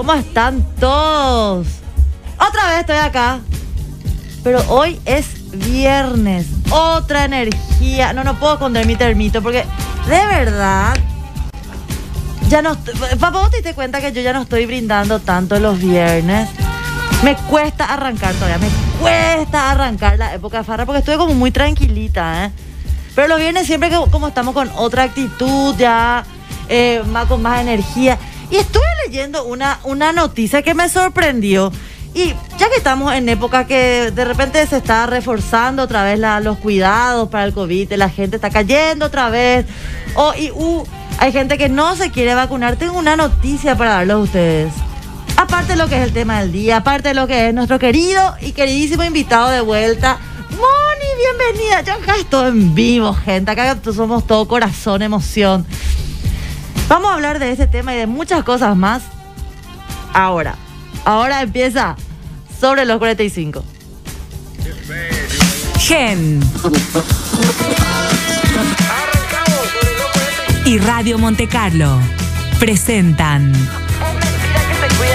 ¿Cómo 0.00 0.14
están 0.14 0.64
todos? 0.76 1.66
Otra 2.38 2.70
vez 2.70 2.80
estoy 2.80 2.96
acá. 2.96 3.40
Pero 4.42 4.64
hoy 4.70 4.98
es 5.04 5.26
viernes. 5.52 6.46
Otra 6.70 7.26
energía. 7.26 8.14
No, 8.14 8.24
no 8.24 8.40
puedo 8.40 8.54
esconder 8.54 8.86
mi 8.86 8.96
termito 8.96 9.42
porque 9.42 9.66
de 10.08 10.26
verdad. 10.26 10.96
Ya 12.48 12.62
no. 12.62 12.78
Papá, 13.18 13.40
vos 13.40 13.50
te 13.50 13.58
diste 13.58 13.74
cuenta 13.74 14.00
que 14.00 14.10
yo 14.10 14.22
ya 14.22 14.32
no 14.32 14.40
estoy 14.40 14.64
brindando 14.64 15.18
tanto 15.18 15.60
los 15.60 15.78
viernes. 15.78 16.48
Me 17.22 17.36
cuesta 17.36 17.84
arrancar 17.84 18.32
todavía. 18.36 18.56
Me 18.56 18.70
cuesta 19.02 19.70
arrancar 19.70 20.16
la 20.16 20.32
época 20.32 20.56
de 20.56 20.64
farra 20.64 20.86
porque 20.86 21.00
estuve 21.00 21.18
como 21.18 21.34
muy 21.34 21.50
tranquilita, 21.50 22.46
¿eh? 22.46 22.52
Pero 23.14 23.28
los 23.28 23.38
viernes 23.38 23.66
siempre 23.66 23.90
que 23.90 23.98
como 24.10 24.28
estamos 24.28 24.54
con 24.54 24.70
otra 24.76 25.02
actitud, 25.02 25.76
ya 25.76 26.24
eh, 26.70 27.02
más, 27.06 27.26
con 27.26 27.42
más 27.42 27.60
energía. 27.60 28.18
Y 28.50 28.56
estuve 28.56 28.84
leyendo 29.06 29.44
una, 29.44 29.80
una 29.84 30.12
noticia 30.12 30.62
que 30.62 30.74
me 30.74 30.88
sorprendió. 30.88 31.72
Y 32.12 32.34
ya 32.58 32.68
que 32.68 32.76
estamos 32.76 33.12
en 33.14 33.28
época 33.28 33.66
que 33.66 34.10
de 34.12 34.24
repente 34.24 34.66
se 34.66 34.78
está 34.78 35.06
reforzando 35.06 35.84
otra 35.84 36.02
vez 36.02 36.18
los 36.42 36.58
cuidados 36.58 37.28
para 37.28 37.44
el 37.44 37.54
COVID, 37.54 37.92
la 37.92 38.10
gente 38.10 38.36
está 38.36 38.50
cayendo 38.50 39.06
otra 39.06 39.30
vez, 39.30 39.64
o 40.16 40.34
y, 40.34 40.50
uh, 40.50 40.84
hay 41.18 41.30
gente 41.30 41.56
que 41.56 41.68
no 41.68 41.94
se 41.94 42.10
quiere 42.10 42.34
vacunar, 42.34 42.74
tengo 42.74 42.98
una 42.98 43.14
noticia 43.14 43.76
para 43.76 43.90
darles 43.90 44.16
a 44.16 44.18
ustedes. 44.18 44.72
Aparte 45.36 45.74
de 45.74 45.78
lo 45.78 45.88
que 45.88 45.98
es 45.98 46.02
el 46.02 46.12
tema 46.12 46.40
del 46.40 46.50
día, 46.50 46.78
aparte 46.78 47.10
de 47.10 47.14
lo 47.14 47.28
que 47.28 47.48
es 47.48 47.54
nuestro 47.54 47.78
querido 47.78 48.34
y 48.40 48.52
queridísimo 48.52 49.04
invitado 49.04 49.48
de 49.50 49.60
vuelta, 49.60 50.18
Moni, 50.50 51.06
bienvenida. 51.16 51.82
Yo 51.82 51.94
acá 51.94 52.16
estoy 52.16 52.48
en 52.48 52.74
vivo, 52.74 53.14
gente. 53.14 53.52
Acá 53.52 53.78
somos 53.94 54.26
todo 54.26 54.48
corazón, 54.48 55.00
emoción. 55.00 55.64
Vamos 56.90 57.12
a 57.12 57.14
hablar 57.14 57.38
de 57.38 57.52
ese 57.52 57.68
tema 57.68 57.94
y 57.94 57.98
de 57.98 58.08
muchas 58.08 58.42
cosas 58.42 58.76
más. 58.76 59.04
Ahora, 60.12 60.56
ahora 61.04 61.40
empieza 61.40 61.94
sobre 62.60 62.84
los 62.84 62.98
45. 62.98 63.64
Gen. 65.78 66.40
Y 70.64 70.78
Radio 70.78 71.16
Monte 71.16 71.46
Carlo 71.46 71.96
presentan 72.58 73.52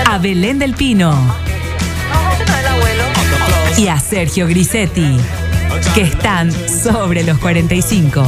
a 0.09 0.17
Belén 0.17 0.59
del 0.59 0.75
Pino 0.75 1.13
y 3.77 3.89
a 3.89 3.99
Sergio 3.99 4.47
Grisetti, 4.47 5.17
que 5.93 6.01
están 6.01 6.51
sobre 6.51 7.23
los 7.23 7.37
45. 7.39 8.21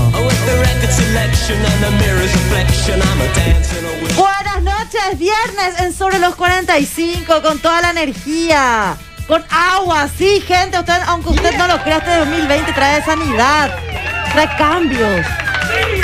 Buenas 4.15 4.63
noches, 4.63 5.17
viernes 5.17 5.79
en 5.79 5.93
Sobre 5.93 6.19
los 6.19 6.35
45 6.35 7.41
con 7.41 7.59
toda 7.59 7.81
la 7.81 7.91
energía, 7.91 8.97
con 9.27 9.43
agua, 9.49 10.09
sí, 10.17 10.41
gente, 10.45 10.77
aunque 11.07 11.29
usted 11.29 11.57
no 11.57 11.67
lo 11.67 11.81
crea, 11.83 11.97
este 11.97 12.17
2020 12.17 12.73
trae 12.73 13.03
sanidad, 13.03 13.71
trae 14.33 14.49
cambios, 14.57 15.25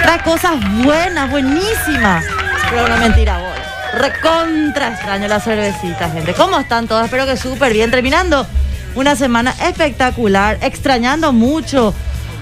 trae 0.02 0.22
cosas 0.24 0.54
buenas, 0.84 1.30
buenísimas. 1.30 2.26
Pero 2.70 2.88
no 2.88 2.98
mentira, 2.98 3.38
vos. 3.38 4.00
Recontra 4.00 4.94
extraño 4.94 5.28
la 5.28 5.40
cervecita, 5.40 6.10
gente. 6.10 6.34
¿Cómo 6.34 6.60
están 6.60 6.88
todos? 6.88 7.06
Espero 7.06 7.26
que 7.26 7.38
súper 7.38 7.74
bien. 7.74 7.92
Terminando 7.92 8.48
una 8.96 9.16
semana 9.16 9.54
espectacular, 9.68 10.58
extrañando 10.62 11.32
mucho 11.34 11.94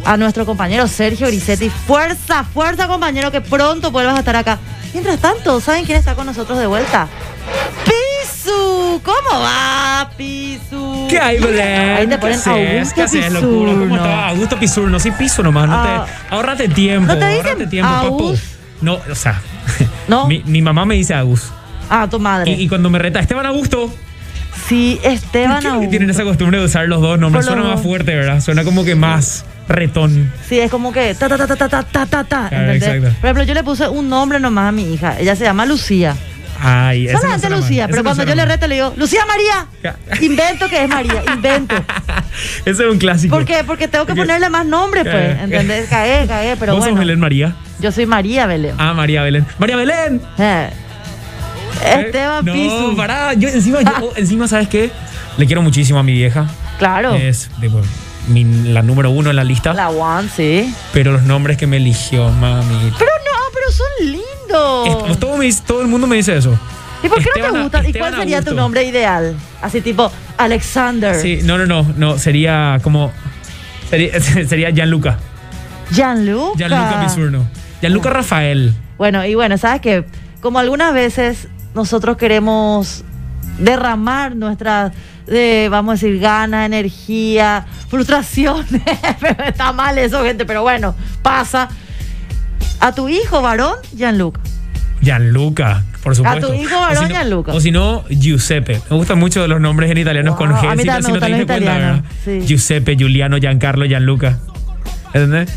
a 0.05 0.17
nuestro 0.17 0.45
compañero 0.45 0.87
Sergio 0.87 1.27
Grisetti. 1.27 1.69
Fuerza, 1.69 2.43
fuerza, 2.43 2.87
compañero, 2.87 3.31
que 3.31 3.41
pronto 3.41 3.91
vuelvas 3.91 4.15
a 4.15 4.19
estar 4.19 4.35
acá. 4.35 4.57
Mientras 4.93 5.19
tanto, 5.19 5.59
¿saben 5.61 5.85
quién 5.85 5.97
está 5.97 6.15
con 6.15 6.25
nosotros 6.25 6.57
de 6.59 6.67
vuelta? 6.67 7.07
¡Pisu! 7.85 9.01
¿Cómo 9.03 9.39
va, 9.41 10.09
Pisu? 10.17 11.07
¿Qué 11.09 11.19
hay, 11.19 11.39
Belén? 11.39 11.89
Ahí 11.97 12.07
te 12.07 12.17
ponen 12.17 12.39
¿Qué? 12.43 12.49
Augusto 12.49 12.95
¿Qué 12.95 13.01
haces, 13.03 13.31
locura? 13.33 13.71
¿Cómo? 13.73 13.95
Augusto 14.03 14.59
Pisurno, 14.59 14.99
sí, 14.99 15.11
piso 15.11 15.43
nomás. 15.43 15.67
No 15.67 15.75
Ah. 15.75 16.05
te, 16.29 16.35
ahorrate 16.35 16.67
tiempo. 16.69 17.07
¿No 17.13 17.17
te 17.19 17.27
dicen 17.27 17.45
ahorrate 17.47 17.67
tiempo, 17.67 17.91
papu. 17.91 18.07
Agus? 18.27 18.39
No, 18.81 18.99
o 19.09 19.15
sea, 19.15 19.39
¿No? 20.07 20.27
mi, 20.27 20.43
mi 20.45 20.61
mamá 20.61 20.85
me 20.85 20.95
dice 20.95 21.13
Agus. 21.13 21.51
Ah, 21.89 22.07
tu 22.09 22.19
madre. 22.19 22.51
Y, 22.51 22.63
y 22.63 22.67
cuando 22.67 22.89
me 22.89 22.99
reta, 22.99 23.19
Esteban 23.19 23.45
Augusto. 23.45 23.93
Sí, 24.67 24.99
Esteban 25.03 25.53
¿Por 25.53 25.61
qué 25.61 25.67
Augusto. 25.69 25.89
tienen 25.89 26.09
esa 26.09 26.23
costumbre 26.23 26.59
de 26.59 26.65
usar 26.65 26.87
los 26.87 27.01
dos 27.01 27.19
nombres? 27.19 27.45
Suena 27.45 27.63
más 27.63 27.81
fuerte, 27.81 28.15
¿verdad? 28.15 28.39
Suena 28.41 28.63
como 28.63 28.83
que 28.83 28.95
más 28.95 29.45
retón. 29.67 30.31
Sí, 30.47 30.59
es 30.59 30.69
como 30.71 30.91
que 30.91 31.13
ta 31.15 31.29
ta 31.29 31.37
ta 31.37 31.47
ta 31.47 31.55
ta 31.55 31.67
ta 31.69 31.83
ta 31.83 32.05
ta 32.05 32.23
ta. 32.23 32.73
Exacto. 32.73 33.07
Por 33.21 33.25
ejemplo, 33.27 33.43
yo 33.43 33.53
le 33.53 33.63
puse 33.63 33.87
un 33.87 34.09
nombre 34.09 34.39
nomás 34.39 34.69
a 34.69 34.71
mi 34.71 34.93
hija. 34.93 35.19
Ella 35.19 35.35
se 35.35 35.43
llama 35.43 35.65
Lucía. 35.65 36.15
Ay, 36.63 37.05
eso 37.07 37.13
no 37.13 37.19
Solamente 37.21 37.49
mal. 37.49 37.59
Lucía, 37.59 37.87
pero 37.87 37.97
no 37.97 38.03
cuando 38.03 38.21
yo 38.23 38.27
suena 38.27 38.43
le 38.43 38.47
mal. 38.47 38.55
reto 38.55 38.67
le 38.67 38.75
digo, 38.75 38.93
Lucía 38.95 39.21
María. 39.25 39.95
Invento 40.21 40.67
que 40.69 40.83
es 40.83 40.89
María, 40.89 41.23
invento. 41.33 41.75
Ese 42.65 42.83
es 42.85 42.91
un 42.91 42.99
clásico. 42.99 43.35
¿Por 43.35 43.45
qué? 43.45 43.63
Porque 43.65 43.87
tengo 43.87 44.05
que 44.05 44.13
Porque- 44.13 44.21
ponerle 44.27 44.49
más 44.49 44.65
nombres, 44.67 45.03
pues. 45.05 45.39
¿Entendés? 45.39 45.89
Cae, 45.89 46.27
cae, 46.27 46.55
pero 46.57 46.73
¿Vos 46.73 46.81
bueno. 46.81 46.93
sos 46.97 46.99
Belén 46.99 47.19
María? 47.19 47.55
Yo 47.79 47.91
soy 47.91 48.05
María 48.05 48.45
Belén. 48.45 48.75
Ah, 48.77 48.93
María 48.93 49.23
Belén. 49.23 49.45
¡María 49.57 49.75
Belén! 49.75 50.21
Eh. 50.37 50.69
Esteban 51.85 52.45
no, 52.45 52.53
Pisu. 52.53 52.93
pará. 52.97 53.33
Yo 53.33 53.49
encima, 53.49 53.81
yo, 53.81 54.11
encima, 54.15 54.47
¿sabes 54.47 54.67
qué? 54.67 54.91
Le 55.37 55.45
quiero 55.45 55.61
muchísimo 55.61 55.99
a 55.99 56.03
mi 56.03 56.13
vieja. 56.13 56.45
Claro. 56.79 57.15
Es 57.15 57.49
tipo, 57.59 57.81
mi- 58.27 58.43
la 58.73 58.81
número 58.81 59.09
uno 59.11 59.29
en 59.29 59.35
la 59.35 59.43
lista. 59.43 59.73
La 59.73 59.89
One, 59.89 60.27
sí. 60.35 60.73
Pero 60.93 61.11
los 61.13 61.23
nombres 61.23 61.57
que 61.57 61.67
me 61.67 61.77
eligió, 61.77 62.29
mami. 62.29 62.91
Pero 62.97 63.11
no, 63.25 63.39
pero 63.53 63.71
son 63.71 63.87
lindos. 64.11 65.09
Est- 65.11 65.19
todo, 65.19 65.37
me 65.37 65.45
dice- 65.45 65.63
todo 65.65 65.81
el 65.81 65.87
mundo 65.87 66.07
me 66.07 66.15
dice 66.17 66.35
eso. 66.37 66.57
¿Y 67.03 67.07
por 67.09 67.17
qué 67.17 67.29
no 67.41 67.51
te 67.53 67.61
gustan? 67.63 67.85
¿Y 67.89 67.93
cuál 67.93 68.15
sería 68.15 68.41
tu 68.43 68.53
nombre 68.53 68.83
ideal? 68.83 69.35
Así 69.61 69.81
tipo 69.81 70.11
Alexander. 70.37 71.15
Sí, 71.15 71.39
no, 71.43 71.57
no, 71.57 71.65
no. 71.65 71.83
No, 71.97 72.17
sería 72.19 72.79
como. 72.83 73.11
Sería, 73.89 74.19
sería 74.47 74.69
Gianluca. 74.71 75.17
Gianluca. 75.91 76.57
Gianluca 76.57 77.01
Pisurno. 77.03 77.47
Gianluca 77.81 78.09
Rafael. 78.11 78.73
Bueno, 78.97 79.25
y 79.25 79.33
bueno, 79.35 79.57
sabes 79.57 79.81
que 79.81 80.05
como 80.41 80.59
algunas 80.59 80.93
veces 80.93 81.47
nosotros 81.73 82.17
queremos 82.17 83.03
derramar 83.59 84.35
nuestras, 84.35 84.91
eh, 85.27 85.67
vamos 85.71 85.91
a 85.91 85.93
decir, 86.05 86.19
ganas, 86.19 86.65
energía, 86.65 87.65
frustraciones, 87.89 88.81
pero 89.19 89.43
está 89.43 89.71
mal 89.71 89.97
eso, 89.97 90.23
gente, 90.23 90.45
pero 90.45 90.61
bueno, 90.63 90.95
pasa. 91.21 91.69
A 92.79 92.93
tu 92.93 93.07
hijo 93.09 93.41
varón, 93.41 93.75
Gianluca. 93.95 94.41
Gianluca, 95.01 95.83
por 96.03 96.15
supuesto. 96.15 96.47
tu 96.49 96.53
hijo 96.53 96.75
O 96.77 96.79
varón, 96.81 96.97
si 96.97 97.03
no- 97.03 97.09
Gianluca. 97.09 97.53
O 97.53 97.59
si 97.59 97.71
no, 97.71 98.03
Giuseppe. 98.09 98.81
Me 98.89 98.97
gustan 98.97 99.19
mucho 99.19 99.47
los 99.47 99.59
nombres 99.61 99.89
en 99.91 99.97
italianos 99.97 100.35
con 100.35 100.51
G. 100.51 100.67
a 100.71 100.75
mí 100.75 100.81
si 100.83 100.87
no- 100.87 100.93
también 100.93 101.03
si 101.03 101.11
me 101.11 101.19
no 101.19 101.25
te 101.25 101.31
diste 101.33 101.45
cuenta, 101.45 102.03
sí. 102.25 102.41
Giuseppe, 102.47 102.95
Giuliano, 102.95 103.37
Giancarlo, 103.37 103.85
Gianluca. 103.85 104.39
¿Entendés? 105.13 105.49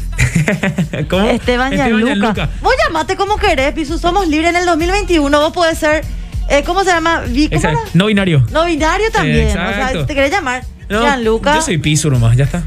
¿Cómo? 1.09 1.29
Esteban, 1.31 1.73
Gianluca. 1.73 2.49
Vos 2.61 2.75
llamate 2.87 3.17
como 3.17 3.37
querés, 3.37 3.73
Pisu, 3.73 3.99
somos 3.99 4.27
libres 4.29 4.51
en 4.51 4.57
el 4.57 4.67
2021, 4.67 5.41
vos 5.41 5.53
podés 5.53 5.79
ser, 5.79 6.05
eh, 6.49 6.63
¿cómo 6.65 6.83
se 6.85 6.91
llama? 6.91 7.21
Vi- 7.21 7.47
¿Cómo 7.49 7.57
Exacto. 7.57 7.79
era? 7.81 7.91
No 7.95 8.07
binario. 8.07 8.45
No 8.51 8.65
binario 8.65 9.11
también, 9.13 9.49
o 9.49 9.53
sea, 9.53 9.71
Exacto. 9.71 10.01
si 10.01 10.07
te 10.07 10.15
querés 10.15 10.31
llamar 10.33 10.65
No, 10.89 11.01
Gianluca. 11.03 11.55
Yo 11.55 11.63
soy 11.63 11.79
piso 11.79 12.11
nomás, 12.11 12.37
ya 12.37 12.45
está. 12.45 12.63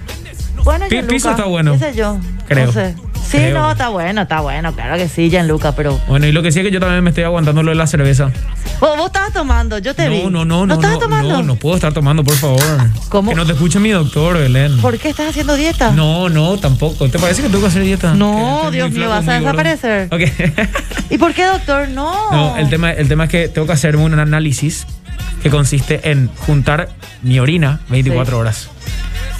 Bueno, 0.63 0.85
Pi- 0.85 0.95
Gianluca. 0.95 1.13
Piso 1.13 1.31
está 1.31 1.45
bueno. 1.45 1.73
qué 1.73 1.79
sé 1.79 1.93
yo. 1.95 2.17
Creo. 2.47 2.65
No 2.67 2.71
sé. 2.71 2.95
Sí, 3.25 3.37
Creo. 3.37 3.53
no, 3.59 3.71
está 3.71 3.89
bueno, 3.89 4.21
está 4.21 4.39
bueno, 4.41 4.73
claro 4.73 4.95
que 4.97 5.09
sí, 5.09 5.29
Gianluca, 5.29 5.73
pero. 5.73 5.99
Bueno, 6.07 6.27
y 6.27 6.31
lo 6.31 6.41
que 6.41 6.51
sí 6.51 6.59
es 6.59 6.65
que 6.65 6.71
yo 6.71 6.79
también 6.79 7.03
me 7.03 7.09
estoy 7.09 7.23
aguantando 7.25 7.61
lo 7.63 7.71
de 7.71 7.75
la 7.75 7.87
cerveza. 7.87 8.31
Vos, 8.79 8.95
vos 8.95 9.07
estabas 9.07 9.33
tomando, 9.33 9.77
yo 9.79 9.93
te 9.93 10.07
vi. 10.07 10.23
No, 10.23 10.29
no, 10.29 10.45
no, 10.45 10.65
¿No 10.65 10.65
no. 10.67 10.73
estabas 10.75 10.95
no, 10.97 10.99
tomando? 11.03 11.29
No, 11.37 11.43
no 11.43 11.55
puedo 11.55 11.75
estar 11.75 11.93
tomando, 11.93 12.23
por 12.23 12.35
favor. 12.35 12.61
¿Cómo? 13.09 13.31
Que 13.31 13.35
no 13.35 13.45
te 13.45 13.53
escuche 13.53 13.79
mi 13.79 13.89
doctor, 13.89 14.37
Belén. 14.37 14.77
¿Por 14.79 14.97
qué 14.97 15.09
estás 15.09 15.29
haciendo 15.29 15.55
dieta? 15.55 15.91
No, 15.91 16.29
no, 16.29 16.57
tampoco. 16.57 17.09
¿Te 17.09 17.19
parece 17.19 17.41
que 17.41 17.49
tengo 17.49 17.61
que 17.61 17.67
hacer 17.67 17.83
dieta? 17.83 18.13
No, 18.13 18.61
Que 18.65 18.77
Dios 18.77 18.91
mío, 18.91 19.09
vas 19.09 19.27
a 19.27 19.33
desaparecer. 19.39 20.07
Ok. 20.11 20.21
¿Y 21.09 21.17
por 21.17 21.33
qué, 21.33 21.45
doctor? 21.45 21.89
No. 21.89 22.31
No, 22.31 22.57
el 22.57 22.69
tema, 22.69 22.91
el 22.91 23.07
tema 23.07 23.25
es 23.25 23.29
que 23.29 23.49
tengo 23.49 23.67
que 23.67 23.73
hacerme 23.73 24.03
un 24.03 24.17
análisis 24.19 24.85
que 25.43 25.49
consiste 25.49 26.11
en 26.11 26.29
juntar 26.45 26.89
mi 27.23 27.39
orina 27.39 27.81
24 27.89 28.31
Sí. 28.35 28.39
horas. 28.39 28.69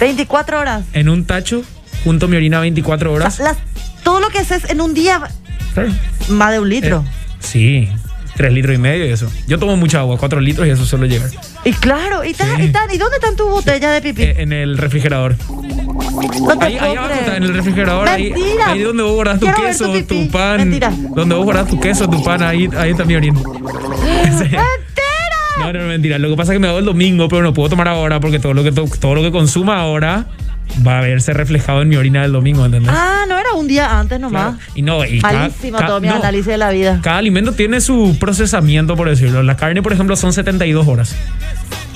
24 0.00 0.60
horas. 0.60 0.84
En 0.92 1.08
un 1.08 1.24
tacho, 1.24 1.62
junto 2.04 2.28
mi 2.28 2.36
orina 2.36 2.60
24 2.60 3.10
O 3.10 3.14
horas. 3.14 3.34
sea, 3.36 3.46
las- 3.46 3.58
todo 4.02 4.20
lo 4.20 4.28
que 4.28 4.38
haces 4.38 4.68
en 4.70 4.80
un 4.80 4.94
día, 4.94 5.20
Claro. 5.74 5.90
más 6.28 6.52
de 6.52 6.60
un 6.60 6.68
litro. 6.68 7.04
Eh, 7.06 7.36
sí, 7.40 7.88
3 8.36 8.52
litros 8.52 8.74
y 8.74 8.78
medio 8.78 9.04
y 9.06 9.10
eso. 9.10 9.30
Yo 9.48 9.58
tomo 9.58 9.76
mucha 9.76 9.98
agua, 10.00 10.16
4 10.18 10.40
litros 10.40 10.66
y 10.66 10.70
eso 10.70 10.86
suelo 10.86 11.06
llegar. 11.06 11.28
Y 11.64 11.72
claro, 11.72 12.24
¿y, 12.24 12.34
ta- 12.34 12.56
Sí. 12.56 12.62
y, 12.62 12.68
ta- 12.68 12.86
¿y 12.92 12.96
dónde 12.98 13.16
están 13.16 13.34
tus 13.36 13.50
botellas 13.50 13.92
de 13.94 14.00
pipí? 14.00 14.22
Eh, 14.22 14.34
en 14.38 14.52
el 14.52 14.78
refrigerador. 14.78 15.36
no 16.40 16.56
te 16.58 16.64
Ahí, 16.66 16.76
abajo 16.76 17.12
está, 17.14 17.36
en 17.36 17.42
el 17.42 17.54
refrigerador. 17.54 18.08
Ahí, 18.08 18.30
Mentira. 18.32 18.70
ahí 18.70 18.80
donde 18.82 19.02
vos 19.02 19.12
guardas 19.14 19.40
tu 19.40 19.46
Quiero 19.46 19.62
queso, 19.62 19.92
tu 20.08 20.30
pan. 20.30 20.56
Mentira. 20.58 20.92
Donde 21.14 21.34
vos 21.34 21.44
guardas 21.44 21.66
tu 21.68 21.78
queso, 21.80 22.08
tu 22.08 22.22
pan, 22.24 22.42
ahí, 22.42 22.68
ahí 22.76 22.90
está 22.92 23.04
mi 23.04 23.14
orina. 23.16 23.38
¡Mentira! 24.02 24.62
No, 25.58 25.72
no, 25.72 25.80
no, 25.80 25.86
mentira. 25.88 26.18
Lo 26.18 26.30
que 26.30 26.36
pasa 26.36 26.52
es 26.52 26.56
que 26.56 26.60
me 26.60 26.68
hago 26.68 26.78
el 26.78 26.84
domingo, 26.84 27.28
pero 27.28 27.42
no 27.42 27.52
puedo 27.52 27.68
tomar 27.68 27.88
ahora 27.88 28.20
porque 28.20 28.38
todo 28.38 28.54
lo 28.54 28.62
que, 28.62 28.72
to- 28.72 28.88
todo 29.00 29.14
lo 29.16 29.22
que 29.22 29.30
consuma 29.32 29.80
ahora 29.80 30.26
va 30.86 30.98
a 30.98 31.00
verse 31.02 31.32
reflejado 31.32 31.82
en 31.82 31.88
mi 31.88 31.96
orina 31.96 32.22
del 32.22 32.32
domingo, 32.32 32.64
¿entendés? 32.64 32.92
Ah, 32.94 33.24
no 33.28 33.38
era 33.38 33.52
un 33.54 33.66
día 33.66 33.98
antes 33.98 34.20
nomás. 34.20 34.56
Claro. 34.56 34.72
Y 34.74 34.82
no, 34.82 35.04
y 35.04 35.20
cada- 35.20 35.38
Malísimo 35.40 35.78
ca- 35.78 35.86
todo 35.86 36.00
mi 36.00 36.08
no, 36.08 36.14
análisis 36.16 36.46
de 36.46 36.58
la 36.58 36.70
vida. 36.70 37.00
Cada 37.02 37.18
alimento 37.18 37.52
tiene 37.52 37.80
su 37.80 38.16
procesamiento, 38.20 38.96
por 38.96 39.08
decirlo. 39.08 39.42
La 39.42 39.56
carne, 39.56 39.82
por 39.82 39.92
ejemplo, 39.92 40.16
son 40.16 40.32
72 40.32 40.86
horas. 40.86 41.14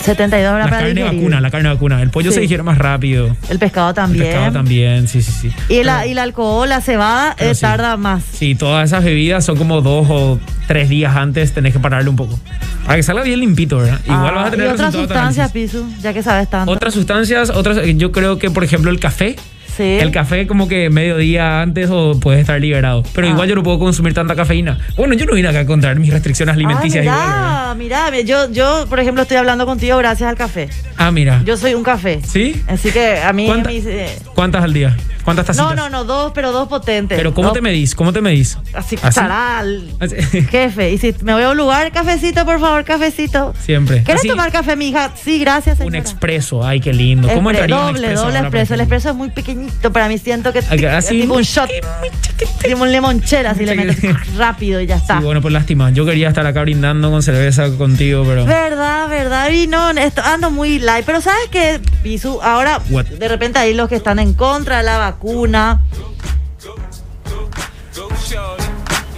72 0.02 0.52
horas 0.52 0.64
La 0.66 0.70
para 0.70 0.87
carne 0.87 0.94
digerir. 1.00 1.19
vacuna, 1.20 1.40
la 1.40 1.50
carne 1.50 1.69
vacuna. 1.69 2.02
El 2.02 2.10
pollo 2.10 2.31
Sí. 2.31 2.34
se 2.37 2.40
digiere 2.43 2.62
más 2.62 2.78
rápido. 2.78 3.37
El 3.49 3.58
pescado 3.58 3.88
El 3.90 3.94
también. 3.94 4.25
pescado 4.26 4.52
también, 4.52 5.08
sí, 5.08 5.22
sí, 5.22 5.32
sí. 5.32 5.52
Y, 5.69 5.82
la, 5.84 6.06
y 6.06 6.12
el 6.12 6.19
alcohol, 6.19 6.69
la 6.69 6.81
cebada, 6.81 7.34
eh, 7.38 7.54
sí. 7.54 7.60
tarda 7.62 7.96
más. 7.96 8.22
Sí, 8.32 8.54
todas 8.54 8.88
esas 8.88 9.04
bebidas 9.04 9.44
son 9.44 9.56
como 9.56 9.81
dos 9.81 10.06
o 10.10 10.38
tres 10.66 10.88
días 10.88 11.14
antes, 11.16 11.52
tenés 11.52 11.72
que 11.72 11.78
pararle 11.81 12.08
un 12.10 12.16
poco. 12.16 12.38
Para 12.84 12.96
que 12.96 13.02
salga 13.02 13.22
bien 13.22 13.40
limpito, 13.40 13.78
¿verdad? 13.78 14.00
Igual 14.04 14.20
Ah, 14.28 14.32
vas 14.32 14.46
a 14.49 14.50
tener 14.50 14.66
y 14.66 14.70
otras 14.70 14.93
sustancias. 14.93 15.52
Pisu, 15.52 15.87
ya 16.02 16.12
que 16.12 16.22
sabes 16.22 16.48
tanto. 16.50 16.70
Otras 16.72 16.94
sustancias, 16.94 17.50
otras, 17.50 17.78
yo 17.96 18.10
creo 18.12 18.38
que, 18.38 18.50
por 18.50 18.64
ejemplo, 18.64 18.90
el 18.90 18.98
café. 18.98 19.37
Sí. 19.76 19.98
El 20.00 20.10
café 20.10 20.46
como 20.46 20.69
que 20.69 20.90
medio 20.90 21.16
día 21.16 21.62
antes 21.62 21.88
o 21.90 22.19
puede 22.20 22.40
estar 22.40 22.60
liberado. 22.60 23.02
Pero 23.14 23.26
Ah. 23.26 23.30
igual 23.30 23.48
yo 23.48 23.54
no 23.54 23.62
puedo 23.62 23.78
consumir 23.78 24.12
tanta 24.14 24.34
cafeína. 24.34 24.78
Bueno, 24.96 25.14
yo 25.14 25.24
no 25.26 25.34
vine 25.34 25.48
acá 25.48 25.60
a 25.60 25.66
contar 25.66 25.98
mis 25.98 26.12
restricciones 26.12 26.54
alimenticias 26.54 27.04
igual, 27.04 27.19
¿verdad? 27.19 27.70
Ah, 27.70 27.74
mirá, 27.76 28.20
yo, 28.20 28.50
yo, 28.52 28.86
por 28.88 29.00
ejemplo, 29.00 29.22
estoy 29.22 29.38
hablando 29.38 29.64
contigo 29.66 29.96
gracias 29.98 30.28
al 30.28 30.36
café. 30.36 30.69
Ah, 30.96 31.10
mira. 31.10 31.42
Yo 31.44 31.56
soy 31.56 31.74
un 31.74 31.82
café. 31.82 32.20
¿Sí? 32.26 32.62
Así 32.69 32.90
que 32.90 33.19
a 33.19 33.32
mí... 33.32 33.46
¿Cuánta- 33.46 33.70
eh, 33.72 34.08
¿Cuántas 34.34 34.62
al 34.62 34.72
día? 34.72 34.96
¿Cuántas 35.24 35.46
tacitas? 35.46 35.69
no, 35.69 35.74
no, 35.74 35.88
no, 35.88 36.04
dos, 36.04 36.32
pero 36.34 36.52
dos 36.52 36.69
potentes. 36.69 37.16
Pero 37.16 37.32
¿cómo 37.34 37.48
Dos- 37.48 37.54
te 37.54 37.60
medís? 37.60 37.94
¿Cómo 37.94 38.12
te 38.12 38.20
medís? 38.20 38.58
Así, 38.74 38.98
¿Así? 39.02 39.20
Así. 40.00 40.42
Jefe, 40.42 40.92
y 40.92 40.98
si 40.98 41.14
me 41.22 41.32
voy 41.34 41.42
a 41.44 41.50
un 41.50 41.56
lugar, 41.56 41.92
cafecito, 41.92 42.44
por 42.44 42.60
favor, 42.60 42.84
cafecito. 42.84 43.54
Siempre. 43.60 44.02
¿Quieres 44.02 44.20
Así, 44.22 44.28
tomar 44.28 44.50
café, 44.52 44.76
mija? 44.76 45.12
Sí, 45.22 45.38
gracias, 45.38 45.80
Un 45.80 45.94
expreso. 45.94 46.64
Ay, 46.64 46.80
qué 46.80 46.92
lindo. 46.92 47.28
¿Cómo 47.28 47.50
entraría 47.50 47.76
un 47.76 47.86
Doble, 47.94 47.98
expreso 48.00 48.22
doble 48.22 48.38
por 48.38 48.46
expreso. 48.46 48.74
El 48.74 48.80
expreso 48.80 49.08
es 49.10 49.14
muy 49.14 49.30
pequeñito 49.30 49.92
para 49.92 50.08
mí. 50.08 50.19
Siento 50.19 50.52
que 50.52 50.60
es 50.60 51.06
tipo 51.08 51.34
un 51.34 51.42
shot. 51.42 51.70
Tipo 52.64 52.82
un 52.82 52.90
limonchera, 52.92 53.50
así 53.52 53.64
le 53.64 53.74
metes 53.74 53.98
rápido 54.36 54.80
y 54.80 54.86
ya 54.86 54.96
está. 54.96 55.19
Sí, 55.19 55.24
bueno, 55.24 55.40
pues 55.40 55.52
lástima. 55.52 55.90
Yo 55.90 56.04
quería 56.04 56.28
estar 56.28 56.46
acá 56.46 56.62
brindando 56.62 57.10
con 57.10 57.22
cerveza 57.22 57.69
contigo, 57.76 58.24
pero... 58.26 58.44
Verdad, 58.44 59.08
verdad. 59.08 59.50
Y 59.50 59.66
no, 59.66 59.90
esto, 59.90 60.22
ando 60.24 60.50
muy 60.50 60.78
light. 60.78 61.04
Pero 61.04 61.20
¿sabes 61.20 61.48
qué, 61.50 61.80
Pisu? 62.02 62.40
Ahora, 62.42 62.80
What? 62.90 63.06
de 63.06 63.28
repente 63.28 63.58
ahí 63.58 63.74
los 63.74 63.88
que 63.88 63.96
están 63.96 64.19
en 64.19 64.34
contra 64.34 64.78
de 64.78 64.82
la 64.84 65.11
vacuna. 65.12 65.80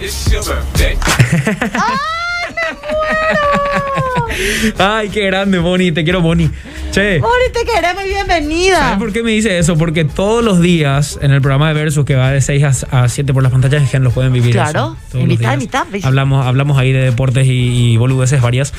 It's 0.01 0.29
your 0.29 0.43
birthday. 0.43 0.97
Ay, 4.77 5.09
qué 5.09 5.25
grande, 5.25 5.59
Bonnie. 5.59 5.93
Te 5.93 6.03
quiero, 6.03 6.21
Bonnie. 6.21 6.51
Che. 6.91 7.19
Moni, 7.19 7.51
te 7.53 7.65
queremos 7.65 8.05
y 8.05 8.09
bienvenida. 8.09 8.79
¿Sabes 8.79 8.97
por 8.99 9.13
qué 9.13 9.23
me 9.23 9.31
dice 9.31 9.57
eso? 9.57 9.77
Porque 9.77 10.03
todos 10.05 10.43
los 10.43 10.61
días 10.61 11.17
en 11.21 11.31
el 11.31 11.41
programa 11.41 11.69
de 11.69 11.73
Versus 11.73 12.05
que 12.05 12.15
va 12.15 12.31
de 12.31 12.41
6 12.41 12.85
a, 12.91 13.03
a 13.03 13.09
7 13.09 13.33
por 13.33 13.43
las 13.43 13.51
pantallas 13.51 13.89
Gen 13.89 14.03
los 14.03 14.13
pueden 14.13 14.33
vivir. 14.33 14.51
Claro. 14.51 14.97
eso, 15.13 15.57
mitad, 15.57 15.87
¿ves? 15.91 16.05
Hablamos, 16.05 16.45
hablamos 16.45 16.77
ahí 16.77 16.91
de 16.91 17.03
deportes 17.03 17.47
y, 17.47 17.93
y 17.93 17.97
boludeces 17.97 18.41
varias. 18.41 18.73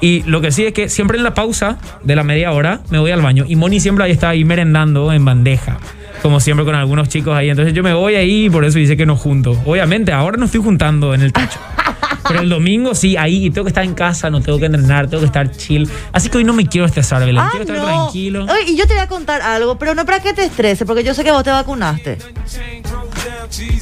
Y 0.00 0.22
lo 0.22 0.40
que 0.40 0.50
sí 0.52 0.64
es 0.64 0.72
que 0.72 0.88
siempre 0.88 1.18
en 1.18 1.24
la 1.24 1.34
pausa 1.34 1.78
de 2.02 2.16
la 2.16 2.24
media 2.24 2.52
hora 2.52 2.80
me 2.90 2.98
voy 2.98 3.10
al 3.10 3.22
baño 3.22 3.44
y 3.46 3.56
Moni 3.56 3.80
siempre 3.80 4.04
ahí 4.04 4.12
está 4.12 4.30
ahí 4.30 4.44
merendando 4.44 5.12
en 5.12 5.24
bandeja. 5.24 5.78
Como 6.22 6.38
siempre 6.40 6.64
con 6.64 6.74
algunos 6.74 7.08
chicos 7.08 7.34
ahí. 7.34 7.50
Entonces 7.50 7.74
yo 7.74 7.82
me 7.82 7.92
voy 7.92 8.14
ahí 8.14 8.46
y 8.46 8.50
por 8.50 8.64
eso 8.64 8.78
dice 8.78 8.96
que 8.96 9.04
nos 9.04 9.20
junto. 9.20 9.60
Obviamente, 9.64 10.12
ahora 10.12 10.36
no 10.36 10.44
estoy 10.46 10.62
juntando 10.62 11.14
en 11.14 11.22
el 11.22 11.32
techo. 11.32 11.58
Pero 12.28 12.40
el 12.40 12.48
domingo 12.48 12.94
sí, 12.94 13.16
ahí 13.16 13.46
y 13.46 13.50
tengo 13.50 13.64
que 13.64 13.70
estar 13.70 13.84
en 13.84 13.94
casa, 13.94 14.30
no 14.30 14.40
tengo 14.40 14.58
que 14.60 14.66
entrenar, 14.66 15.08
tengo 15.08 15.20
que 15.20 15.26
estar 15.26 15.50
chill. 15.50 15.90
Así 16.12 16.28
que 16.28 16.38
hoy 16.38 16.44
no 16.44 16.52
me 16.52 16.66
quiero 16.66 16.86
estresar, 16.86 17.20
Belén. 17.20 17.38
Ah, 17.38 17.48
quiero 17.50 17.64
estar 17.64 17.76
no. 17.76 17.84
tranquilo. 17.84 18.44
Oye, 18.44 18.70
y 18.72 18.76
yo 18.76 18.86
te 18.86 18.94
voy 18.94 19.02
a 19.02 19.08
contar 19.08 19.42
algo, 19.42 19.76
pero 19.76 19.94
no 19.96 20.06
para 20.06 20.20
que 20.20 20.32
te 20.32 20.44
estreses, 20.44 20.86
porque 20.86 21.02
yo 21.02 21.14
sé 21.14 21.24
que 21.24 21.32
vos 21.32 21.42
te 21.42 21.50
vacunaste. 21.50 22.18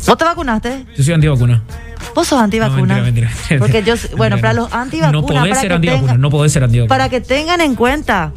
¿Vos 0.06 0.18
te 0.18 0.24
vacunaste? 0.24 0.86
Yo 0.96 1.04
soy 1.04 1.14
antivacuna. 1.14 1.62
¿Vos 2.14 2.26
sos 2.26 2.40
antivacuna? 2.40 2.96
No, 2.96 3.02
mentira, 3.04 3.28
mentira. 3.28 3.58
Porque 3.58 3.82
yo, 3.82 3.94
bueno, 4.16 4.38
para 4.38 4.54
los 4.54 4.72
antivacunas, 4.72 5.12
No 5.12 5.26
podés 5.26 5.48
para 5.50 5.60
ser 5.60 5.72
antivacuna, 5.72 6.14
no 6.14 6.30
podés 6.30 6.52
ser 6.52 6.64
antivacuna. 6.64 6.88
para 6.88 7.08
que 7.08 7.20
tengan 7.20 7.60
en 7.60 7.74
cuenta. 7.74 8.32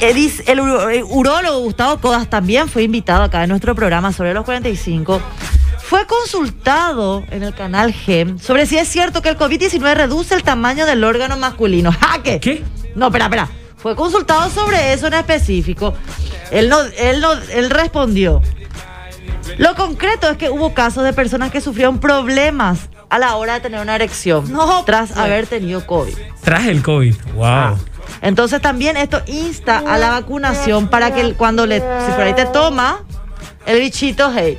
Edis- 0.00 0.42
el, 0.46 0.58
el 0.60 1.04
urólogo 1.04 1.60
Gustavo 1.60 1.98
Codas 2.00 2.28
también 2.30 2.68
fue 2.68 2.82
invitado 2.84 3.22
acá 3.24 3.42
en 3.42 3.48
nuestro 3.50 3.74
programa 3.74 4.12
sobre 4.12 4.32
los 4.34 4.44
45. 4.44 5.20
Fue 5.82 6.06
consultado 6.06 7.24
en 7.30 7.42
el 7.42 7.54
canal 7.54 7.92
GEM 7.92 8.38
sobre 8.38 8.66
si 8.66 8.76
es 8.78 8.88
cierto 8.88 9.22
que 9.22 9.30
el 9.30 9.38
COVID-19 9.38 9.94
reduce 9.94 10.34
el 10.34 10.42
tamaño 10.42 10.84
del 10.86 11.02
órgano 11.02 11.36
masculino. 11.36 11.92
¡Jaque! 12.00 12.38
¿Qué? 12.40 12.64
No, 12.94 13.06
espera, 13.06 13.24
espera. 13.26 13.48
Fue 13.76 13.96
consultado 13.96 14.50
sobre 14.50 14.92
eso 14.92 15.06
en 15.06 15.14
específico. 15.14 15.94
Él, 16.50 16.68
no, 16.68 16.80
él, 16.82 17.20
no, 17.20 17.32
él 17.32 17.70
respondió. 17.70 18.42
Lo 19.56 19.74
concreto 19.74 20.28
es 20.30 20.36
que 20.36 20.50
hubo 20.50 20.74
casos 20.74 21.04
de 21.04 21.12
personas 21.12 21.50
que 21.50 21.60
sufrieron 21.60 21.98
problemas 21.98 22.88
a 23.08 23.18
la 23.18 23.36
hora 23.36 23.54
de 23.54 23.60
tener 23.60 23.80
una 23.80 23.94
erección 23.94 24.52
tras 24.84 25.16
haber 25.16 25.46
tenido 25.46 25.86
COVID. 25.86 26.14
Tras 26.42 26.66
el 26.66 26.82
COVID. 26.82 27.14
Wow. 27.34 27.78
Entonces 28.22 28.60
también 28.60 28.96
esto 28.96 29.22
insta 29.26 29.78
a 29.78 29.98
la 29.98 30.10
vacunación 30.10 30.88
para 30.88 31.14
que 31.14 31.34
cuando 31.34 31.66
le, 31.66 31.76
si 31.78 32.12
por 32.12 32.22
ahí 32.22 32.34
te 32.34 32.46
toma 32.46 33.04
el 33.66 33.80
bichito, 33.80 34.32
hey, 34.34 34.58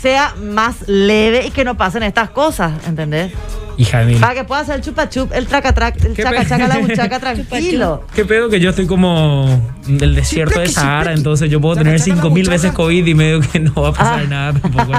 sea 0.00 0.34
más 0.42 0.86
leve 0.86 1.46
y 1.46 1.50
que 1.50 1.64
no 1.64 1.76
pasen 1.76 2.02
estas 2.02 2.30
cosas, 2.30 2.72
¿entendés? 2.86 3.32
Hija 3.76 4.00
de 4.00 4.04
mil. 4.06 4.20
Para 4.20 4.34
que 4.34 4.44
pueda 4.44 4.60
hacer 4.60 4.76
el 4.76 4.82
chupa 4.82 5.08
chup, 5.08 5.32
el 5.32 5.46
traca 5.46 5.72
trac, 5.72 5.96
el 6.04 6.14
¿Qué 6.14 6.22
chaca 6.22 6.46
chaca, 6.46 6.68
la 6.68 6.78
muchaca 6.80 7.18
tranquilo. 7.18 8.04
¿Qué 8.14 8.24
pedo 8.24 8.48
que 8.48 8.60
yo 8.60 8.70
estoy 8.70 8.86
como 8.86 9.46
del 9.86 10.14
desierto 10.14 10.60
de 10.60 10.68
Sahara, 10.68 11.12
entonces 11.12 11.50
yo 11.50 11.60
puedo 11.60 11.76
tener 11.76 11.98
5000 11.98 12.48
veces 12.50 12.72
COVID 12.72 13.06
y 13.06 13.14
medio 13.14 13.40
que 13.40 13.58
no 13.60 13.72
va 13.74 13.88
a 13.88 13.92
pasar 13.92 14.20
Ah. 14.20 14.26
nada 14.28 14.52
tampoco. 14.60 14.92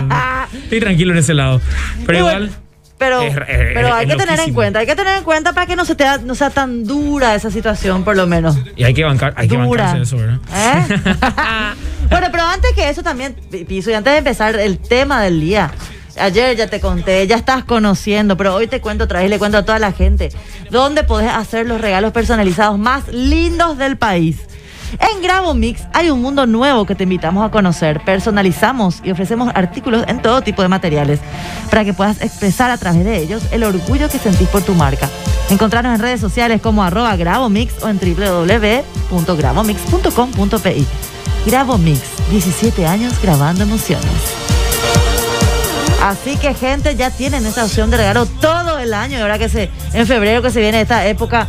Estoy 0.63 0.79
tranquilo 0.79 1.13
en 1.13 1.19
ese 1.19 1.33
lado. 1.33 1.61
Pero 2.05 2.19
igual, 2.19 2.51
Pero, 2.97 3.21
Es- 3.21 3.35
es- 3.35 3.73
pero 3.73 3.93
hay 3.93 4.07
que 4.07 4.15
tener 4.15 4.39
en 4.39 4.53
cuenta, 4.53 4.79
hay 4.79 4.85
que 4.85 4.95
tener 4.95 5.17
en 5.17 5.23
cuenta 5.25 5.51
para 5.51 5.65
que 5.65 5.75
no 5.75 5.83
se 5.83 5.95
te 5.95 6.05
no 6.23 6.33
sea 6.33 6.49
tan 6.49 6.85
dura 6.85 7.35
esa 7.35 7.51
situación, 7.51 8.03
por 8.05 8.15
lo 8.15 8.25
menos. 8.25 8.57
y 8.77 8.83
hay 8.85 8.93
que 8.93 9.03
bancar, 9.03 9.33
hay 9.35 9.47
que 9.49 9.57
dura. 9.57 9.83
bancarse 9.93 10.03
eso, 10.03 10.17
¿verdad? 10.17 10.39
¿Eh? 10.55 11.75
bueno, 12.09 12.27
pero 12.31 12.43
antes 12.43 12.71
que 12.73 12.87
eso 12.89 13.03
también, 13.03 13.35
Piso, 13.67 13.91
y 13.91 13.93
antes 13.95 14.13
de 14.13 14.17
empezar 14.19 14.55
el 14.57 14.77
tema 14.79 15.21
del 15.21 15.41
día. 15.41 15.71
Ayer 16.17 16.55
ya 16.55 16.67
te 16.67 16.79
conté, 16.79 17.27
ya 17.27 17.35
estás 17.35 17.65
conociendo, 17.65 18.37
pero 18.37 18.55
hoy 18.55 18.67
te 18.67 18.79
cuento 18.79 19.03
otra 19.03 19.19
vez 19.19 19.27
y 19.27 19.29
le 19.29 19.37
cuento 19.37 19.57
a 19.57 19.65
toda 19.65 19.79
la 19.79 19.91
gente 19.91 20.29
dónde 20.71 21.03
podés 21.03 21.29
hacer 21.29 21.65
los 21.67 21.81
regalos 21.81 22.13
personalizados 22.13 22.79
más 22.79 23.09
lindos 23.09 23.77
del 23.77 23.97
país. 23.97 24.37
En 24.93 25.21
Grabo 25.21 25.53
Mix 25.53 25.83
hay 25.93 26.09
un 26.09 26.21
mundo 26.21 26.45
nuevo 26.45 26.85
que 26.85 26.95
te 26.95 27.03
invitamos 27.03 27.45
a 27.45 27.51
conocer. 27.51 28.01
Personalizamos 28.03 29.01
y 29.03 29.11
ofrecemos 29.11 29.51
artículos 29.53 30.05
en 30.07 30.21
todo 30.21 30.41
tipo 30.41 30.61
de 30.61 30.67
materiales 30.67 31.19
para 31.69 31.83
que 31.83 31.93
puedas 31.93 32.21
expresar 32.21 32.71
a 32.71 32.77
través 32.77 33.05
de 33.05 33.17
ellos 33.17 33.43
el 33.51 33.63
orgullo 33.63 34.09
que 34.09 34.19
sentís 34.19 34.47
por 34.47 34.61
tu 34.61 34.73
marca. 34.73 35.09
Encontrarnos 35.49 35.95
en 35.95 36.01
redes 36.01 36.21
sociales 36.21 36.61
como 36.61 36.83
arroba 36.83 37.15
Grabomix 37.15 37.81
o 37.83 37.89
en 37.89 37.99
www.grabomix.com.pi. 37.99 40.87
Grabomix, 41.45 42.01
17 42.31 42.87
años 42.87 43.21
grabando 43.21 43.63
emociones. 43.63 44.11
Así 46.01 46.37
que 46.37 46.53
gente 46.53 46.95
ya 46.95 47.09
tienen 47.09 47.45
esa 47.45 47.65
opción 47.65 47.89
de 47.89 47.97
regalo 47.97 48.25
todo 48.25 48.77
el 48.77 48.93
año 48.93 49.17
y 49.17 49.21
ahora 49.21 49.39
que 49.39 49.49
se 49.49 49.71
en 49.93 50.05
febrero 50.05 50.41
que 50.41 50.51
se 50.51 50.59
viene 50.59 50.81
esta 50.81 51.07
época 51.07 51.47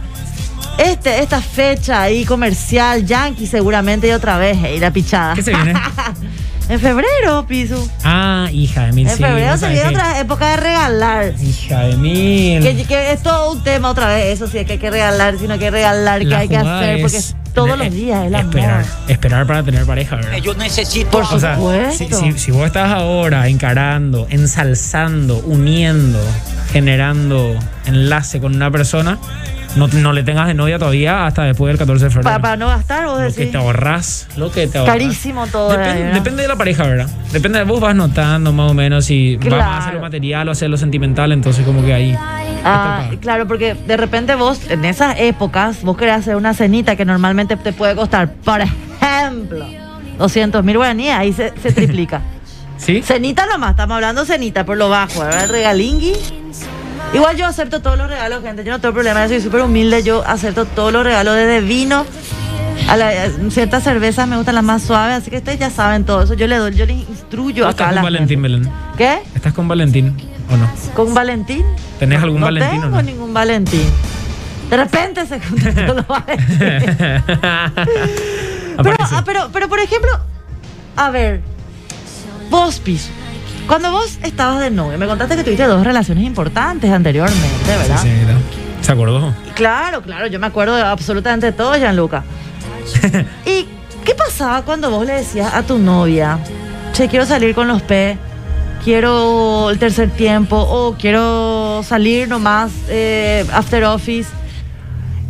este 0.79 1.21
esta 1.23 1.41
fecha 1.41 2.03
ahí 2.03 2.25
comercial 2.25 3.05
yankee 3.07 3.47
seguramente 3.47 4.09
y 4.09 4.11
otra 4.13 4.39
vez 4.39 4.59
y 4.75 4.79
la 4.79 4.91
pichada. 4.91 5.35
¿Qué 5.35 5.43
se 5.43 5.53
viene? 5.55 5.75
en 6.69 6.81
febrero, 6.81 7.47
Pisu. 7.47 7.89
Ah, 8.05 8.49
hija 8.53 8.87
de 8.87 8.93
mil. 8.93 9.09
En 9.09 9.17
febrero 9.17 9.57
se 9.57 9.69
viene 9.69 9.89
que- 9.91 9.95
otra 9.97 10.21
época 10.21 10.51
de 10.51 10.57
regalar. 10.57 11.33
Hija 11.41 11.81
de 11.83 11.97
mil. 11.97 12.63
Que, 12.63 12.85
que 12.85 13.13
es 13.13 13.23
todo 13.23 13.53
un 13.53 13.63
tema 13.63 13.91
otra 13.91 14.09
vez, 14.09 14.35
eso 14.35 14.47
sí, 14.47 14.65
que 14.65 14.73
hay 14.73 14.79
que 14.79 14.91
regalar, 14.91 15.39
sino 15.39 15.59
que 15.59 15.71
regalar, 15.71 16.21
que 16.27 16.35
hay 16.35 16.49
que 16.49 16.57
hacer, 16.57 17.01
porque 17.01 17.17
es 17.19 17.35
todos 17.55 17.79
los 17.79 17.91
días 17.91 18.21
es 18.21 18.27
el 18.27 18.35
esperar, 18.35 18.71
amor. 18.81 18.85
Esperar 19.09 19.47
para 19.47 19.63
tener 19.63 19.87
pareja, 19.87 20.17
¿verdad? 20.17 20.37
Yo 20.43 20.53
necesito 20.55 21.09
Por 21.11 21.23
O 21.23 21.41
sea, 21.41 21.57
si- 21.91 22.39
si 22.39 22.51
vos 22.51 22.67
estás 22.67 22.91
ahora 22.93 23.49
encarando, 23.49 24.27
ensalzando, 24.29 25.39
uniendo, 25.39 26.21
generando 26.71 27.55
enlace 27.87 28.41
con 28.41 28.55
una 28.55 28.71
persona, 28.71 29.17
no, 29.77 29.87
no 29.89 30.13
le 30.13 30.23
tengas 30.23 30.47
de 30.49 30.55
novia 30.55 30.79
todavía 30.79 31.27
hasta 31.27 31.45
después 31.45 31.69
del 31.71 31.79
14 31.79 32.05
de 32.07 32.11
febrero. 32.11 32.25
Para, 32.25 32.41
para 32.43 32.57
no 32.57 32.67
gastar, 32.69 33.07
vos 33.07 33.17
lo 33.19 33.23
decís. 33.23 33.37
que 33.37 33.47
te 33.47 33.57
ahorras, 33.59 34.27
lo 34.37 34.51
que 34.51 34.67
te 34.67 34.79
ahorras. 34.79 34.95
Carísimo 34.95 35.47
todo, 35.47 35.71
Depende, 35.71 36.13
depende 36.13 36.43
de 36.43 36.49
la 36.49 36.57
pareja, 36.57 36.83
¿verdad? 36.85 37.09
Depende 37.33 37.59
de 37.59 37.65
vos 37.65 37.81
vas 37.81 37.95
notando 37.95 38.53
más 38.53 38.71
o 38.71 38.75
menos 38.75 39.05
si 39.05 39.37
vas 39.37 39.53
a 39.53 39.77
hacer 39.77 39.83
Claro. 39.83 39.95
lo 39.95 40.01
material 40.01 40.49
o 40.49 40.53
hacer 40.53 40.71
lo 40.71 40.77
sentimental, 40.77 41.33
entonces 41.33 41.65
como 41.65 41.85
que 41.85 41.93
ahí. 41.95 42.17
Ah, 42.65 43.11
claro, 43.21 43.47
porque 43.47 43.75
de 43.75 43.97
repente 43.97 44.35
vos, 44.35 44.61
en 44.71 44.85
esas 44.85 45.21
épocas, 45.21 45.83
vos 45.83 45.97
querés 45.97 46.17
hacer 46.17 46.35
una 46.37 46.53
cenita 46.53 46.97
que 46.97 47.05
normalmente 47.05 47.57
te 47.57 47.73
puede 47.73 47.95
costar, 47.95 48.33
por 48.33 48.61
ejemplo, 48.61 49.67
200 50.19 50.65
mil 50.65 50.77
guaraníes, 50.79 51.15
ahí 51.15 51.33
se, 51.33 51.53
se 51.63 51.71
triplica. 51.73 52.23
¿Sí? 52.79 53.03
cenita 53.03 53.47
nomás, 53.47 53.71
estamos 53.71 53.95
hablando 53.95 54.25
cenita 54.27 54.65
por 54.67 54.77
lo 54.77 54.89
bajo, 54.91 55.23
regalingui. 55.49 56.13
Igual 57.15 57.37
yo 57.37 57.47
acepto 57.47 57.81
todos 57.81 57.97
los 57.97 58.09
regalos, 58.09 58.43
gente, 58.43 58.63
yo 58.65 58.73
no 58.73 58.81
tengo 58.81 58.93
problema, 58.95 59.23
yo 59.23 59.29
soy 59.29 59.41
súper 59.41 59.63
humilde, 59.63 60.03
yo 60.03 60.23
acepto 60.27 60.65
todos 60.67 60.93
los 60.93 61.03
regalos 61.05 61.35
desde 61.35 61.61
vino 61.61 62.05
A 62.89 62.97
la- 62.97 63.09
a 63.09 63.51
ciertas 63.51 63.83
cervezas 63.83 64.29
me 64.29 64.37
gustan 64.37 64.55
las 64.55 64.63
más 64.65 64.83
suaves, 64.83 65.17
así 65.17 65.31
que 65.31 65.39
ustedes 65.39 65.59
ya 65.59 65.71
saben 65.71 66.05
todo 66.05 66.23
eso. 66.23 66.35
Yo 66.35 66.47
le 66.47 66.57
doy, 66.57 66.75
yo 66.75 66.87
les 66.87 66.97
instruyo 67.09 67.65
¿Tú 67.65 67.69
acá 67.71 67.85
estás 67.85 67.95
con 67.95 68.03
Valentín, 68.05 68.43
gente. 68.43 68.59
Belén? 68.59 68.73
¿Qué? 68.97 69.19
¿Estás 69.35 69.53
con 69.55 69.67
Valentín 69.69 70.17
o 70.53 70.57
no? 70.57 70.71
¿Con 70.95 71.13
Valentín? 71.15 71.65
¿Tenés 71.99 72.23
algún 72.23 72.39
no 72.41 72.47
Valentín 72.47 72.79
o 72.79 72.83
tengo 72.83 72.97
no? 72.97 73.03
ningún 73.03 73.35
Valentín. 73.35 73.89
De 74.71 74.77
repente 74.77 75.27
se 75.27 75.41
juntan 75.41 75.75
todos 75.75 75.97
los 75.97 76.07
Valentín. 76.07 76.59
Pero, 78.83 78.97
ah, 79.01 79.23
pero, 79.25 79.49
pero, 79.53 79.69
por 79.69 79.81
ejemplo, 79.81 80.11
a 80.97 81.11
ver, 81.11 81.41
vos, 82.51 82.79
Piso, 82.79 83.09
cuando 83.67 83.91
vos 83.91 84.19
estabas 84.23 84.61
de 84.61 84.71
novio, 84.71 84.99
me 84.99 85.07
contaste 85.07 85.37
que 85.37 85.45
tuviste 85.45 85.65
dos 85.65 85.85
relaciones 85.85 86.25
importantes 86.25 86.91
anteriormente, 86.91 87.67
¿verdad? 87.67 88.03
Sí, 88.03 88.09
sí, 88.09 88.27
no. 88.27 88.85
¿Se 88.85 88.93
acordó? 88.93 89.35
Claro, 89.55 90.03
claro, 90.03 90.29
yo 90.29 90.39
me 90.39 90.47
acuerdo 90.47 90.77
de 90.77 90.83
absolutamente 90.83 91.51
todo, 91.53 91.75
Gianluca. 91.75 92.23
¿Y 93.45 93.67
qué 94.05 94.15
pasaba 94.15 94.63
cuando 94.63 94.91
vos 94.91 95.05
le 95.05 95.15
decías 95.15 95.53
a 95.53 95.63
tu 95.63 95.79
novia, 95.79 96.39
che, 96.93 97.09
quiero 97.09 97.27
salir 97.27 97.55
con 97.55 97.67
los 97.67 97.83
P, 97.83 98.17
quiero 98.85 99.71
el 99.71 99.79
tercer 99.79 100.11
tiempo, 100.11 100.57
o 100.57 100.95
quiero 100.95 101.83
salir 101.83 102.29
nomás 102.29 102.71
eh, 102.89 103.45
after 103.53 103.83
office? 103.85 104.31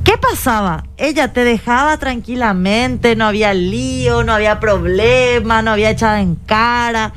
¿Qué 0.05 0.19
pasaba? 0.19 0.85
Ella 0.99 1.33
te 1.33 1.43
dejaba 1.43 1.97
tranquilamente, 1.97 3.17
no 3.17 3.27
había 3.27 3.55
lío, 3.55 4.23
no 4.23 4.35
había 4.35 4.61
problema, 4.61 5.63
no 5.63 5.73
había 5.73 5.91
echada 5.91 6.21
en 6.21 6.37
cara. 6.37 7.13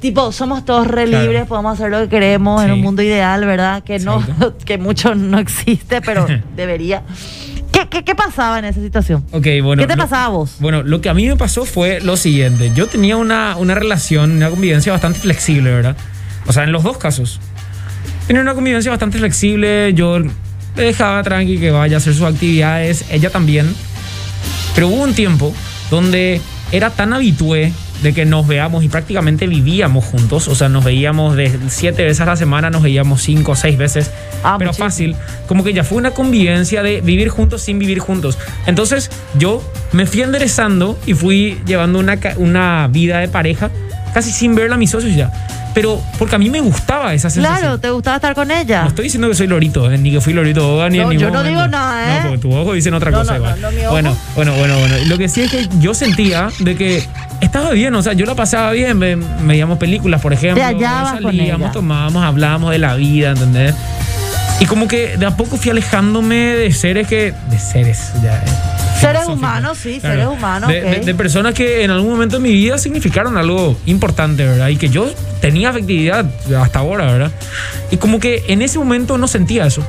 Tipo, 0.00 0.32
somos 0.32 0.64
todos 0.64 0.86
re 0.86 1.04
Claro. 1.04 1.24
libres, 1.24 1.46
podemos 1.46 1.74
hacer 1.74 1.90
lo 1.90 2.00
que 2.00 2.08
queremos 2.08 2.62
en 2.62 2.68
Sí. 2.68 2.72
un 2.74 2.80
mundo 2.80 3.02
ideal, 3.02 3.44
¿verdad? 3.44 3.82
Que 3.82 3.98
no, 3.98 4.20
Exacto. 4.20 4.56
que 4.64 4.78
mucho 4.78 5.14
no 5.14 5.38
existe, 5.38 6.00
pero 6.00 6.26
debería. 6.56 7.02
¿Qué, 7.70 7.86
qué, 7.88 8.02
qué 8.02 8.14
pasaba 8.14 8.58
en 8.58 8.64
esa 8.64 8.80
situación? 8.80 9.24
Ok, 9.30 9.46
bueno. 9.62 9.80
¿Qué 9.82 9.86
te 9.86 9.96
lo- 9.96 10.02
pasaba 10.02 10.24
a 10.24 10.28
vos? 10.28 10.56
Bueno, 10.58 10.82
lo 10.82 11.00
que 11.00 11.08
a 11.10 11.14
mí 11.14 11.26
me 11.28 11.36
pasó 11.36 11.64
fue 11.66 12.00
lo 12.00 12.16
siguiente. 12.16 12.72
Yo 12.74 12.86
tenía 12.86 13.16
una, 13.16 13.56
una 13.58 13.74
relación, 13.74 14.32
una 14.32 14.48
convivencia 14.50 14.90
bastante 14.92 15.18
flexible, 15.20 15.70
¿verdad? 15.70 15.96
O 16.46 16.52
sea, 16.52 16.64
en 16.64 16.72
los 16.72 16.82
dos 16.82 16.96
casos. 16.98 17.38
Tenía 18.26 18.42
una 18.42 18.54
convivencia 18.54 18.90
bastante 18.90 19.18
flexible. 19.18 19.92
Yo 19.94 20.18
le 20.18 20.30
dejaba 20.76 21.22
tranqui 21.22 21.58
que 21.58 21.70
vaya 21.70 21.96
a 21.96 21.98
hacer 21.98 22.14
sus 22.14 22.22
actividades. 22.24 23.04
Ella 23.10 23.28
también. 23.30 23.72
Pero 24.74 24.88
hubo 24.88 25.02
un 25.02 25.14
tiempo 25.14 25.54
donde 25.90 26.40
era 26.72 26.90
tan 26.90 27.12
habitué 27.12 27.72
de 28.02 28.12
que 28.14 28.24
nos 28.24 28.46
veamos 28.46 28.82
y 28.84 28.88
prácticamente 28.88 29.46
vivíamos 29.46 30.04
juntos. 30.04 30.48
O 30.48 30.54
sea, 30.54 30.68
nos 30.68 30.84
veíamos 30.84 31.36
de 31.36 31.50
siete 31.68 32.02
veces 32.04 32.20
a 32.20 32.26
la 32.26 32.36
semana, 32.36 32.70
nos 32.70 32.82
veíamos 32.82 33.22
cinco 33.22 33.52
o 33.52 33.56
seis 33.56 33.76
veces. 33.76 34.10
Ah, 34.42 34.56
pero 34.58 34.70
muchísimo. 34.70 34.86
fácil. 34.88 35.16
Como 35.46 35.64
que 35.64 35.72
ya 35.72 35.84
fue 35.84 35.98
una 35.98 36.12
convivencia 36.12 36.82
de 36.82 37.00
vivir 37.00 37.28
juntos 37.28 37.62
sin 37.62 37.78
vivir 37.78 37.98
juntos. 37.98 38.38
Entonces 38.66 39.10
yo 39.38 39.62
me 39.92 40.06
fui 40.06 40.22
enderezando 40.22 40.98
y 41.06 41.14
fui 41.14 41.60
llevando 41.66 41.98
una, 41.98 42.18
una 42.36 42.88
vida 42.90 43.18
de 43.18 43.28
pareja 43.28 43.70
casi 44.14 44.32
sin 44.32 44.54
verla 44.54 44.74
a 44.76 44.78
mis 44.78 44.90
socios 44.90 45.14
ya. 45.14 45.30
Pero 45.72 46.02
porque 46.18 46.34
a 46.34 46.38
mí 46.38 46.50
me 46.50 46.60
gustaba 46.60 47.14
esa 47.14 47.30
sensación. 47.30 47.60
Claro, 47.60 47.78
¿te 47.78 47.90
gustaba 47.90 48.16
estar 48.16 48.34
con 48.34 48.50
ella? 48.50 48.82
No 48.82 48.88
estoy 48.88 49.04
diciendo 49.04 49.28
que 49.28 49.36
soy 49.36 49.46
lorito, 49.46 49.88
eh, 49.92 49.98
ni 49.98 50.10
que 50.10 50.20
fui 50.20 50.32
lorito, 50.32 50.88
ni 50.88 50.96
en 50.98 51.04
No, 51.04 51.08
ningún 51.10 51.22
yo 51.28 51.30
no 51.30 51.42
digo 51.44 51.54
momento. 51.54 51.76
nada, 51.76 52.16
¿eh? 52.16 52.20
No, 52.22 52.28
porque 52.30 52.38
tu 52.42 52.52
ojo 52.56 52.72
dicen 52.72 52.92
otra 52.94 53.12
No, 53.12 53.18
cosa 53.18 53.32
no, 53.34 53.38
igual. 53.38 53.60
no, 53.60 53.70
no, 53.70 53.76
mi 53.76 53.82
ojo. 53.82 53.90
bueno, 53.92 54.16
bueno, 54.34 54.52
bueno, 54.56 54.76
bueno. 54.80 54.96
Lo 55.06 55.16
que 55.16 55.28
sí 55.28 55.42
es 55.42 55.50
que 55.52 55.68
yo 55.78 55.94
sentía 55.94 56.48
de 56.58 56.74
que 56.74 57.04
estaba 57.40 57.70
bien, 57.70 57.94
o 57.94 58.02
sea, 58.02 58.12
yo 58.12 58.26
la 58.26 58.34
pasaba 58.34 58.72
bien, 58.72 58.98
ve- 59.00 59.18
veíamos 59.42 59.78
películas, 59.78 60.20
por 60.20 60.32
ejemplo, 60.32 60.62
con 60.62 60.80
salíamos, 60.80 61.72
tomábamos, 61.72 62.22
hablábamos 62.24 62.70
de 62.70 62.78
la 62.78 62.94
vida, 62.96 63.30
¿entendés? 63.30 63.74
Y 64.60 64.66
como 64.66 64.86
que 64.88 65.16
de 65.16 65.24
a 65.26 65.36
poco 65.36 65.56
fui 65.56 65.70
alejándome 65.70 66.34
de 66.36 66.72
seres 66.72 67.06
que... 67.08 67.32
De 67.50 67.58
seres, 67.58 68.12
ya. 68.22 68.36
eh, 68.36 68.50
Seres 69.00 69.26
humanos, 69.26 69.78
sí, 69.78 69.98
seres 70.00 70.26
humanos, 70.26 70.68
De, 70.68 70.82
de- 70.82 70.96
ok. 70.98 71.04
de 71.04 71.14
personas 71.14 71.54
que 71.54 71.82
en 71.84 71.90
algún 71.90 72.10
momento 72.10 72.36
de 72.36 72.42
mi 72.42 72.52
vida 72.52 72.76
significaron 72.76 73.38
algo 73.38 73.78
importante, 73.86 74.44
¿verdad? 74.46 74.68
Y 74.68 74.76
que 74.76 74.90
yo 74.90 75.10
tenía 75.40 75.70
afectividad 75.70 76.26
hasta 76.60 76.80
ahora, 76.80 77.06
¿verdad? 77.10 77.32
Y 77.90 77.96
como 77.96 78.20
que 78.20 78.44
en 78.48 78.60
ese 78.60 78.78
momento 78.78 79.16
no 79.16 79.26
sentía 79.28 79.64
eso. 79.66 79.82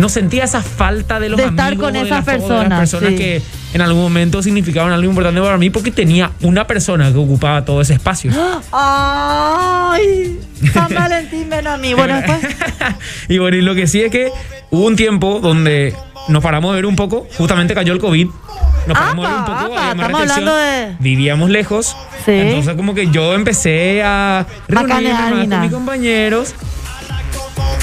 No 0.00 0.08
sentía 0.08 0.42
esa 0.42 0.62
falta 0.62 1.20
de 1.20 1.28
los 1.28 1.38
De 1.38 1.46
estar 1.46 1.68
amigos, 1.68 1.84
con 1.84 1.92
de 1.92 2.00
esas 2.00 2.26
de 2.26 2.32
personas, 2.32 2.78
personas 2.80 3.10
sí. 3.10 3.16
que 3.16 3.42
en 3.74 3.80
algún 3.80 4.02
momento 4.02 4.42
significaban 4.42 4.92
algo 4.92 5.08
importante 5.08 5.40
para 5.40 5.56
mí 5.58 5.70
porque 5.70 5.90
tenía 5.90 6.32
una 6.42 6.66
persona 6.66 7.10
que 7.12 7.18
ocupaba 7.18 7.64
todo 7.64 7.80
ese 7.80 7.94
espacio. 7.94 8.30
¡Ay! 8.72 10.38
San 10.72 10.94
Valentín, 10.94 11.48
ven 11.50 11.66
a 11.66 11.76
mí. 11.76 11.94
Bueno, 11.94 12.16
después. 12.16 12.40
y 13.28 13.38
bueno, 13.38 13.56
y 13.56 13.62
lo 13.62 13.74
que 13.74 13.86
sí 13.86 14.02
es 14.02 14.10
que 14.10 14.30
hubo 14.70 14.86
un 14.86 14.96
tiempo 14.96 15.40
donde 15.40 15.94
nos 16.28 16.42
paramos 16.42 16.72
de 16.72 16.76
ver 16.76 16.86
un 16.86 16.96
poco, 16.96 17.26
justamente 17.38 17.74
cayó 17.74 17.92
el 17.92 17.98
COVID. 17.98 18.28
Nos 18.86 18.98
paramos 18.98 19.26
de 19.26 19.30
ver 19.32 19.38
un 19.40 19.44
poco, 19.46 19.58
apa, 19.58 19.90
había 19.90 19.94
más 19.94 20.06
estamos 20.06 20.20
hablando 20.20 20.56
de- 20.56 20.96
Vivíamos 21.00 21.50
lejos. 21.50 21.96
Sí. 22.24 22.32
Entonces, 22.32 22.74
como 22.76 22.94
que 22.94 23.08
yo 23.10 23.32
empecé 23.34 24.02
a 24.04 24.46
reunirme 24.68 25.48
con 25.48 25.60
mis 25.62 25.70
compañeros 25.72 26.54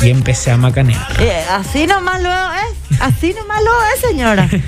y 0.01 0.09
empecé 0.09 0.51
a 0.51 0.57
macanear. 0.57 1.01
Eh, 1.19 1.43
así 1.51 1.85
nomás 1.87 2.21
lo 2.21 2.29
es. 2.31 3.01
Así 3.01 3.33
nomás 3.33 3.61
lo 3.63 3.71
es, 3.93 4.01
señora. 4.01 4.49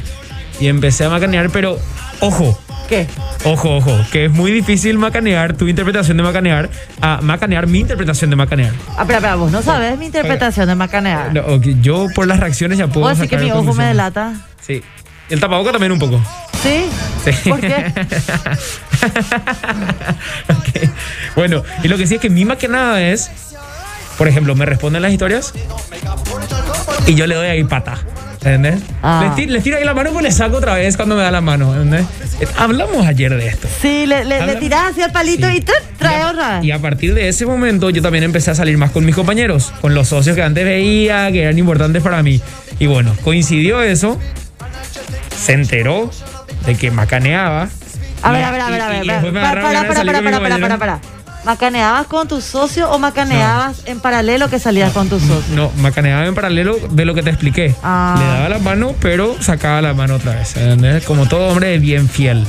Y 0.61 0.67
empecé 0.67 1.05
a 1.05 1.09
macanear, 1.09 1.49
pero 1.49 1.79
ojo, 2.19 2.55
¿Qué? 2.87 3.07
ojo, 3.45 3.77
ojo, 3.77 3.97
que 4.11 4.25
es 4.25 4.31
muy 4.31 4.51
difícil 4.51 4.99
macanear 4.99 5.53
tu 5.57 5.67
interpretación 5.67 6.17
de 6.17 6.23
macanear 6.23 6.69
a 7.01 7.19
macanear 7.21 7.65
mi 7.65 7.79
interpretación 7.79 8.29
de 8.29 8.35
macanear. 8.35 8.71
Ah, 8.89 9.01
espera, 9.01 9.17
espera, 9.17 9.35
vos 9.35 9.51
no 9.51 9.63
sabes 9.63 9.97
mi 9.97 10.05
interpretación 10.05 10.67
de 10.67 10.75
macanear. 10.75 11.33
No, 11.33 11.59
yo 11.59 12.07
por 12.13 12.27
las 12.27 12.39
reacciones 12.39 12.77
ya 12.77 12.85
puedo 12.85 13.07
¿Puedo 13.07 13.15
decir 13.15 13.27
que 13.27 13.43
mi 13.43 13.51
ojo 13.51 13.73
me 13.73 13.85
delata? 13.85 14.35
Sí. 14.61 14.83
El 15.29 15.39
tapaboca 15.39 15.71
también 15.71 15.93
un 15.93 15.99
poco. 15.99 16.21
¿Sí? 16.61 16.85
Sí. 17.25 17.49
¿Por 17.49 17.59
qué? 17.59 17.91
Ok. 20.49 20.89
Bueno, 21.35 21.63
y 21.81 21.87
lo 21.87 21.97
que 21.97 22.05
sí 22.05 22.15
es 22.15 22.21
que 22.21 22.29
mi 22.29 22.45
maquinada 22.45 23.01
es, 23.01 23.31
por 24.15 24.27
ejemplo, 24.27 24.53
me 24.53 24.67
responden 24.67 25.01
las 25.01 25.11
historias 25.11 25.53
y 27.07 27.15
yo 27.15 27.25
le 27.25 27.33
doy 27.33 27.47
ahí 27.47 27.63
pata. 27.63 27.97
¿Entendés? 28.43 28.81
Ah. 29.03 29.23
Les, 29.27 29.35
tiro, 29.35 29.51
les 29.53 29.63
tiro 29.63 29.77
ahí 29.77 29.83
la 29.85 29.93
mano 29.93 30.19
y 30.19 30.23
le 30.23 30.31
saco 30.31 30.57
otra 30.57 30.73
vez 30.73 30.95
cuando 30.97 31.15
me 31.15 31.21
da 31.21 31.29
la 31.29 31.41
mano. 31.41 31.73
¿entendés? 31.75 32.05
Eh, 32.39 32.47
Hablamos 32.57 33.05
ayer 33.05 33.35
de 33.37 33.47
esto. 33.47 33.67
Sí, 33.81 34.05
le, 34.07 34.25
le, 34.25 34.45
le 34.47 34.55
tirás 34.55 34.91
así 34.91 35.01
al 35.03 35.11
palito 35.11 35.47
Sí. 35.47 35.57
y 35.57 35.61
tú 35.61 35.73
trae 35.99 36.25
otra. 36.25 36.59
Y 36.63 36.71
a 36.71 36.79
partir 36.79 37.13
de 37.13 37.29
ese 37.29 37.45
momento 37.45 37.91
yo 37.91 38.01
también 38.01 38.23
empecé 38.23 38.49
a 38.49 38.55
salir 38.55 38.77
más 38.79 38.89
con 38.89 39.05
mis 39.05 39.13
compañeros, 39.15 39.71
con 39.79 39.93
los 39.93 40.07
socios 40.07 40.35
que 40.35 40.41
antes 40.41 40.65
veía, 40.65 41.31
que 41.31 41.43
eran 41.43 41.57
importantes 41.59 42.01
para 42.01 42.23
mí. 42.23 42.41
Y 42.79 42.87
bueno, 42.87 43.15
coincidió 43.23 43.83
eso, 43.83 44.17
se 45.37 45.53
enteró 45.53 46.09
de 46.65 46.75
que 46.75 46.89
macaneaba. 46.89 47.69
A 48.23 48.31
ver, 48.31 48.43
a 48.43 48.51
ver, 48.51 48.61
a 48.61 48.69
ver, 48.69 48.81
a 48.81 48.87
ver. 48.89 49.05
Para, 49.05 49.21
para, 49.61 49.87
para, 49.87 50.03
para, 50.03 50.39
para, 50.41 50.59
para, 50.59 50.77
para. 50.79 50.99
¿Macaneabas 51.43 52.05
con 52.05 52.27
tu 52.27 52.39
socio 52.39 52.91
o 52.91 52.99
macaneabas 52.99 53.81
en 53.85 53.99
paralelo 53.99 54.47
que 54.49 54.59
salías 54.59 54.91
con 54.93 55.09
tu 55.09 55.19
socio? 55.19 55.55
No, 55.55 55.71
macaneaba 55.77 56.25
en 56.27 56.35
paralelo 56.35 56.77
de 56.91 57.05
lo 57.05 57.15
que 57.15 57.23
te 57.23 57.31
expliqué. 57.31 57.73
Ah. 57.81 58.15
Le 58.19 58.25
daba 58.25 58.49
la 58.49 58.59
mano, 58.59 58.93
pero 58.99 59.35
sacaba 59.41 59.81
la 59.81 59.93
mano 59.95 60.15
otra 60.15 60.35
vez. 60.35 60.55
¿entendés? 60.55 61.03
Como 61.03 61.27
todo 61.27 61.47
hombre 61.49 61.77
bien 61.79 62.07
fiel. 62.07 62.45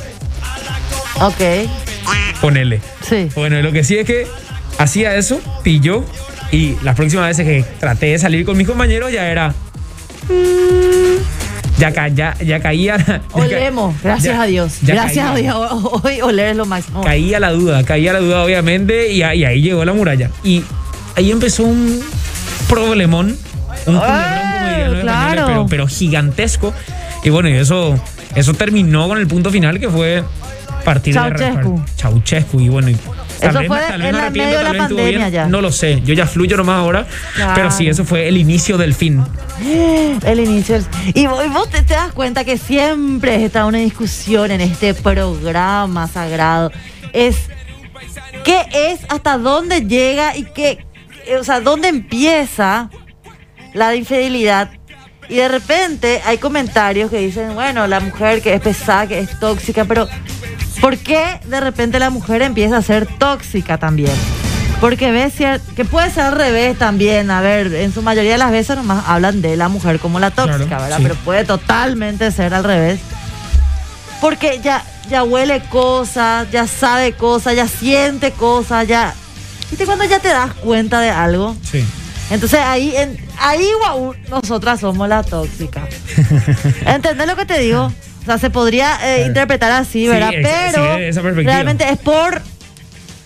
Ok, 1.21 1.69
Ponele. 2.41 2.81
sí. 3.09 3.29
Bueno, 3.35 3.63
lo 3.63 3.73
que 3.73 3.83
sí 3.85 3.97
es 3.97 4.07
que 4.07 4.27
hacía 4.79 5.15
eso, 5.17 5.41
pilló, 5.63 6.05
y 6.51 6.77
las 6.83 6.95
próximas 6.97 7.29
veces 7.29 7.47
que 7.47 7.65
traté 7.79 8.07
de 8.07 8.19
salir 8.19 8.45
con 8.45 8.57
mis 8.57 8.67
compañeros 8.67 9.11
ya 9.11 9.27
era. 9.29 9.55
Ya, 11.83 11.93
ca- 11.93 12.09
ya, 12.09 12.35
ya 12.39 12.61
caía. 12.61 12.97
ya 13.07 13.23
Olemos, 13.33 13.95
gracias 14.03 14.37
ya- 14.37 14.43
a 14.43 14.47
Dios. 14.47 14.79
Gracias 14.83 15.27
a. 15.27 15.35
Dios. 15.35 15.57
Hoy 16.05 16.21
oler 16.21 16.51
es 16.51 16.57
lo 16.57 16.65
máximo. 16.65 17.01
Caía 17.03 17.41
la 17.41 17.51
duda, 17.51 17.83
caía 17.83 18.13
la 18.13 18.21
duda, 18.21 18.45
obviamente, 18.45 19.11
y, 19.13 19.23
ahí 19.23 19.61
llegó 19.61 19.85
la 19.85 19.93
muralla. 19.93 20.31
Y 20.45 20.63
ahí 21.17 21.31
empezó 21.33 21.65
un 21.65 22.01
problemón, 22.69 23.37
un 23.87 23.95
los 23.95 24.03
españoles, 24.05 25.01
claro. 25.03 25.45
pero, 25.47 25.67
pero 25.69 25.87
gigantesco. 25.89 26.73
Y 27.25 27.31
bueno, 27.31 27.49
y 27.49 27.55
eso, 27.55 27.99
eso 28.37 28.55
terminó 28.55 29.09
con 29.09 29.19
el 29.19 29.27
punto 29.27 29.51
final 29.51 29.81
que 29.81 29.89
fue 29.89 30.23
partir 30.85 31.15
Ceausescu. 31.15 31.77
de 31.77 31.97
Chauchescu. 31.97 32.61
Y 32.61 32.69
bueno, 32.69 32.91
y 32.91 32.97
Eso 33.49 33.59
vez 33.61 33.69
fue 33.69 33.87
en 33.95 34.17
la 34.17 34.31
medio 34.31 34.59
de 34.59 34.65
la 34.65 34.75
pandemia 34.75 35.19
bien, 35.19 35.31
ya. 35.31 35.47
No 35.47 35.61
lo 35.61 35.71
sé, 35.73 36.01
yo 36.03 36.15
ya 36.15 36.27
fluyo 36.27 36.57
nomás 36.57 36.77
ahora. 36.79 37.07
Claro. 37.35 37.53
Pero 37.55 37.71
sí, 37.71 37.89
eso 37.89 38.05
fue 38.05 38.29
el 38.29 38.37
inicio 38.37 38.77
del 38.79 38.95
fin. 38.95 39.25
El 40.25 40.41
inicio. 40.41 40.75
del- 40.77 40.87
Y 41.15 41.27
vos, 41.27 41.45
y 41.45 41.49
vos 41.49 41.69
te, 41.71 41.83
te 41.83 41.95
das 41.95 42.13
cuenta 42.13 42.45
que 42.45 42.57
siempre 42.59 43.45
está 43.45 43.67
una 43.67 43.79
discusión 43.79 44.51
en 44.51 44.61
este 44.61 44.95
programa 44.95 46.09
sagrado. 46.09 46.71
Es 47.13 47.37
qué 48.45 48.63
es, 48.73 49.01
hasta 49.09 49.39
dónde 49.39 49.83
llega 49.87 50.37
y 50.37 50.45
qué, 50.45 50.85
eh, 51.27 51.37
o 51.39 51.45
sea, 51.45 51.61
dónde 51.61 51.89
empieza 51.89 52.91
la 53.75 53.95
infidelidad. 53.95 54.71
Y 55.29 55.37
de 55.37 55.49
repente 55.49 56.21
hay 56.27 56.39
comentarios 56.39 57.11
que 57.11 57.19
dicen, 57.19 57.55
bueno, 57.55 57.87
la 57.87 58.01
mujer 58.01 58.43
que 58.43 58.55
es 58.55 58.61
pesada, 58.61 59.07
que 59.07 59.19
es 59.21 59.39
tóxica, 59.39 59.85
pero 59.85 60.09
¿por 60.83 60.99
qué 60.99 61.41
de 61.47 61.61
repente 61.61 61.99
la 61.99 62.11
mujer 62.11 62.43
empieza 62.43 62.77
a 62.77 62.83
ser 62.83 63.07
tóxica 63.07 63.79
también? 63.79 64.13
Porque 64.81 65.13
ves 65.13 65.35
que 65.77 65.85
puede 65.85 66.11
ser 66.11 66.25
al 66.25 66.33
revés 66.35 66.77
también. 66.77 67.31
A 67.31 67.41
ver, 67.41 67.73
en 67.73 67.95
su 67.95 68.03
mayoría 68.03 68.33
de 68.33 68.39
las 68.39 68.51
veces 68.51 68.77
nomás 68.77 69.05
hablan 69.07 69.41
de 69.41 69.57
la 69.57 69.69
mujer 69.69 70.01
como 70.01 70.19
la 70.19 70.31
tóxica, 70.33 70.67
Claro, 70.67 70.83
¿verdad? 70.83 70.97
sí. 70.99 71.03
Pero 71.05 71.15
puede 71.25 71.45
totalmente 71.45 72.31
ser 72.33 72.53
al 72.53 72.65
revés. 72.65 72.99
Porque 74.21 74.61
ya, 74.63 74.85
ya 75.09 75.23
huele 75.23 75.61
cosas, 75.71 76.51
ya 76.51 76.67
sabe 76.67 77.13
cosas, 77.13 77.55
ya 77.57 77.69
siente 77.69 78.33
cosas, 78.33 78.87
ya. 78.89 79.15
¿Viste 79.71 79.87
cuando 79.87 80.05
ya 80.05 80.19
te 80.19 80.29
das 80.29 80.53
cuenta 80.55 81.01
de 81.01 81.11
algo? 81.11 81.57
Sí. 81.71 81.85
Entonces 82.31 82.59
ahí, 82.61 82.93
en, 82.97 83.17
ahí 83.39 83.67
guau, 83.79 84.15
nosotras 84.31 84.81
somos 84.81 85.09
la 85.09 85.23
tóxica. 85.23 85.87
¿Entendés 86.87 87.27
lo 87.27 87.37
que 87.37 87.45
te 87.45 87.59
digo? 87.61 87.93
O 88.23 88.25
sea, 88.25 88.39
se 88.39 88.51
podría 88.51 88.95
eh, 89.03 89.15
Claro. 89.17 89.27
interpretar 89.27 89.73
así, 89.73 90.03
Sí, 90.03 90.09
¿verdad? 90.09 90.31
Pero 90.33 90.97
sí, 90.97 91.03
esa 91.03 91.23
perspectiva. 91.23 91.53
realmente 91.55 91.89
es 91.91 91.99
por 91.99 92.41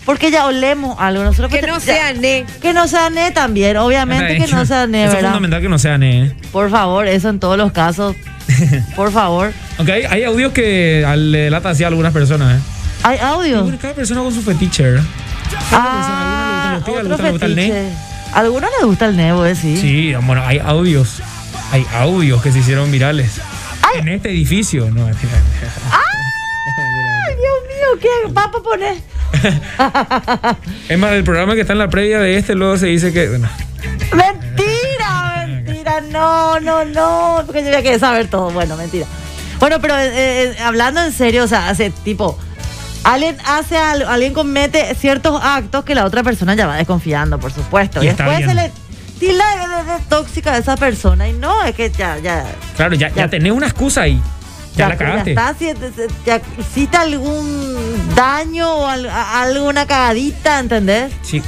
porque 0.05 0.31
ya 0.31 0.45
olemos 0.45 0.95
algo. 0.99 1.23
Nosotros 1.23 1.51
Que 1.51 1.59
pues, 1.59 1.71
no 1.71 1.79
ya- 1.79 1.83
sea 1.83 2.13
ne. 2.13 2.45
Que 2.61 2.71
no 2.73 2.87
sea 2.87 3.09
ne 3.09 3.31
también, 3.31 3.75
obviamente 3.77 4.37
que 4.37 4.47
no 4.47 4.65
sea 4.65 4.87
ne, 4.87 5.01
Eso 5.03 5.09
es 5.09 5.15
¿verdad? 5.15 5.29
fundamental 5.31 5.61
que 5.61 5.69
no 5.69 5.77
sea 5.79 5.97
ne. 5.97 6.23
¿eh? 6.27 6.35
Por 6.51 6.71
favor, 6.71 7.07
eso 7.07 7.27
en 7.29 7.39
todos 7.39 7.57
los 7.57 7.71
casos. 7.73 8.15
Por 8.95 9.11
favor. 9.11 9.51
Aunque 9.77 9.91
hay, 9.91 10.03
hay 10.05 10.23
audios 10.23 10.53
que 10.53 11.03
al- 11.05 11.31
le 11.31 11.39
delata 11.39 11.71
así 11.71 11.83
a 11.83 11.87
algunas 11.87 12.13
personas. 12.13 12.57
¿eh? 12.57 12.61
Hay 13.03 13.17
audio. 13.19 13.63
Bueno, 13.63 13.77
cada 13.81 13.93
persona 13.93 14.21
con 14.21 14.33
su 14.33 14.41
fetiche. 14.41 14.83
¿verdad? 14.83 15.03
Ah, 15.71 16.77
otro 16.79 16.85
tigres, 16.93 16.99
algunos 17.11 17.19
le 17.21 17.31
gusta 17.31 17.45
el 17.45 17.55
ne. 17.55 17.61
fetiche. 17.63 17.89
A 18.33 18.39
algunos 18.39 18.69
les 18.77 18.85
gusta 18.87 19.05
el 19.05 19.17
nebo, 19.17 19.45
¿eh? 19.45 19.55
Sí. 19.55 19.77
Sí, 19.77 20.13
bueno, 20.23 20.41
hay 20.45 20.59
audios. 20.59 21.21
Hay 21.71 21.85
audios 21.95 22.41
que 22.41 22.51
se 22.51 22.59
hicieron 22.59 22.91
virales. 22.91 23.41
En 23.95 24.07
este 24.09 24.29
edificio. 24.29 24.89
No. 24.91 25.05
Ay, 25.05 25.13
Dios 27.35 27.57
mío, 27.67 27.99
¿qué 28.01 28.33
papo 28.33 28.61
poner? 28.61 28.97
Es 30.89 30.97
más, 30.97 31.11
el 31.13 31.23
programa 31.23 31.55
que 31.55 31.61
está 31.61 31.73
en 31.73 31.79
la 31.79 31.89
previa 31.89 32.19
de 32.19 32.37
este, 32.37 32.55
luego 32.55 32.77
se 32.77 32.87
dice 32.87 33.11
que. 33.11 33.27
Bueno, 33.29 33.49
Mentira, 34.15 35.45
mentira, 35.63 36.01
no, 36.01 36.59
no, 36.59 36.85
no, 36.85 37.43
porque 37.45 37.63
yo 37.63 37.71
ya 37.71 37.81
quería 37.81 37.99
saber 37.99 38.29
todo. 38.29 38.51
Bueno, 38.51 38.77
mentira. 38.77 39.05
Bueno, 39.59 39.79
pero 39.81 39.97
eh, 39.97 40.11
eh, 40.13 40.55
hablando 40.63 41.03
en 41.03 41.11
serio, 41.11 41.43
o 41.43 41.47
sea, 41.47 41.69
hace 41.69 41.89
tipo, 41.89 42.37
alguien 43.03 43.37
hace 43.45 43.77
algo, 43.77 44.09
alguien 44.09 44.33
comete 44.33 44.93
ciertos 44.95 45.39
actos 45.41 45.83
que 45.83 45.95
la 45.95 46.05
otra 46.05 46.23
persona 46.23 46.55
ya 46.55 46.67
va 46.67 46.75
desconfiando, 46.75 47.39
por 47.39 47.51
supuesto. 47.51 48.03
Y 48.03 48.07
después 48.07 48.45
se 48.45 48.53
le 48.53 48.71
tilda 49.19 49.43
de, 49.55 49.75
de- 49.91 49.97
de 49.97 49.99
tóxica 50.09 50.53
a 50.53 50.57
esa 50.57 50.75
persona 50.77 51.27
y 51.27 51.33
no, 51.33 51.63
es 51.63 51.75
que 51.75 51.89
ya, 51.91 52.17
ya. 52.19 52.45
claro, 52.75 52.95
ya, 52.95 53.09
ya 53.09 53.15
Ya. 53.15 53.27
tenés 53.29 53.51
una 53.51 53.67
excusa 53.67 54.01
ahí. 54.01 54.21
Ya, 54.75 54.89
la 54.89 54.97
cagaste. 54.97 55.33
Ya, 55.33 55.49
está, 55.49 55.57
si- 55.57 55.71
si- 56.07 56.13
ya 56.25 56.41
hiciste 56.59 56.97
algún 56.97 57.75
daño 58.15 58.69
o 58.71 58.87
al- 58.87 59.09
a- 59.09 59.41
alguna 59.41 59.85
cagadita, 59.87 60.59
¿entendés? 60.59 61.11
Sí. 61.23 61.41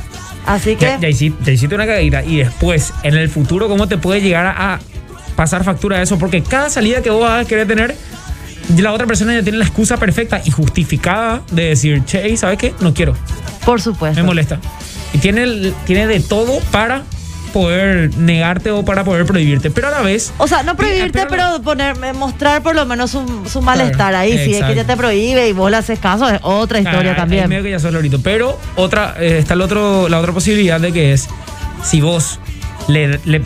Así 0.46 0.76
que. 0.76 0.86
Ya, 0.86 1.00
ya 1.00 1.10
hiciste, 1.10 1.44
ya 1.46 1.52
hiciste 1.52 1.76
una 1.76 1.86
cagadita 1.86 2.24
y 2.24 2.38
después, 2.38 2.92
en 3.04 3.14
el 3.16 3.30
futuro, 3.30 3.68
¿cómo 3.68 3.88
te 3.88 3.98
puede 3.98 4.22
llegar 4.22 4.46
a, 4.48 4.74
a 4.76 4.80
pasar 5.36 5.64
factura 5.64 5.98
de 5.98 6.04
eso? 6.04 6.18
Porque 6.18 6.42
cada 6.42 6.70
salida 6.72 7.02
que 7.04 7.12
vos 7.12 7.22
vas 7.22 7.46
a 7.46 7.48
querer 7.48 7.68
tener, 7.68 7.96
la 8.78 8.94
otra 8.94 9.06
persona 9.06 9.34
ya 9.36 9.44
tiene 9.44 9.60
la 9.60 9.66
excusa 9.66 9.98
perfecta 9.98 10.42
y 10.44 10.50
justificada 10.52 11.42
de 11.52 11.66
decir, 11.70 12.04
che, 12.06 12.36
¿sabes 12.36 12.58
qué? 12.58 12.74
No 12.80 12.94
quiero, 12.96 13.16
Por 13.64 13.80
supuesto. 13.80 14.20
me 14.20 14.26
molesta. 14.26 14.60
Y 15.14 15.20
tiene, 15.20 15.72
tiene 15.86 16.08
de 16.08 16.20
todo 16.20 16.60
para 16.72 17.04
poder 17.50 18.16
negarte 18.18 18.72
o 18.72 18.84
para 18.86 19.04
poder 19.04 19.26
prohibirte, 19.26 19.70
pero 19.72 19.88
a 19.88 19.92
la 19.92 20.02
vez... 20.02 20.34
O 20.38 20.48
sea, 20.48 20.64
no 20.64 20.76
prohibirte, 20.76 21.26
pero- 21.28 21.30
pero 21.30 21.62
poner, 21.62 21.96
eh, 22.04 22.14
mostrar 22.14 22.62
por 22.64 22.76
lo 22.76 22.86
menos 22.86 23.12
su, 23.12 23.44
su 23.52 23.62
malestar 23.62 24.16
ahí. 24.16 24.38
Si 24.46 24.56
es 24.56 24.64
que 24.64 24.76
ya 24.76 24.84
te 24.86 24.96
prohíbe 24.98 25.48
y 25.50 25.54
vos 25.54 25.70
le 25.72 25.78
haces 25.78 26.00
caso, 26.00 26.28
es 26.30 26.40
otra 26.44 26.80
historia 26.80 27.16
también. 27.16 27.50
medio 27.50 27.64
que 27.64 27.72
ya. 27.72 28.20
Pero 28.24 28.60
otra, 28.76 29.16
eh, 29.20 29.38
está 29.40 29.54
el 29.56 29.62
otro, 29.62 30.10
la 30.10 30.20
otra 30.20 30.32
posibilidad 30.34 30.80
de 30.80 30.92
que 30.92 31.14
es, 31.14 31.28
si 31.84 32.02
vos 32.02 32.40
le, 32.88 33.20
le, 33.26 33.42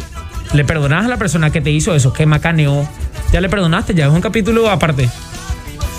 le 0.54 0.66
perdonás 0.66 1.06
a 1.06 1.08
la 1.08 1.18
persona 1.18 1.50
que 1.52 1.62
te 1.62 1.72
hizo 1.72 1.96
eso, 1.96 2.14
que 2.14 2.26
macaneó, 2.26 2.88
ya 3.32 3.42
le 3.42 3.50
perdonaste, 3.50 3.94
ya 3.94 4.06
es 4.06 4.12
un 4.12 4.22
capítulo 4.22 4.70
aparte. 4.70 5.10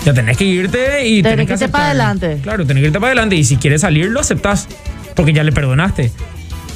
Ya 0.05 0.13
tenés 0.13 0.37
que 0.37 0.43
irte 0.45 1.07
y 1.07 1.23
Tenés 1.23 1.23
tenés 1.23 1.47
que 1.47 1.53
irte 1.53 1.69
para 1.69 1.85
adelante. 1.85 2.39
Claro, 2.43 2.65
tenés 2.65 2.81
que 2.81 2.87
irte 2.87 2.99
para 2.99 3.07
adelante. 3.11 3.35
Y 3.35 3.43
si 3.43 3.57
quieres 3.57 3.81
salir, 3.81 4.05
lo 4.11 4.19
aceptás. 4.19 4.67
Porque 5.15 5.33
ya 5.33 5.43
le 5.43 5.51
perdonaste. 5.51 6.11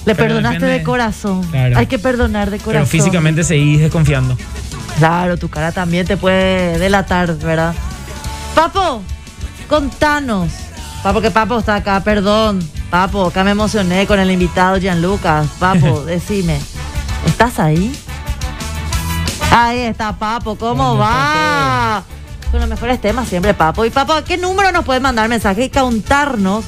Le 0.05 0.15
pero 0.15 0.27
perdonaste 0.29 0.59
depende- 0.65 0.79
de 0.79 0.83
corazón. 0.83 1.43
Claro. 1.51 1.77
Hay 1.77 1.87
que 1.87 1.99
perdonar 1.99 2.49
de 2.49 2.57
corazón. 2.57 2.73
Pero 2.73 2.85
físicamente 2.85 3.43
seguís 3.43 3.79
desconfiando. 3.79 4.37
Claro, 4.97 5.37
tu 5.37 5.49
cara 5.49 5.71
también 5.71 6.05
te 6.05 6.17
puede 6.17 6.77
delatar, 6.79 7.33
¿verdad? 7.37 7.73
Papo, 8.55 9.01
contanos. 9.67 10.49
Papo, 11.03 11.21
que 11.21 11.31
Papo 11.31 11.59
está 11.59 11.75
acá, 11.75 12.01
perdón. 12.03 12.59
Papo, 12.89 13.27
acá 13.27 13.43
me 13.43 13.51
emocioné 13.51 14.05
con 14.07 14.19
el 14.19 14.31
invitado 14.31 14.77
Gianluca. 14.77 15.45
Papo, 15.59 16.01
decime, 16.05 16.59
¿estás 17.25 17.59
ahí? 17.59 17.95
Ahí 19.51 19.79
está, 19.79 20.17
Papo, 20.17 20.55
¿cómo 20.55 20.83
¿Dónde 20.89 21.01
va? 21.03 22.03
Con 22.51 22.59
los 22.59 22.69
mejores 22.69 22.99
temas 22.99 23.27
siempre, 23.27 23.53
Papo. 23.53 23.85
Y 23.85 23.89
Papo, 23.89 24.13
¿a 24.13 24.23
qué 24.23 24.37
número 24.37 24.71
nos 24.71 24.83
puede 24.85 24.99
mandar 24.99 25.29
mensaje 25.29 25.65
y 25.65 25.69
contarnos 25.69 26.65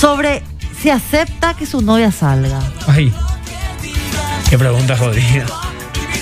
sobre 0.00 0.42
si 0.82 0.90
acepta 0.90 1.54
que 1.54 1.66
su 1.66 1.80
novia 1.82 2.10
salga? 2.12 2.60
Ay. 2.86 3.12
Qué 4.48 4.58
pregunta 4.58 4.96
jodida. 4.96 5.46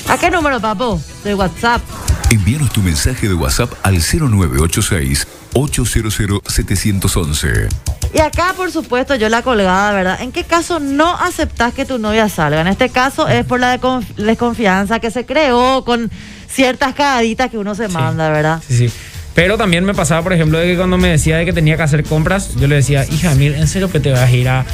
¿A 0.09 0.19
qué 0.19 0.31
número, 0.31 0.61
Papo? 0.61 1.01
De 1.25 1.35
WhatsApp. 1.35 1.83
Envíanos 2.31 2.71
tu 2.73 2.83
mensaje 2.83 3.29
de 3.29 3.35
WhatsApp 3.35 3.73
al 3.83 3.95
0986 4.01 5.27
800 5.55 6.43
711. 6.47 7.69
Y 8.15 8.21
acá, 8.21 8.55
por 8.57 8.71
supuesto, 8.73 9.15
yo 9.17 9.29
la 9.29 9.43
colgada, 9.43 9.93
¿verdad? 9.93 10.21
¿En 10.23 10.33
qué 10.33 10.45
caso 10.45 10.79
no 10.81 11.15
aceptás 11.19 11.75
que 11.75 11.85
tu 11.85 11.99
novia 11.99 12.29
salga? 12.29 12.61
En 12.63 12.67
este 12.67 12.89
caso 12.89 13.29
es 13.29 13.45
por 13.45 13.61
la 13.61 13.79
desconf- 13.79 14.15
desconfianza 14.17 14.99
que 14.99 15.11
se 15.11 15.27
creó 15.27 15.85
con 15.85 16.11
ciertas 16.51 16.95
cagaditas 16.95 17.51
que 17.51 17.59
uno 17.59 17.75
se 17.75 17.89
manda, 17.89 18.31
¿verdad? 18.31 18.63
Sí, 18.67 18.89
sí. 18.89 18.95
Pero 19.39 19.57
también 19.57 19.85
me 19.85 19.95
pasaba, 19.95 20.21
por 20.23 20.33
ejemplo, 20.33 20.59
de 20.59 20.67
que 20.67 20.77
cuando 20.77 20.99
me 20.99 21.11
decía 21.11 21.37
de 21.37 21.45
que 21.45 21.53
tenía 21.53 21.77
que 21.77 21.85
hacer 21.85 22.03
compras, 22.03 22.57
yo 22.57 22.67
le 22.67 22.75
decía, 22.75 23.07
hija, 23.09 23.37
mira, 23.37 23.57
en 23.57 23.69
serio 23.69 23.89
que 23.89 24.01
te 24.01 24.11
vas 24.11 24.23
a 24.23 24.33
ir 24.33 24.49
a 24.49 24.67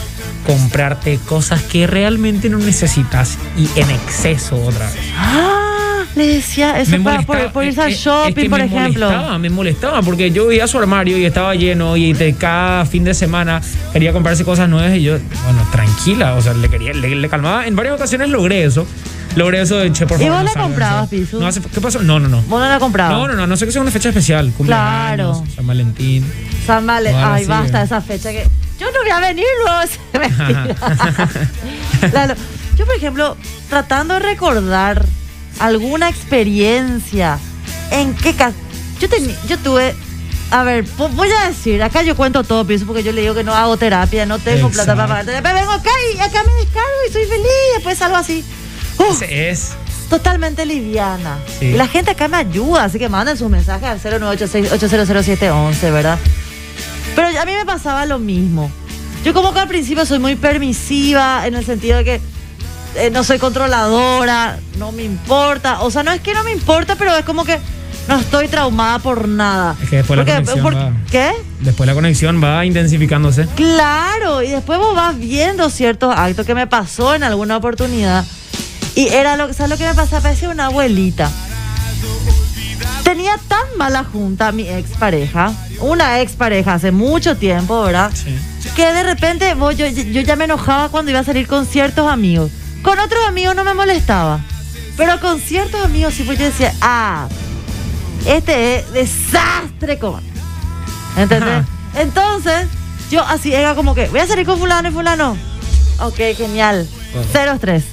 comprarte 0.47 1.19
cosas 1.19 1.63
que 1.65 1.87
realmente 1.87 2.49
no 2.49 2.57
necesitas 2.57 3.37
y 3.59 3.69
en 3.79 3.91
exceso 3.91 4.57
otra 4.57 4.87
vez. 4.87 4.97
¡Ah! 5.19 6.05
Le 6.17 6.29
decía 6.29 6.81
eso 6.81 6.97
para, 7.03 7.21
por, 7.27 7.53
por 7.53 7.65
irse 7.65 7.83
al 7.83 7.93
shopping, 7.93 8.29
es 8.31 8.35
que 8.35 8.49
por 8.49 8.59
me 8.59 8.65
ejemplo. 8.65 9.05
Molestaba, 9.05 9.39
me 9.39 9.51
molestaba 9.51 10.01
porque 10.01 10.31
yo 10.31 10.47
veía 10.47 10.67
su 10.67 10.79
armario 10.79 11.19
y 11.19 11.27
estaba 11.27 11.55
lleno 11.55 11.99
y 11.99 12.15
de 12.15 12.33
cada 12.33 12.87
fin 12.87 13.05
de 13.05 13.13
semana 13.13 13.61
quería 13.93 14.15
comprarse 14.15 14.45
cosas 14.45 14.67
nuevas 14.71 14.97
y 14.97 15.03
yo, 15.03 15.19
bueno, 15.45 15.69
tranquila, 15.73 16.37
o 16.37 16.41
sea, 16.41 16.55
le 16.55 16.71
quería, 16.71 16.95
le, 16.95 17.15
le 17.15 17.29
calmaba. 17.29 17.67
En 17.67 17.77
varias 17.77 17.97
ocasiones 17.97 18.31
logré 18.31 18.65
eso. 18.65 18.87
Logré 19.37 19.61
eso 19.63 19.77
de 19.77 19.93
che, 19.93 20.07
por 20.07 20.21
¿Y 20.21 20.25
favor. 20.25 20.37
vos 20.37 20.45
no 20.45 20.49
salgas, 20.53 20.63
comprabas, 20.69 21.03
no. 21.03 21.09
Pisu? 21.09 21.41
No 21.41 21.47
hace- 21.47 21.61
¿Qué 21.61 21.81
pasó? 21.81 22.03
No, 22.03 22.21
no, 22.21 22.29
no. 22.29 22.43
Vos 22.43 22.61
no 22.61 22.69
la 22.69 22.79
comprabas. 22.79 23.17
No, 23.19 23.27
no, 23.29 23.35
no, 23.35 23.47
no 23.47 23.57
sé 23.57 23.67
que 23.67 23.73
sea 23.73 23.83
una 23.83 23.91
fecha 23.91 24.09
especial. 24.11 24.53
Cumpleaños, 24.57 25.39
Claro. 25.39 25.45
San 25.57 25.67
Valentín. 25.67 26.25
San 26.67 26.87
Vale- 26.87 27.11
No, 27.13 27.19
ahora 27.19 27.35
Ay, 27.35 27.45
sí, 27.45 27.49
basta 27.51 27.83
esa 27.83 28.01
fecha 28.01 28.31
que. 28.31 28.49
Yo 28.79 28.87
no 28.87 28.99
voy 29.03 29.11
a 29.11 29.21
venir 29.21 29.45
luego. 29.65 29.81
Claro. 32.11 32.35
Yo, 32.77 32.87
por 32.87 32.95
ejemplo, 32.97 33.37
tratando 33.69 34.15
de 34.15 34.21
recordar 34.21 35.05
alguna 35.61 36.09
experiencia. 36.09 37.39
¿En 37.91 38.15
qué 38.15 38.35
caso? 38.35 38.57
Yo, 39.01 39.09
yo 39.49 39.59
tuve. 39.59 39.95
A 40.51 40.63
ver, 40.63 40.85
voy 41.15 41.29
a 41.43 41.49
decir, 41.49 41.83
acá 41.83 42.03
yo 42.03 42.15
cuento 42.17 42.45
todo, 42.45 42.65
pienso, 42.67 42.87
porque 42.87 43.03
yo 43.03 43.13
le 43.13 43.23
digo 43.23 43.35
que 43.35 43.43
no 43.43 43.55
hago 43.55 43.77
terapia, 43.77 44.27
no 44.27 44.39
tengo 44.39 44.69
plata 44.69 44.93
Exacto. 44.93 44.97
para 44.97 45.09
pagar 45.09 45.25
terapia. 45.25 45.53
Vengo 45.55 45.73
acá 45.73 45.91
y 46.15 46.19
acá 46.21 46.43
me 46.45 46.53
descargo 46.65 46.91
y 47.09 47.13
soy 47.13 47.25
feliz, 47.25 47.47
después 47.77 48.01
algo 48.03 48.17
así. 48.17 48.45
Ese 49.11 49.51
es. 49.51 49.73
totalmente 50.09 50.65
liviana. 50.67 51.39
Sí. 51.59 51.67
Y 51.67 51.73
la 51.73 51.87
gente 51.89 52.11
acá 52.13 52.29
me 52.29 52.37
ayuda, 52.37 52.85
así 52.85 52.99
que 52.99 53.09
manden 53.09 53.37
sus 53.37 53.51
mensajes 53.51 53.89
al 53.89 54.01
0986-800711, 54.23 55.93
¿verdad? 55.93 56.19
Pero 57.17 57.29
a 57.41 57.45
mí 57.45 57.53
me 57.53 57.65
pasaba 57.65 58.07
lo 58.07 58.19
mismo. 58.19 58.71
Yo 59.25 59.33
como 59.33 59.53
que 59.55 59.61
al 59.61 59.69
principio 59.69 60.05
soy 60.05 60.19
muy 60.19 60.37
permisiva 60.37 61.47
en 61.47 61.55
el 61.55 61.65
sentido 61.65 61.97
de 61.99 62.05
que 62.05 62.21
eh, 62.97 63.11
no 63.11 63.25
soy 63.25 63.39
controladora, 63.39 64.59
no 64.79 64.93
me 64.93 65.03
importa. 65.05 65.81
O 65.83 65.91
sea, 65.91 66.03
no 66.03 66.13
es 66.13 66.21
que 66.21 66.35
no 66.35 66.45
me 66.45 66.53
importa, 66.53 66.97
pero 66.97 67.17
es 67.17 67.25
como 67.25 67.45
que 67.45 67.59
no 68.09 68.17
estoy 68.21 68.49
traumada 68.49 68.99
por 68.99 69.27
nada. 69.27 69.75
Es 69.83 69.89
que 69.89 69.97
después 69.97 70.19
la 70.19 70.25
conexión 70.27 70.67
va- 70.77 70.93
¿Qué? 71.11 71.33
Después 71.61 71.87
la 71.87 71.95
conexión 71.95 72.43
va 72.45 72.65
intensificándose. 72.67 73.47
Claro, 73.57 74.43
y 74.43 74.51
después 74.51 74.79
vos 74.79 74.95
vas 74.95 75.19
viendo 75.19 75.71
ciertos 75.71 76.15
actos 76.17 76.45
que 76.45 76.55
me 76.55 76.67
pasó 76.67 77.15
en 77.15 77.23
alguna 77.25 77.57
oportunidad. 77.57 78.25
Y 78.95 79.09
era 79.09 79.37
lo, 79.37 79.53
¿sabes 79.53 79.71
lo 79.71 79.77
que 79.77 79.85
me 79.85 79.95
pasaba? 79.95 80.23
Parecía 80.23 80.51
una 80.51 80.67
abuelita. 80.67 81.31
Tenía 83.03 83.39
tan 83.49 83.77
mala 83.77 84.05
junta 84.05 84.51
mi 84.53 84.69
expareja, 84.69 85.53
una 85.81 86.21
expareja 86.21 86.75
hace 86.75 86.91
mucho 86.91 87.37
tiempo, 87.37 87.83
¿verdad? 87.83 88.11
Sí. 88.15 88.37
Que 88.75 88.93
de 88.93 89.03
repente 89.03 89.55
vos, 89.55 89.77
yo, 89.77 89.87
yo 89.87 90.21
ya 90.23 90.37
me 90.37 90.45
enojaba 90.45 90.89
cuando 90.89 91.11
iba 91.11 91.21
a 91.21 91.25
salir 91.25 91.47
con 91.47 91.67
ciertos 91.67 92.11
amigos. 92.11 92.51
Con 92.83 92.99
otros 92.99 93.21
amigos 93.27 93.55
no 93.55 93.65
me 93.65 93.75
molestaba. 93.75 94.41
Pero 94.97 95.21
con 95.21 95.41
ciertos 95.41 95.85
amigos 95.85 96.15
sí, 96.15 96.23
pues 96.23 96.39
yo 96.39 96.47
decía, 96.47 96.73
ah, 96.81 97.29
este 98.27 98.77
es 98.77 98.93
desastre 98.93 99.99
con. 99.99 100.23
¿Entendés? 101.17 101.49
Ajá. 101.49 101.67
Entonces, 101.97 102.67
yo 103.11 103.23
así 103.23 103.53
era 103.55 103.75
como 103.75 103.95
que, 103.95 104.09
voy 104.09 104.21
a 104.21 104.27
salir 104.27 104.47
con 104.47 104.59
fulano 104.59 104.89
y 104.89 104.93
fulano. 104.93 105.37
Ok, 106.01 106.17
genial. 106.37 106.89
Bueno. 107.13 107.29
Cero 107.33 107.53
estrés. 107.53 107.85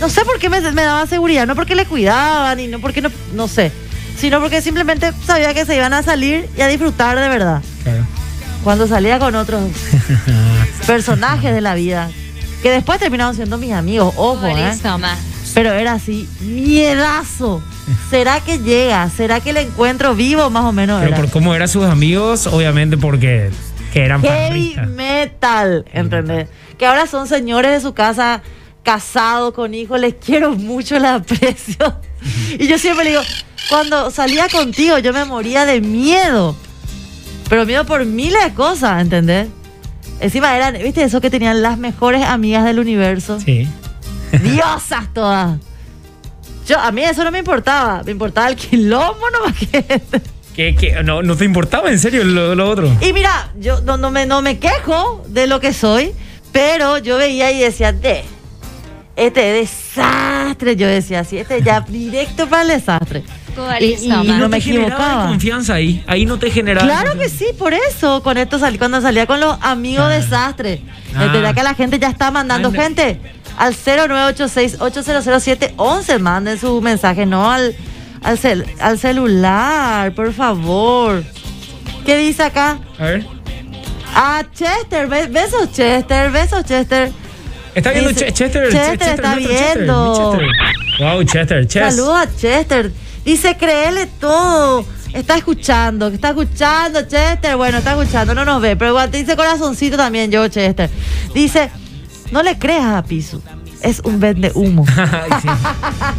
No 0.00 0.08
sé 0.08 0.24
por 0.24 0.38
qué 0.38 0.48
me, 0.48 0.60
me 0.72 0.82
daba 0.82 1.06
seguridad, 1.06 1.46
no 1.46 1.54
porque 1.54 1.74
le 1.74 1.84
cuidaban 1.84 2.58
y 2.58 2.66
no 2.66 2.80
porque 2.80 3.02
no, 3.02 3.10
no 3.34 3.48
sé. 3.48 3.70
sino 4.16 4.40
porque 4.40 4.62
simplemente 4.62 5.12
sabía 5.24 5.54
que 5.54 5.64
se 5.64 5.76
iban 5.76 5.92
a 5.92 6.02
salir 6.02 6.48
y 6.56 6.60
a 6.62 6.68
disfrutar 6.68 7.18
de 7.18 7.28
verdad. 7.28 7.62
Claro. 7.82 8.06
Cuando 8.64 8.86
salía 8.86 9.18
con 9.18 9.34
otros 9.34 9.70
personajes 10.86 11.54
de 11.54 11.60
la 11.60 11.74
vida, 11.74 12.10
que 12.62 12.70
después 12.70 12.98
terminaron 12.98 13.34
siendo 13.34 13.58
mis 13.58 13.72
amigos, 13.72 14.12
ojo, 14.16 14.46
¿eh? 14.46 14.72
Pero 15.54 15.72
era 15.72 15.94
así, 15.94 16.28
miedazo. 16.40 17.62
¿Será 18.08 18.40
que 18.40 18.58
llega? 18.58 19.08
¿Será 19.10 19.40
que 19.40 19.52
le 19.52 19.62
encuentro 19.62 20.14
vivo 20.14 20.48
más 20.50 20.64
o 20.64 20.72
menos? 20.72 21.00
Pero 21.00 21.14
era? 21.14 21.20
por 21.20 21.30
cómo 21.30 21.54
eran 21.54 21.68
sus 21.68 21.84
amigos, 21.86 22.46
obviamente 22.46 22.96
porque 22.96 23.50
que 23.92 24.04
eran 24.04 24.22
Heavy 24.22 24.76
metal, 24.88 25.84
¿entendés? 25.92 26.48
Que 26.78 26.86
ahora 26.86 27.06
son 27.06 27.26
señores 27.26 27.72
de 27.72 27.80
su 27.80 27.94
casa, 27.94 28.42
casados 28.82 29.54
con 29.54 29.74
hijos, 29.74 30.00
les 30.00 30.14
quiero 30.14 30.52
mucho, 30.52 30.98
les 30.98 31.10
aprecio. 31.10 31.94
Y 32.58 32.66
yo 32.66 32.78
siempre 32.78 33.04
le 33.04 33.10
digo, 33.10 33.22
cuando 33.68 34.10
salía 34.10 34.48
contigo 34.48 34.98
yo 34.98 35.12
me 35.12 35.24
moría 35.24 35.64
de 35.64 35.80
miedo. 35.80 36.56
Pero 37.48 37.66
miedo 37.66 37.84
por 37.84 38.04
miles 38.04 38.44
de 38.44 38.54
cosas, 38.54 39.02
¿entendés? 39.02 39.48
Encima 40.20 40.54
eran, 40.54 40.74
¿viste 40.82 41.02
eso 41.02 41.20
que 41.20 41.30
tenían 41.30 41.62
las 41.62 41.78
mejores 41.78 42.22
amigas 42.24 42.64
del 42.64 42.78
universo? 42.78 43.40
Sí. 43.40 43.66
Diosas 44.42 45.12
todas. 45.12 45.58
Yo, 46.66 46.78
a 46.78 46.92
mí 46.92 47.02
eso 47.02 47.24
no 47.24 47.30
me 47.30 47.40
importaba, 47.40 48.02
me 48.04 48.12
importaba 48.12 48.48
el 48.48 48.56
quilombo 48.56 49.28
nomás 49.30 49.56
que... 49.56 50.02
¿Qué, 50.54 50.74
qué? 50.74 51.02
No, 51.02 51.22
no 51.22 51.36
te 51.36 51.44
importaba 51.44 51.90
en 51.90 51.98
serio 51.98 52.22
lo, 52.24 52.54
lo 52.54 52.68
otro. 52.68 52.88
Y 53.00 53.12
mira, 53.12 53.52
yo 53.58 53.80
no, 53.80 53.96
no, 53.96 54.10
me, 54.10 54.26
no 54.26 54.42
me 54.42 54.58
quejo 54.58 55.24
de 55.28 55.46
lo 55.46 55.58
que 55.58 55.72
soy, 55.72 56.12
pero 56.52 56.98
yo 56.98 57.16
veía 57.16 57.50
y 57.52 57.60
decía, 57.60 57.92
de, 57.92 58.24
este 59.26 59.60
es 59.60 59.70
desastre, 59.94 60.76
yo 60.76 60.86
decía 60.86 61.20
así, 61.20 61.38
este 61.38 61.62
ya 61.62 61.80
directo 61.80 62.46
para 62.48 62.62
el 62.62 62.68
desastre. 62.68 63.22
Y, 63.80 64.08
no 64.08 64.48
me 64.48 64.58
equivocaba. 64.58 65.26
confianza 65.28 65.74
ahí. 65.74 66.02
Ahí 66.06 66.24
no 66.24 66.38
te 66.38 66.50
generaba. 66.50 66.86
Claro 66.86 67.18
que 67.18 67.28
sí, 67.28 67.46
por 67.58 67.74
eso, 67.74 68.22
con 68.22 68.38
esto 68.38 68.58
salí, 68.58 68.78
cuando 68.78 69.00
salía 69.00 69.26
con 69.26 69.40
los 69.40 69.56
amigos 69.60 70.06
Ah. 70.06 70.10
desastre. 70.10 70.82
Ah. 71.14 71.24
¿Entendés 71.26 71.54
que 71.54 71.62
la 71.62 71.74
gente 71.74 71.98
ya 71.98 72.08
está 72.08 72.30
mandando 72.30 72.72
gente? 72.72 73.20
Al 73.58 73.74
0986-800711 73.74 76.18
manden 76.20 76.58
su 76.58 76.80
mensaje, 76.80 77.26
no 77.26 77.50
al, 77.50 77.74
al, 78.22 78.38
cel- 78.38 78.64
al 78.80 78.98
celular, 78.98 80.14
por 80.14 80.32
favor. 80.32 81.22
¿Qué 82.06 82.16
dice 82.16 82.44
acá? 82.44 82.78
A 82.98 83.04
ver. 83.04 83.26
Ah, 84.14 84.42
Chester, 84.54 85.06
be- 85.08 85.26
besos 85.26 85.70
Chester, 85.72 86.30
besos 86.30 86.64
Chester. 86.64 87.12
Está 87.74 87.90
viendo 87.92 88.12
Chester. 88.12 88.70
Chester 88.70 88.98
Ch- 88.98 89.14
está 89.14 89.34
viendo. 89.36 90.38
Chester. 90.38 90.48
Wow, 91.00 91.24
Chester. 91.24 91.66
Chess. 91.66 91.94
Saludos 91.94 92.16
a 92.18 92.36
Chester. 92.36 92.92
Dice, 93.24 93.56
créele 93.56 94.06
todo. 94.06 94.84
Está 95.12 95.36
escuchando, 95.36 96.06
está 96.08 96.28
escuchando, 96.30 97.02
Chester. 97.02 97.56
Bueno, 97.56 97.78
está 97.78 97.92
escuchando, 98.00 98.34
no 98.34 98.44
nos 98.44 98.62
ve, 98.62 98.76
pero 98.76 98.90
igual 98.90 99.10
te 99.10 99.18
dice 99.18 99.34
corazoncito 99.36 99.96
también 99.96 100.30
yo, 100.30 100.46
Chester. 100.48 100.88
Dice, 101.34 101.70
no 102.30 102.42
le 102.42 102.58
creas 102.58 102.94
a 102.94 103.02
Pisu. 103.02 103.42
Es 103.82 104.00
un 104.00 104.20
vende 104.20 104.52
humo. 104.54 104.84
Sí. 105.42 105.48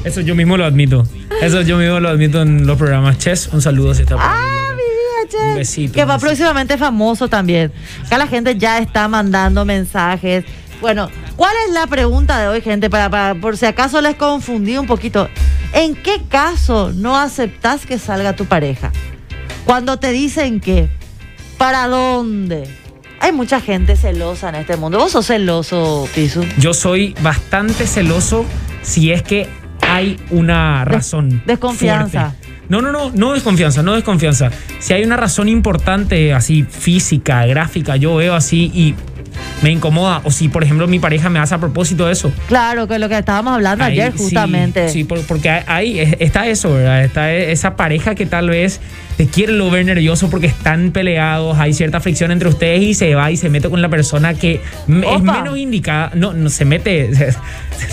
Eso 0.03 0.21
yo 0.21 0.33
mismo 0.35 0.57
lo 0.57 0.65
admito. 0.65 1.05
Eso 1.41 1.61
yo 1.61 1.77
mismo 1.77 1.99
lo 1.99 2.09
admito 2.09 2.41
en 2.41 2.65
los 2.65 2.77
programas. 2.77 3.17
Chess, 3.19 3.49
un 3.53 3.61
saludo 3.61 3.93
si 3.93 4.01
está 4.01 4.15
por 4.15 4.23
ahí. 4.25 4.29
Ah, 4.33 4.73
mi 4.75 5.37
vida, 5.47 5.55
besito, 5.55 5.93
Que 5.93 6.03
va 6.05 6.17
próximamente 6.17 6.77
famoso 6.77 7.27
también. 7.29 7.71
Acá 8.05 8.17
la 8.17 8.27
gente 8.27 8.57
ya 8.57 8.79
está 8.79 9.07
mandando 9.07 9.63
mensajes. 9.63 10.43
Bueno, 10.82 11.10
¿cuál 11.36 11.54
es 11.67 11.74
la 11.74 11.86
pregunta 11.88 12.39
de 12.39 12.48
hoy, 12.48 12.62
gente? 12.62 12.89
Para, 12.89 13.10
para- 13.10 13.36
por 13.36 13.56
si 13.58 13.65
acaso 13.67 14.02
les 14.02 14.15
confundí 14.15 14.78
un 14.78 14.88
poquito. 14.88 15.30
¿En 15.74 15.96
qué 15.96 16.22
caso 16.28 16.91
no 16.94 17.17
aceptas 17.17 17.86
que 17.86 17.98
salga 18.00 18.36
tu 18.36 18.46
pareja? 18.46 18.91
Cuando 19.65 19.98
te 19.98 20.12
dicen 20.12 20.60
que, 20.60 20.89
¿para 21.58 21.88
dónde? 21.88 22.67
Hay 23.20 23.32
mucha 23.32 23.62
gente 23.62 23.96
celosa 23.96 24.50
en 24.50 24.56
este 24.56 24.76
mundo. 24.76 24.98
¿Vos 24.98 25.12
sos 25.12 25.28
celoso, 25.28 26.10
Pisu? 26.15 26.44
Yo 26.58 26.74
soy 26.74 27.13
bastante 27.22 27.86
celoso 27.86 28.44
si 28.82 29.12
es 29.12 29.22
que 29.22 29.48
hay 29.82 30.20
una 30.32 30.84
razón. 30.86 31.44
desconfianza. 31.46 32.32
fuerte. 32.32 32.41
No, 32.70 32.82
no, 32.82 32.91
no, 32.91 33.12
no 33.13 33.34
desconfianza, 33.34 33.84
no 33.84 33.94
desconfianza. 33.94 34.50
Si 34.80 34.94
hay 34.94 35.04
una 35.04 35.17
razón 35.17 35.50
importante, 35.50 36.34
así 36.34 36.63
física, 36.63 37.46
gráfica, 37.46 37.98
yo 37.98 38.15
veo 38.15 38.34
así 38.34 38.72
y 38.74 38.96
me 39.62 39.70
incomoda. 39.72 40.22
O 40.24 40.32
si, 40.32 40.48
por 40.50 40.63
ejemplo, 40.63 40.88
mi 40.88 41.00
pareja 41.00 41.30
me 41.30 41.39
hace 41.39 41.56
a 41.56 41.58
propósito 41.60 42.06
de 42.08 42.13
eso. 42.13 42.32
Claro, 42.48 42.88
que 42.88 43.00
lo 43.00 43.10
que 43.10 43.17
estábamos 43.17 43.54
hablando 43.54 43.84
Ahí 43.84 43.94
ayer 44.00 44.13
sí, 44.13 44.24
justamente. 44.24 44.89
Sí, 44.89 45.04
por- 45.04 45.22
porque 45.26 45.50
hay, 45.50 46.15
está 46.20 46.48
eso, 46.48 46.74
¿verdad? 46.74 47.04
Está 47.04 47.32
esa 47.34 47.76
pareja 47.76 48.15
que 48.15 48.26
tal 48.26 48.50
vez 48.50 48.80
te 49.21 49.27
quiere 49.27 49.53
lo 49.53 49.69
ver 49.69 49.86
nervioso 49.86 50.31
porque 50.31 50.47
están 50.47 50.89
peleados, 50.91 51.55
hay 51.60 51.73
cierta 51.75 51.99
fricción 51.99 52.31
entre 52.31 52.49
ustedes 52.49 52.81
y 52.81 52.93
se 52.95 53.13
va 53.13 53.29
y 53.29 53.38
se 53.38 53.49
mete 53.49 53.69
con 53.69 53.79
la 53.79 53.88
persona 53.88 54.34
que 54.34 54.62
m- 54.88 55.07
es 55.07 55.21
Opa. 55.21 55.34
menos 55.41 55.60
indicada. 55.60 56.12
No, 56.15 56.34
no 56.34 56.49
se 56.49 56.65
mete. 56.65 57.12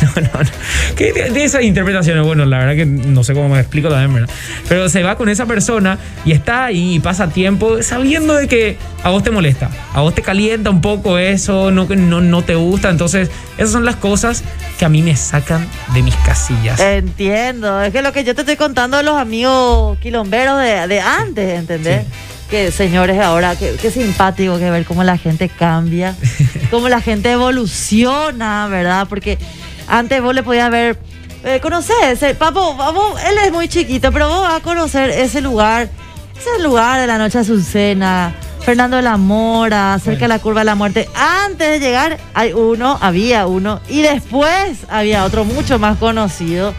No, 0.02 0.20
no, 0.20 0.28
no. 0.42 0.50
¿Qué 0.96 1.14
de, 1.14 1.30
de 1.30 1.44
esas 1.44 1.62
interpretaciones? 1.62 2.22
Bueno, 2.22 2.44
la 2.44 2.58
verdad 2.58 2.74
que 2.76 2.84
no 2.84 3.24
sé 3.24 3.32
cómo 3.32 3.48
me 3.48 3.58
explico 3.58 3.88
también, 3.88 4.12
¿verdad? 4.12 4.28
Pero 4.68 4.86
se 4.90 5.02
va 5.02 5.16
con 5.16 5.30
esa 5.30 5.46
persona 5.46 5.98
y 6.26 6.32
está 6.32 6.66
ahí 6.66 6.96
y 6.96 7.00
pasa 7.00 7.30
tiempo 7.30 7.82
sabiendo 7.82 8.34
de 8.34 8.48
que 8.48 8.76
a 9.02 9.08
vos 9.08 9.22
te 9.22 9.30
molesta, 9.30 9.70
a 9.94 10.02
vos 10.02 10.14
te 10.14 10.20
calienta 10.20 10.68
un 10.68 10.82
poco 10.82 11.16
eso, 11.16 11.70
no, 11.70 11.86
no, 11.88 12.20
no 12.20 12.42
te 12.42 12.54
gusta. 12.54 12.90
Entonces, 12.90 13.30
esas 13.56 13.70
son 13.72 13.86
las 13.86 13.96
cosas 13.96 14.44
que 14.78 14.84
a 14.84 14.90
mí 14.90 15.00
me 15.00 15.16
sacan 15.16 15.66
de 15.94 16.02
mis 16.02 16.14
casillas. 16.16 16.78
Entiendo, 16.80 17.80
es 17.82 17.90
que 17.90 18.02
lo 18.02 18.12
que 18.12 18.24
yo 18.24 18.34
te 18.34 18.42
estoy 18.42 18.56
contando 18.56 18.98
de 18.98 19.04
los 19.04 19.16
amigos 19.16 19.96
quilomberos 20.00 20.60
de, 20.60 20.86
de 20.86 21.00
antes, 21.20 21.58
¿entendés? 21.58 22.06
Que 22.50 22.70
señores, 22.70 23.20
ahora, 23.20 23.56
qué, 23.56 23.76
qué 23.80 23.90
simpático 23.90 24.58
que 24.58 24.70
ver 24.70 24.84
cómo 24.86 25.04
la 25.04 25.18
gente 25.18 25.48
cambia, 25.48 26.16
cómo 26.70 26.88
la 26.88 27.00
gente 27.00 27.30
evoluciona, 27.30 28.68
¿verdad? 28.68 29.06
Porque 29.08 29.38
antes 29.86 30.22
vos 30.22 30.34
le 30.34 30.42
podías 30.42 30.70
ver, 30.70 30.98
eh, 31.44 31.60
conocer 31.60 31.96
ese, 32.10 32.34
papo, 32.34 32.76
él 33.28 33.38
es 33.44 33.52
muy 33.52 33.68
chiquito, 33.68 34.10
pero 34.10 34.28
vos 34.28 34.42
vas 34.42 34.54
a 34.54 34.60
conocer 34.60 35.10
ese 35.10 35.40
lugar, 35.40 35.88
ese 36.36 36.62
lugar 36.62 37.00
de 37.00 37.06
la 37.06 37.16
noche 37.16 37.38
Azucena, 37.38 38.34
Fernando 38.60 38.96
de 38.96 39.02
la 39.02 39.16
Mora, 39.16 39.98
cerca 40.02 40.22
de 40.22 40.28
la 40.28 40.40
curva 40.40 40.62
de 40.62 40.64
la 40.64 40.74
muerte. 40.74 41.08
Antes 41.14 41.70
de 41.70 41.80
llegar, 41.80 42.18
hay 42.34 42.52
uno, 42.52 42.98
había 43.00 43.46
uno, 43.46 43.80
y 43.88 44.02
después 44.02 44.80
había 44.88 45.24
otro 45.24 45.44
mucho 45.44 45.78
más 45.78 45.96
conocido. 45.96 46.74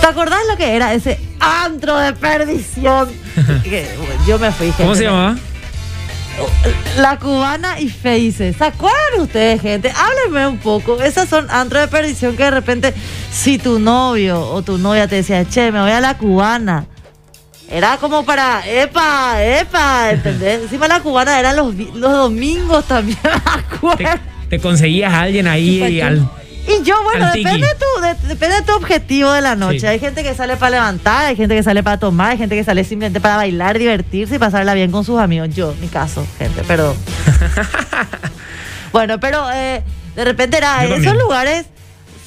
¿Te 0.00 0.06
acordás 0.06 0.40
lo 0.48 0.56
que 0.56 0.74
era 0.74 0.94
ese 0.94 1.20
antro 1.40 1.96
de 1.98 2.12
perdición? 2.12 3.08
Que, 3.62 3.88
bueno, 3.98 4.24
yo 4.26 4.38
me 4.38 4.50
fui. 4.52 4.70
¿Cómo 4.76 4.94
se 4.94 5.04
llamaba? 5.04 5.36
La 6.98 7.18
cubana 7.18 7.80
y 7.80 7.88
Faces. 7.88 8.56
¿Se 8.56 8.64
acuerdan 8.64 9.20
ustedes, 9.20 9.60
gente? 9.60 9.90
Háblenme 9.94 10.46
un 10.46 10.58
poco. 10.58 11.00
Esas 11.02 11.28
son 11.28 11.48
antros 11.50 11.82
de 11.82 11.88
perdición 11.88 12.36
que 12.36 12.44
de 12.44 12.50
repente, 12.50 12.94
si 13.32 13.58
tu 13.58 13.78
novio 13.78 14.40
o 14.40 14.62
tu 14.62 14.78
novia 14.78 15.08
te 15.08 15.16
decía, 15.16 15.44
che, 15.48 15.72
me 15.72 15.80
voy 15.80 15.90
a 15.90 16.00
la 16.00 16.16
cubana. 16.16 16.86
Era 17.70 17.96
como 17.98 18.24
para, 18.24 18.62
epa, 18.66 19.42
epa, 19.44 20.10
¿entendés? 20.12 20.62
Encima 20.62 20.88
la 20.88 21.00
cubana 21.00 21.38
eran 21.38 21.56
los, 21.56 21.74
los 21.74 22.12
domingos 22.12 22.84
también, 22.86 23.18
me 23.24 23.30
Te, 23.30 23.76
acuerdo. 24.06 24.20
te 24.48 24.58
conseguías 24.60 25.12
a 25.12 25.22
alguien 25.22 25.46
ahí 25.48 25.84
y 25.84 26.00
al. 26.00 26.28
Y 26.68 26.82
yo, 26.84 27.02
bueno, 27.02 27.26
al 27.26 27.32
depende 27.32 27.66
de, 27.66 27.74
tu, 27.74 28.00
de- 28.02 28.28
depende 28.28 28.56
de 28.56 28.62
tu 28.62 28.72
objetivo 28.74 29.32
de 29.32 29.40
la 29.40 29.56
noche. 29.56 29.80
Sí. 29.80 29.86
Hay 29.86 29.98
gente 29.98 30.22
que 30.22 30.34
sale 30.34 30.56
para 30.56 30.70
levantar, 30.70 31.26
hay 31.26 31.36
gente 31.36 31.54
que 31.56 31.62
sale 31.62 31.82
para 31.82 31.98
tomar, 31.98 32.32
hay 32.32 32.38
gente 32.38 32.54
que 32.56 32.64
sale 32.64 32.84
simplemente 32.84 33.20
para 33.20 33.36
bailar, 33.36 33.78
divertirse 33.78 34.34
y 34.34 34.38
pasarla 34.38 34.74
bien 34.74 34.90
con 34.90 35.04
sus 35.04 35.18
amigos. 35.18 35.48
Yo, 35.54 35.74
mi 35.80 35.88
caso, 35.88 36.26
gente, 36.38 36.62
perdón. 36.64 36.94
bueno, 38.92 39.18
pero 39.20 39.46
eh, 39.52 39.82
de 40.16 40.24
repente 40.24 40.56
era, 40.56 40.78
Yo 40.82 40.94
esos 40.94 41.04
también. 41.04 41.18
lugares 41.18 41.66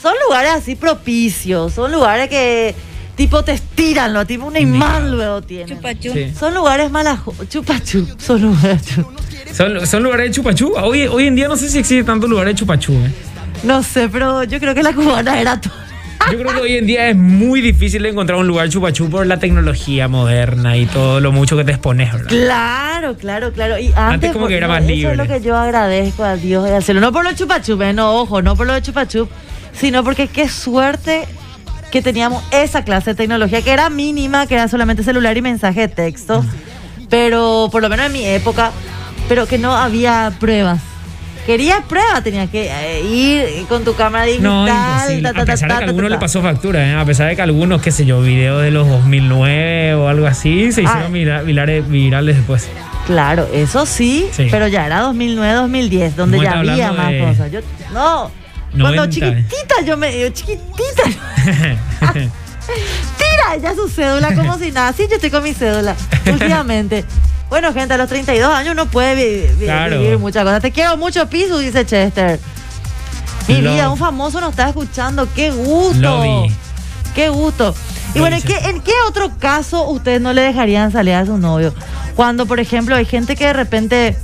son 0.02 0.14
lugares 0.28 0.52
así 0.52 0.76
propicios, 0.76 1.74
son 1.74 1.92
lugares 1.92 2.28
que 2.30 2.74
tipo 3.16 3.44
te 3.44 3.52
estiran, 3.52 4.14
lo 4.14 4.26
tipo 4.26 4.46
un 4.46 4.58
imán 4.58 5.12
luego 5.12 5.42
tienen. 5.42 5.80
Sí. 6.02 6.34
Son 6.38 6.54
lugares 6.54 6.90
malajo, 6.90 7.34
chupachu, 7.50 8.08
son 8.18 8.42
lugares 8.42 8.82
chu- 8.88 9.06
Son, 9.54 9.86
son 9.86 10.02
lugares 10.04 10.28
de 10.30 10.32
chupachú. 10.36 10.74
Hoy, 10.78 11.06
hoy 11.08 11.28
en 11.28 11.36
día 11.36 11.48
no 11.48 11.56
sé 11.58 11.70
si 11.70 11.78
existe 11.78 12.04
tanto 12.04 12.28
lugares 12.28 12.56
de 12.56 12.60
chupachú. 12.60 12.94
¿eh? 12.94 13.12
No 13.64 13.84
sé, 13.84 14.10
pero 14.10 14.44
yo 14.44 14.60
creo 14.60 14.74
que 14.74 14.84
la 14.84 14.94
cubana 14.94 15.40
era 15.40 15.60
todo. 15.60 15.74
Yo 16.32 16.38
creo 16.38 16.54
que 16.54 16.62
hoy 16.62 16.78
en 16.78 16.86
día 16.86 17.10
es 17.10 17.16
muy 17.16 17.62
difícil 17.62 18.06
encontrar 18.06 18.38
un 18.40 18.48
lugar 18.48 18.70
chupachú 18.70 19.10
por 19.10 19.26
la 19.26 19.38
tecnología 19.38 20.08
moderna 20.08 20.78
y 20.78 20.86
todo 20.86 21.20
lo 21.20 21.32
mucho 21.32 21.58
que 21.58 21.64
te 21.64 21.72
expones, 21.72 22.14
¿verdad? 22.14 22.28
Claro, 22.30 23.16
claro, 23.18 23.52
claro. 23.52 23.80
Y 23.80 23.92
antes, 23.96 24.32
como 24.32 24.48
que 24.48 24.56
era 24.58 24.68
más 24.68 24.84
Eso 24.84 24.92
libre. 24.92 25.12
es 25.14 25.18
lo 25.18 25.28
que 25.28 25.42
yo 25.42 25.58
agradezco 25.58 26.24
a 26.24 26.36
Dios 26.36 26.70
al 26.70 26.84
cielo. 26.84 27.02
No 27.02 27.12
por 27.12 27.24
los 27.24 27.36
chupachup, 27.36 27.82
eh, 27.82 27.94
no, 27.94 28.14
ojo, 28.14 28.42
no 28.42 28.56
por 28.56 28.68
lo 28.68 28.74
de 28.74 28.82
chupachup, 28.84 29.30
sino 29.74 30.04
porque 30.04 30.28
qué 30.28 30.48
suerte 30.48 31.26
que 31.92 32.02
teníamos 32.04 32.44
esa 32.52 32.84
clase 32.86 33.12
de 33.12 33.16
tecnología 33.16 33.62
que 33.64 33.72
era 33.72 33.90
mínima, 33.90 34.46
que 34.46 34.54
era 34.54 34.68
solamente 34.68 35.04
celular 35.04 35.36
y 35.38 35.42
mensaje 35.42 35.82
de 35.82 35.88
texto, 35.90 36.46
pero 37.10 37.68
por 37.72 37.82
lo 37.82 37.90
menos 37.90 38.06
en 38.06 38.14
mi 38.14 38.26
época, 38.26 38.72
pero 39.28 39.48
que 39.48 39.58
no 39.58 39.76
había 39.76 40.32
pruebas. 40.40 40.82
Que 41.52 41.58
quería 41.58 41.82
prueba, 41.82 42.22
tenías 42.24 42.50
que 42.50 42.72
eh, 42.72 43.02
ir 43.02 43.66
con 43.68 43.84
tu 43.84 43.94
cámara 43.94 44.24
digital. 44.24 44.44
No, 44.50 44.68
imposible. 44.68 45.22
ta, 45.30 45.34
ta, 45.34 45.42
a 45.42 45.46
ta, 45.46 45.52
pesar 45.52 45.70
de 45.70 45.76
que 45.80 45.84
a 45.84 45.88
algunos 45.88 46.10
le 46.12 46.18
pasó 46.18 46.42
factura, 46.42 46.88
¿eh? 46.88 46.94
a 46.96 47.04
pesar 47.04 47.28
de 47.28 47.36
que 47.36 47.42
algunos, 47.42 47.82
qué 47.82 47.92
sé 47.92 48.06
yo, 48.06 48.22
videos 48.22 48.62
de 48.64 48.72
los 48.72 48.88
2009 48.88 49.96
o 49.96 50.08
algo 50.08 50.28
así, 50.28 50.72
se 50.72 50.84
hicieron 50.84 51.12
vira- 51.12 51.42
virales, 51.42 51.90
virales 51.90 52.38
después. 52.38 52.70
Claro, 53.06 53.50
eso 53.52 53.86
sí, 53.86 54.30
Sí. 54.32 54.48
pero 54.50 54.68
ya 54.70 54.86
era 54.86 55.02
2009, 55.02 55.54
2010, 55.56 56.16
donde 56.16 56.40
ya 56.42 56.60
había 56.60 56.94
más 56.94 57.10
de 57.12 57.20
cosas. 57.20 57.52
Yo, 57.52 57.60
no, 57.92 58.32
cuando 58.72 59.06
90, 59.08 59.10
chiquitita 59.10 59.82
yo 59.86 59.98
me. 59.98 60.18
yo 60.22 60.30
chiquitita. 60.30 61.04
Tira 63.18 63.58
ya 63.62 63.76
su 63.76 63.90
cédula 63.90 64.34
como 64.36 64.58
si 64.58 64.72
nada. 64.72 64.94
Sí, 64.94 65.04
yo 65.10 65.16
estoy 65.16 65.30
con 65.32 65.44
mi 65.44 65.54
cédula 65.54 65.96
últimamente. 66.32 67.04
Bueno, 67.52 67.74
gente, 67.74 67.94
a 67.94 67.98
los 67.98 68.08
32 68.08 68.50
años 68.52 68.72
uno 68.72 68.86
puede 68.86 69.14
vi- 69.14 69.54
vi- 69.60 69.66
Claro. 69.66 70.00
vivir 70.00 70.18
muchas 70.18 70.46
cosas. 70.46 70.62
Te 70.62 70.72
quiero 70.72 70.96
mucho, 70.96 71.30
Pisu, 71.30 71.58
dice 71.58 71.86
Chester. 71.86 72.40
Mi 73.50 73.62
Lo- 73.62 73.74
vida, 73.74 73.90
un 73.90 73.98
famoso 73.98 74.40
nos 74.40 74.52
está 74.52 74.70
escuchando. 74.70 75.28
¡Qué 75.36 75.52
gusto! 75.52 76.00
Lo 76.00 76.22
vi. 76.22 76.56
¡Qué 77.14 77.28
gusto! 77.28 77.76
Y 78.14 78.20
Lo 78.20 78.22
bueno, 78.22 78.38
¿en 78.38 78.42
qué, 78.44 78.56
¿en 78.70 78.80
qué 78.80 78.94
otro 79.06 79.32
caso 79.38 79.90
ustedes 79.90 80.22
no 80.22 80.32
le 80.32 80.42
dejarían 80.44 80.94
salir 80.94 81.14
a 81.14 81.26
su 81.26 81.38
novio? 81.38 81.74
Cuando, 82.16 82.46
por 82.46 82.62
ejemplo, 82.62 82.96
hay 82.96 83.04
gente 83.06 83.36
que 83.36 83.48
de 83.48 83.54
repente 83.54 84.18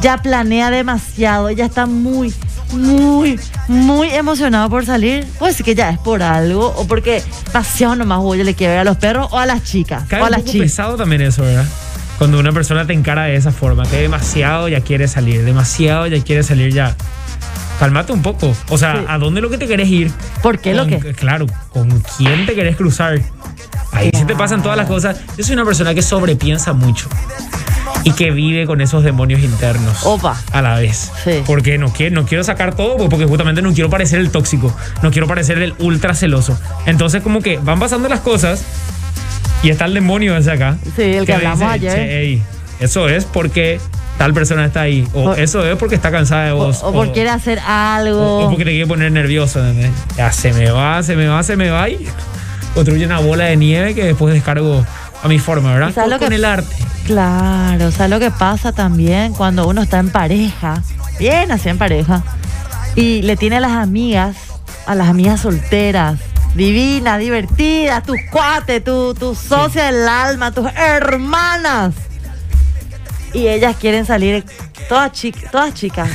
ya 0.00 0.18
planea 0.18 0.70
demasiado, 0.70 1.50
ya 1.50 1.66
está 1.66 1.86
muy, 1.86 2.34
muy, 2.72 3.38
muy 3.68 4.08
emocionado 4.10 4.68
por 4.70 4.84
salir, 4.84 5.24
pues 5.38 5.62
que 5.62 5.76
ya 5.76 5.90
es 5.90 5.98
por 6.00 6.20
algo, 6.24 6.74
o 6.76 6.84
porque 6.88 7.22
demasiado 7.46 7.94
nomás 7.94 8.18
huye 8.22 8.42
le 8.42 8.54
quiere 8.54 8.72
ver 8.72 8.80
a 8.80 8.84
los 8.84 8.96
perros 8.96 9.28
o 9.30 9.38
a 9.38 9.46
las 9.46 9.62
chicas, 9.62 10.02
o 10.10 10.16
a 10.16 10.24
un 10.24 10.30
las 10.32 10.40
poco 10.40 10.58
pesado 10.58 10.96
también 10.96 11.22
eso, 11.22 11.42
¿verdad? 11.42 11.66
Cuando 12.20 12.38
una 12.38 12.52
persona 12.52 12.86
te 12.86 12.92
encara 12.92 13.22
de 13.24 13.36
esa 13.36 13.50
forma, 13.50 13.84
que 13.84 13.96
demasiado 13.96 14.68
ya 14.68 14.82
quiere 14.82 15.08
salir, 15.08 15.42
demasiado 15.42 16.06
ya 16.06 16.22
quiere 16.22 16.42
salir 16.42 16.70
ya. 16.70 16.94
Cálmate 17.78 18.12
un 18.12 18.20
poco. 18.20 18.54
O 18.68 18.76
sea, 18.76 18.96
Sí. 18.98 19.04
¿a 19.08 19.16
dónde 19.16 19.40
lo 19.40 19.48
que 19.48 19.56
te 19.56 19.66
querés 19.66 19.88
ir? 19.88 20.12
¿Por 20.42 20.58
qué 20.58 20.74
lo 20.74 20.86
que? 20.86 20.98
Claro, 21.14 21.46
¿con 21.72 21.88
quién 22.18 22.44
te 22.44 22.54
querés 22.54 22.76
cruzar? 22.76 23.18
Ahí 23.92 24.10
se 24.14 24.26
te 24.26 24.36
pasan 24.36 24.62
todas 24.62 24.76
las 24.76 24.86
cosas. 24.86 25.16
Yo 25.38 25.44
soy 25.44 25.54
una 25.54 25.64
persona 25.64 25.94
que 25.94 26.02
sobrepiensa 26.02 26.74
mucho 26.74 27.08
y 28.04 28.12
que 28.12 28.30
vive 28.32 28.66
con 28.66 28.82
esos 28.82 29.02
demonios 29.02 29.40
internos 29.40 30.04
Opa. 30.04 30.38
a 30.52 30.60
la 30.60 30.74
vez. 30.78 31.10
Sí. 31.24 31.42
Porque 31.46 31.78
no 31.78 31.90
quiero, 31.90 32.16
no 32.16 32.26
quiero 32.26 32.44
sacar 32.44 32.74
todo, 32.74 32.98
pues, 32.98 33.08
porque 33.08 33.24
justamente 33.24 33.62
no 33.62 33.72
quiero 33.72 33.88
parecer 33.88 34.18
el 34.20 34.30
tóxico, 34.30 34.76
no 35.02 35.10
quiero 35.10 35.26
parecer 35.26 35.56
el 35.62 35.74
ultra 35.78 36.14
celoso. 36.14 36.60
Entonces, 36.84 37.22
como 37.22 37.40
que 37.40 37.56
van 37.56 37.80
pasando 37.80 38.10
las 38.10 38.20
cosas 38.20 38.62
y 39.62 39.70
está 39.70 39.84
el 39.86 39.94
demonio 39.94 40.36
ese 40.36 40.52
acá. 40.52 40.76
Sí, 40.96 41.02
el 41.02 41.26
que 41.26 41.34
hablamos 41.34 41.62
ayer. 41.62 41.92
"Che, 41.94 42.20
ey, 42.20 42.42
eso 42.80 43.08
es 43.08 43.24
porque 43.24 43.80
tal 44.18 44.32
persona 44.34 44.64
está 44.66 44.82
ahí. 44.82 45.06
O 45.14 45.30
O- 45.30 45.34
eso 45.34 45.64
es 45.66 45.76
porque 45.76 45.94
está 45.94 46.10
cansada 46.10 46.46
de 46.46 46.52
O, 46.52 46.56
vos. 46.56 46.80
o 46.82 46.92
porque 46.92 47.12
quiere 47.12 47.30
hacer 47.30 47.58
algo. 47.66 48.38
o 48.46 48.48
porque 48.50 48.64
te 48.64 48.70
quiere 48.70 48.86
poner 48.86 49.12
nervioso. 49.12 49.60
¿entendés? 49.64 49.90
Ya 50.16 50.32
se 50.32 50.52
me 50.52 50.70
va, 50.70 51.02
se 51.02 51.16
me 51.16 51.26
va, 51.28 51.42
se 51.42 51.56
me 51.56 51.70
va 51.70 51.88
y 51.88 52.06
construye 52.74 53.04
una 53.06 53.18
bola 53.20 53.44
de 53.44 53.56
nieve 53.56 53.94
que 53.94 54.04
después 54.04 54.32
descargo 54.34 54.84
a 55.22 55.28
mi 55.28 55.38
forma, 55.38 55.72
¿verdad? 55.72 55.90
¿Y 55.90 55.92
sabes 55.92 56.04
Con, 56.04 56.10
lo 56.10 56.18
que- 56.18 56.24
con 56.26 56.32
el 56.34 56.44
arte. 56.44 56.74
Claro, 57.06 57.86
o 57.88 57.90
sea, 57.90 58.08
lo 58.08 58.20
que 58.20 58.30
pasa 58.30 58.72
también 58.72 59.32
cuando 59.32 59.66
uno 59.66 59.82
está 59.82 59.98
en 59.98 60.10
pareja, 60.10 60.82
bien 61.18 61.50
así 61.50 61.68
en 61.68 61.76
pareja, 61.76 62.22
y 62.94 63.22
le 63.22 63.36
tiene 63.36 63.56
a 63.56 63.60
las 63.60 63.72
amigas, 63.72 64.36
a 64.86 64.94
las 64.94 65.08
amigas 65.08 65.40
solteras, 65.40 66.18
divinas, 66.54 67.18
divertidas, 67.18 68.02
tus 68.02 68.18
cuates, 68.30 68.82
tu, 68.84 69.14
tu 69.14 69.34
socia 69.34 69.86
del 69.86 70.06
alma, 70.08 70.52
tus 70.52 70.66
hermanas. 70.76 71.94
Y 73.32 73.46
ellas 73.48 73.76
quieren 73.78 74.04
salir 74.06 74.44
todas, 74.88 75.12
chic- 75.12 75.50
todas 75.50 75.72
chicas. 75.74 76.08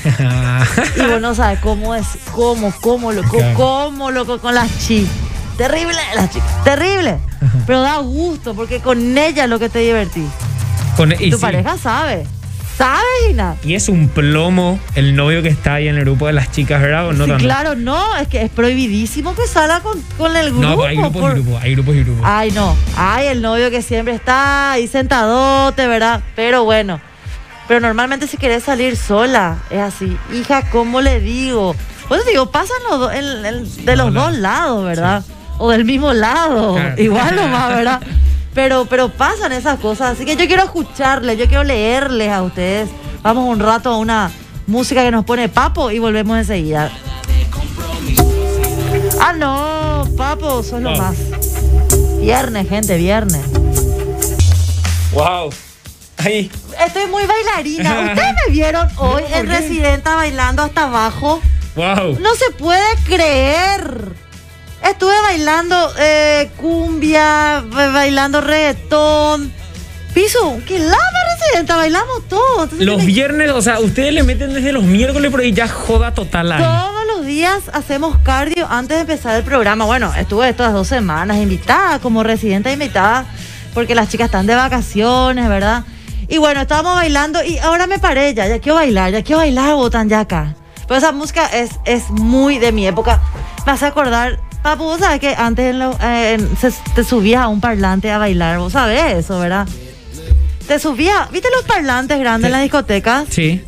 Y 0.97 1.01
vos 1.07 1.21
no 1.21 1.33
sabes 1.35 1.59
cómo 1.59 1.95
es, 1.95 2.05
cómo, 2.33 2.73
cómo, 2.81 3.11
loco, 3.13 3.37
Claro. 3.37 3.55
cómo, 3.55 4.11
loco, 4.11 4.39
con 4.39 4.53
las 4.55 4.69
chicas. 4.85 5.11
Terrible 5.57 5.95
las 6.15 6.29
chicas, 6.31 6.63
terrible. 6.65 7.17
Pero 7.65 7.81
da 7.81 7.97
gusto 7.99 8.53
porque 8.53 8.81
con 8.81 9.17
ellas 9.17 9.47
lo 9.47 9.57
que 9.59 9.69
te 9.69 9.79
divertís. 9.79 10.27
Con- 10.97 11.13
y 11.13 11.29
Tu 11.29 11.37
sí, 11.37 11.41
pareja 11.41 11.77
sabe. 11.77 12.27
¿Sabe, 12.77 13.01
Gina? 13.27 13.55
Y 13.63 13.75
es 13.75 13.87
un 13.87 14.09
plomo 14.09 14.79
el 14.95 15.15
novio 15.15 15.41
que 15.41 15.47
está 15.47 15.75
ahí 15.75 15.87
en 15.87 15.95
el 15.95 16.01
grupo 16.03 16.27
de 16.27 16.33
las 16.33 16.51
chicas, 16.51 16.81
¿verdad? 16.81 17.07
¿O 17.07 17.13
no 17.13 17.23
sí, 17.23 17.29
tanto? 17.31 17.43
claro, 17.45 17.75
no, 17.75 18.17
es 18.17 18.27
que 18.27 18.41
es 18.41 18.49
prohibidísimo 18.51 19.33
que 19.33 19.47
salga 19.47 19.79
con, 19.79 20.01
con 20.17 20.35
el 20.35 20.47
grupo. 20.51 20.61
No, 20.67 20.75
pues 20.75 20.89
hay 20.89 20.97
grupos 20.97 21.21
por- 21.21 21.31
y 21.31 21.41
grupos, 21.41 21.63
hay 21.63 21.71
grupos 21.73 21.95
y 21.95 22.03
grupos. 22.03 22.21
Ay, 22.25 22.51
no. 22.51 22.75
Ay, 22.97 23.27
el 23.27 23.41
novio 23.41 23.71
que 23.71 23.81
siempre 23.81 24.13
está 24.13 24.73
ahí 24.73 24.87
sentadote, 24.89 25.87
¿verdad? 25.87 26.21
Pero 26.35 26.65
bueno. 26.65 26.99
Pero 27.69 27.79
normalmente 27.79 28.27
si 28.27 28.35
querés 28.37 28.63
salir 28.63 28.97
sola, 28.97 29.57
es 29.69 29.79
así. 29.79 30.17
Hija, 30.33 30.69
¿cómo 30.69 30.99
le 30.99 31.21
digo? 31.21 31.75
Pues 32.09 32.25
digo, 32.25 32.51
pasan 32.51 32.77
los 32.89 32.99
do- 32.99 33.11
el- 33.11 33.45
el- 33.45 33.85
de 33.85 33.95
los 33.95 34.13
Los 34.13 34.25
dos 34.31 34.37
lados, 34.37 34.83
¿verdad? 34.85 35.23
O 35.57 35.71
del 35.71 35.85
mismo 35.85 36.11
lado. 36.13 36.75
Claro. 36.75 37.01
Igual 37.01 37.35
nomás, 37.37 37.69
¿verdad? 37.69 38.01
Pero, 38.55 38.85
pero 38.85 39.09
pasan 39.09 39.51
esas 39.51 39.79
cosas. 39.79 40.13
Así 40.13 40.25
que 40.25 40.35
yo 40.35 40.47
quiero 40.47 40.63
escucharles, 40.63 41.37
yo 41.37 41.45
quiero 41.47 41.63
leerles 41.63 42.31
a 42.31 42.41
ustedes. 42.41 42.89
Vamos 43.21 43.47
un 43.47 43.59
rato 43.59 43.89
a 43.89 43.97
una 43.97 44.31
música 44.65 45.03
que 45.03 45.11
nos 45.11 45.25
pone 45.25 45.49
Papo 45.49 45.91
y 45.91 45.99
volvemos 45.99 46.37
enseguida. 46.37 46.89
Ah, 49.19 49.33
no, 49.33 50.07
Papo, 50.17 50.63
son 50.63 50.83
lo 50.83 50.91
más. 50.95 51.17
Viernes, 52.19 52.67
gente, 52.69 52.97
viernes. 52.97 53.41
¡Wow! 55.11 55.51
Ahí. 56.17 56.49
Estoy 56.85 57.07
muy 57.07 57.25
bailarina. 57.25 57.99
¿Ustedes 58.13 58.33
me 58.47 58.53
vieron 58.53 58.87
hoy 58.97 59.23
No, 59.29 59.35
en. 59.35 59.47
Residenta 59.47 60.15
bailando 60.15 60.63
hasta 60.63 60.83
abajo? 60.83 61.41
¡Wow! 61.75 62.17
No 62.19 62.33
se 62.35 62.51
puede 62.57 62.85
creer. 63.05 64.24
Estuve 64.89 65.13
bailando 65.23 65.91
eh, 65.99 66.49
cumbia, 66.57 67.63
ba- 67.67 67.89
bailando 67.91 68.41
reggaetón. 68.41 69.51
Piso, 70.13 70.59
que 70.65 70.79
lava 70.79 70.95
Residenta, 71.39 71.75
bailamos 71.75 72.27
todos. 72.29 72.71
Los 72.73 72.99
me- 72.99 73.05
viernes, 73.05 73.51
o 73.51 73.61
sea, 73.61 73.79
ustedes 73.79 74.13
le 74.13 74.23
meten 74.23 74.53
desde 74.53 74.71
los 74.71 74.83
miércoles 74.83 75.33
ahí 75.37 75.51
ya 75.51 75.67
joda 75.67 76.13
total 76.13 76.51
ahí. 76.53 76.63
Todos 76.63 77.05
los 77.17 77.25
días 77.25 77.63
hacemos 77.73 78.17
cardio 78.23 78.67
antes 78.69 78.95
de 78.97 79.01
empezar 79.01 79.35
el 79.35 79.43
programa. 79.43 79.83
Bueno, 79.85 80.13
estuve 80.15 80.47
estas 80.49 80.71
dos 80.71 80.87
semanas 80.87 81.37
invitada, 81.37 81.99
como 81.99 82.23
residente 82.23 82.71
invitada, 82.71 83.25
porque 83.73 83.93
las 83.95 84.07
chicas 84.07 84.25
están 84.27 84.45
de 84.47 84.55
vacaciones, 84.55 85.49
¿verdad? 85.49 85.83
Y 86.29 86.37
bueno, 86.37 86.61
estábamos 86.61 86.95
bailando 86.95 87.43
y 87.43 87.57
ahora 87.57 87.85
me 87.87 87.99
paré 87.99 88.33
ya, 88.33 88.47
ya 88.47 88.59
quiero 88.59 88.75
bailar, 88.75 89.11
ya 89.11 89.21
quiero 89.23 89.39
bailar, 89.39 89.73
botan 89.75 90.07
ya 90.09 90.21
acá. 90.21 90.55
Pero 90.87 90.97
esa 90.97 91.11
música 91.11 91.45
es, 91.47 91.71
es 91.85 92.09
muy 92.09 92.57
de 92.59 92.71
mi 92.71 92.87
época. 92.87 93.19
Me 93.65 93.73
hace 93.73 93.85
acordar, 93.85 94.39
papu, 94.65 94.83
vos 94.85 94.99
sabés 94.99 95.19
que 95.19 95.35
antes 95.37 95.69
en 95.71 95.77
lo- 95.79 95.95
eh, 96.01 96.33
en- 96.39 96.57
se- 96.57 96.73
te 96.95 97.03
subías 97.03 97.43
a 97.43 97.47
un 97.49 97.61
parlante 97.61 98.09
a 98.11 98.17
bailar, 98.17 98.57
vos 98.57 98.73
sabés 98.73 99.13
eso, 99.13 99.37
¿verdad? 99.39 99.67
Te 100.67 100.79
subías, 100.79 101.29
¿viste 101.31 101.49
los 101.55 101.63
parlantes 101.65 102.19
grandes 102.19 102.47
en 102.47 102.51
las 102.53 102.61
discotecas? 102.63 103.25
Sí. 103.29 103.63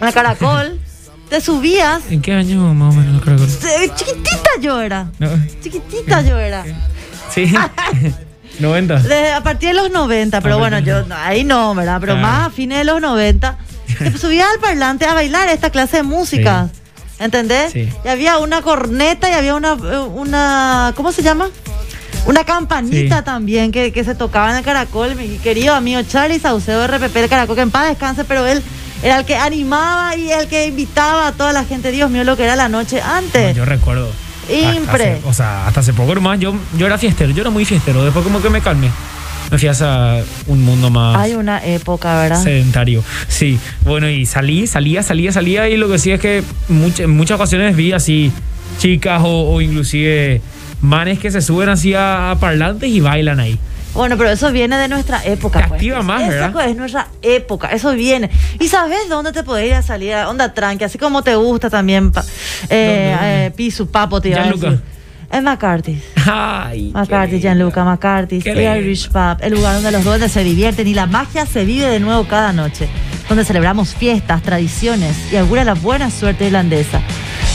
En 0.00 0.08
el 0.08 0.14
caracol. 0.14 0.80
Te 1.28 1.40
subías 1.42 2.02
¿En 2.10 2.20
qué 2.22 2.32
año 2.32 2.72
más 2.74 2.94
o 2.94 2.98
menos? 2.98 3.22
Que- 3.22 3.84
Eh, 3.84 3.90
Chiquitita 3.94 4.50
yo 4.62 4.80
era. 4.80 5.10
No. 5.18 5.28
Chiquitita 5.62 6.22
yo 6.22 6.38
era. 6.38 6.64
Sí. 7.34 7.52
90. 8.60 8.94
Desde- 8.96 9.32
a 9.32 9.42
partir 9.42 9.68
de 9.70 9.74
los 9.74 9.90
90, 9.90 10.40
pero 10.40 10.54
Ah, 10.54 10.58
bueno, 10.58 10.78
yo 10.78 11.04
ahí 11.14 11.44
no, 11.44 11.74
¿verdad? 11.74 11.98
Pero 12.00 12.14
Ah. 12.14 12.16
más 12.16 12.46
a 12.46 12.50
fines 12.50 12.78
de 12.78 12.84
los 12.84 12.98
90, 13.00 13.58
te 13.98 14.16
subías 14.18 14.46
al 14.54 14.58
parlante 14.60 15.04
a 15.04 15.12
bailar 15.14 15.48
esta 15.48 15.68
clase 15.70 15.98
de 15.98 16.02
música. 16.02 16.68
¿Entendés? 17.18 17.72
Sí. 17.72 17.88
Y 18.04 18.08
había 18.08 18.38
una 18.38 18.62
corneta 18.62 19.28
y 19.30 19.32
había 19.32 19.54
una, 19.54 19.74
una 19.74 20.92
¿cómo 20.96 21.12
se 21.12 21.22
llama? 21.22 21.48
Una 22.26 22.44
campanita 22.44 23.18
Sí. 23.18 23.24
también 23.24 23.72
que, 23.72 23.92
que 23.92 24.04
se 24.04 24.14
tocaba 24.14 24.50
en 24.50 24.56
el 24.58 24.64
caracol. 24.64 25.14
Mi 25.16 25.38
querido 25.38 25.74
amigo 25.74 26.00
Charlie 26.02 26.38
Saucedo 26.38 26.86
RPP 26.86 27.14
del 27.14 27.28
caracol, 27.28 27.56
que 27.56 27.62
en 27.62 27.70
paz 27.70 27.88
descanse, 27.88 28.24
pero 28.24 28.46
él 28.46 28.62
era 29.02 29.18
el 29.18 29.24
que 29.24 29.36
animaba 29.36 30.14
y 30.16 30.30
el 30.30 30.46
que 30.48 30.66
invitaba 30.66 31.28
a 31.28 31.32
toda 31.32 31.52
la 31.52 31.64
gente. 31.64 31.90
Dios 31.90 32.10
mío, 32.10 32.22
lo 32.24 32.36
que 32.36 32.44
era 32.44 32.54
la 32.56 32.68
noche 32.68 33.00
antes. 33.00 33.56
Yo 33.56 33.64
recuerdo. 33.64 34.08
Impre. 34.48 35.14
Hace- 35.14 35.20
o 35.28 35.32
sea, 35.32 35.66
hasta 35.66 35.80
hace 35.80 35.92
poco 35.92 36.14
nomás 36.14 36.38
yo, 36.40 36.54
yo 36.76 36.86
era 36.86 36.98
fiestero, 36.98 37.30
yo 37.32 37.40
era 37.42 37.50
muy 37.50 37.64
fiestero. 37.64 38.04
Después 38.04 38.24
como 38.24 38.40
que 38.42 38.50
me 38.50 38.60
calmé. 38.60 38.90
Me 39.52 39.58
fui 39.58 39.68
hacia 39.68 40.24
un 40.46 40.64
mundo 40.64 40.88
más 40.88 41.14
Hay 41.18 41.34
una 41.34 41.62
época, 41.64 42.22
¿verdad? 42.22 42.42
sedentario. 42.42 43.04
Sí, 43.28 43.58
bueno, 43.84 44.08
y 44.08 44.24
salí, 44.24 44.66
salía, 44.66 45.02
salía, 45.02 45.30
salía 45.30 45.68
y 45.68 45.76
lo 45.76 45.90
que 45.90 45.98
sí 45.98 46.10
es 46.10 46.18
que 46.18 46.42
much- 46.70 47.00
en 47.00 47.10
muchas 47.10 47.36
ocasiones 47.36 47.76
vi 47.76 47.92
así 47.92 48.32
chicas 48.78 49.20
o, 49.22 49.50
o 49.52 49.60
inclusive 49.60 50.40
manes 50.80 51.18
que 51.18 51.30
se 51.30 51.42
suben 51.42 51.68
así 51.68 51.92
a, 51.92 52.30
a 52.30 52.38
parlantes 52.40 52.88
y 52.88 53.00
bailan 53.00 53.40
ahí. 53.40 53.58
Bueno, 53.92 54.16
pero 54.16 54.30
eso 54.30 54.50
viene 54.52 54.78
de 54.78 54.88
nuestra 54.88 55.22
época. 55.22 55.60
Te 55.60 55.68
pues. 55.68 55.78
activa 55.82 56.02
más, 56.02 56.22
Esa 56.22 56.30
¿verdad? 56.48 56.68
es 56.70 56.76
nuestra 56.76 57.08
época, 57.20 57.68
eso 57.68 57.92
viene. 57.92 58.30
¿Y 58.58 58.68
sabes 58.68 59.00
dónde 59.10 59.32
te 59.32 59.42
podés 59.42 59.66
ir 59.66 59.74
a 59.74 59.82
salir? 59.82 60.14
A 60.14 60.30
onda 60.30 60.54
tranqui, 60.54 60.84
así 60.84 60.96
como 60.96 61.22
te 61.22 61.34
gusta 61.34 61.68
también. 61.68 62.10
eh, 62.70 63.16
eh, 63.20 63.52
Pisu, 63.54 63.86
Papo, 63.90 64.18
te 64.18 64.30
iba 64.30 64.42
a 64.42 64.50
decir. 64.50 64.80
En 65.32 65.44
McCarthy. 65.44 65.98
Ay, 66.30 66.90
McCarthy. 66.94 67.40
Gianluca, 67.40 67.84
McCarthy, 67.84 68.40
Qué 68.40 68.50
el 68.50 68.58
lindo. 68.58 68.76
Irish 68.76 69.08
Pub, 69.08 69.38
el 69.40 69.54
lugar 69.54 69.76
donde 69.76 69.90
los 69.90 70.04
duendes 70.04 70.30
se 70.30 70.44
divierten 70.44 70.86
y 70.86 70.92
la 70.92 71.06
magia 71.06 71.46
se 71.46 71.64
vive 71.64 71.86
de 71.86 72.00
nuevo 72.00 72.24
cada 72.24 72.52
noche. 72.52 72.88
donde 73.28 73.44
celebramos 73.46 73.94
fiestas, 73.94 74.42
tradiciones 74.42 75.16
y 75.32 75.36
augura 75.36 75.64
la 75.64 75.72
buena 75.72 76.10
suerte 76.10 76.46
irlandesa. 76.46 77.00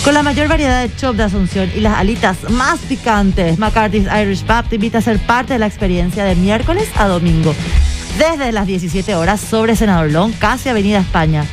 Con 0.04 0.16
la 0.16 0.24
mayor 0.24 0.48
variedad 0.48 0.82
de 0.82 0.96
chop 0.96 1.16
de 1.16 1.24
Asunción 1.24 1.70
y 1.76 1.82
las 1.82 2.00
alitas 2.00 2.50
más 2.50 2.80
picantes, 2.80 3.60
McCarthy's 3.60 4.08
Irish 4.22 4.44
Pub 4.44 4.68
te 4.70 4.76
invita 4.76 4.98
a 4.98 5.02
ser 5.02 5.20
parte 5.20 5.54
de 5.54 5.60
la 5.60 5.68
experiencia 5.68 6.24
de 6.24 6.34
miércoles 6.36 6.90
a 6.96 7.08
domingo, 7.08 7.54
desde 8.18 8.52
las 8.52 8.66
17 8.66 9.14
horas 9.14 9.40
sobre 9.40 9.76
Senador 9.76 10.10
Long, 10.10 10.34
casi 10.40 10.70
Avenida 10.70 10.98
España, 10.98 11.46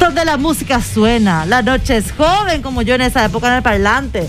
donde 0.00 0.24
la 0.24 0.38
música 0.38 0.80
suena, 0.80 1.44
la 1.44 1.60
noche 1.60 1.98
es 1.98 2.12
joven 2.12 2.62
como 2.62 2.80
yo 2.80 2.94
en 2.94 3.02
esa 3.02 3.26
época 3.26 3.48
en 3.48 3.54
el 3.54 3.62
parlante, 3.62 4.26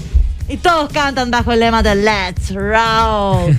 y 0.50 0.58
todos 0.58 0.92
cantan 0.92 1.30
bajo 1.32 1.52
el 1.52 1.60
lema 1.60 1.82
de 1.84 1.96
Let's 1.96 2.54
Rock. 2.54 3.52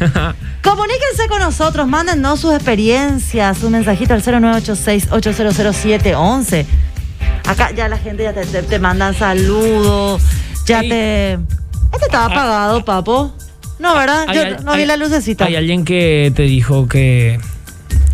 Comuníquense 0.62 1.28
con 1.28 1.40
nosotros, 1.40 1.86
mándennos 1.88 2.40
sus 2.40 2.54
experiencias, 2.54 3.58
su 3.58 3.68
mensajito 3.70 4.14
al 4.14 4.22
0986-8000711. 4.22 6.64
Acá 7.46 7.70
ya 7.72 7.88
la 7.88 7.98
gente 7.98 8.22
ya 8.22 8.32
te, 8.32 8.46
te, 8.46 8.62
te 8.62 8.78
mandan 8.78 9.14
saludos, 9.14 10.22
ya 10.66 10.80
Sí. 10.80 10.88
te... 10.88 11.32
Este 11.34 12.06
estaba 12.06 12.24
apagado, 12.26 12.84
papo. 12.84 13.34
No, 13.78 13.94
¿verdad? 13.96 14.24
Hay 14.28 14.36
Yo 14.36 14.44
no 14.64 14.72
vi 14.74 14.80
hay- 14.82 14.86
la 14.86 14.96
lucecita. 14.96 15.44
Hay 15.44 15.56
alguien 15.56 15.84
que 15.84 16.32
te 16.34 16.42
dijo 16.44 16.86
que. 16.88 17.38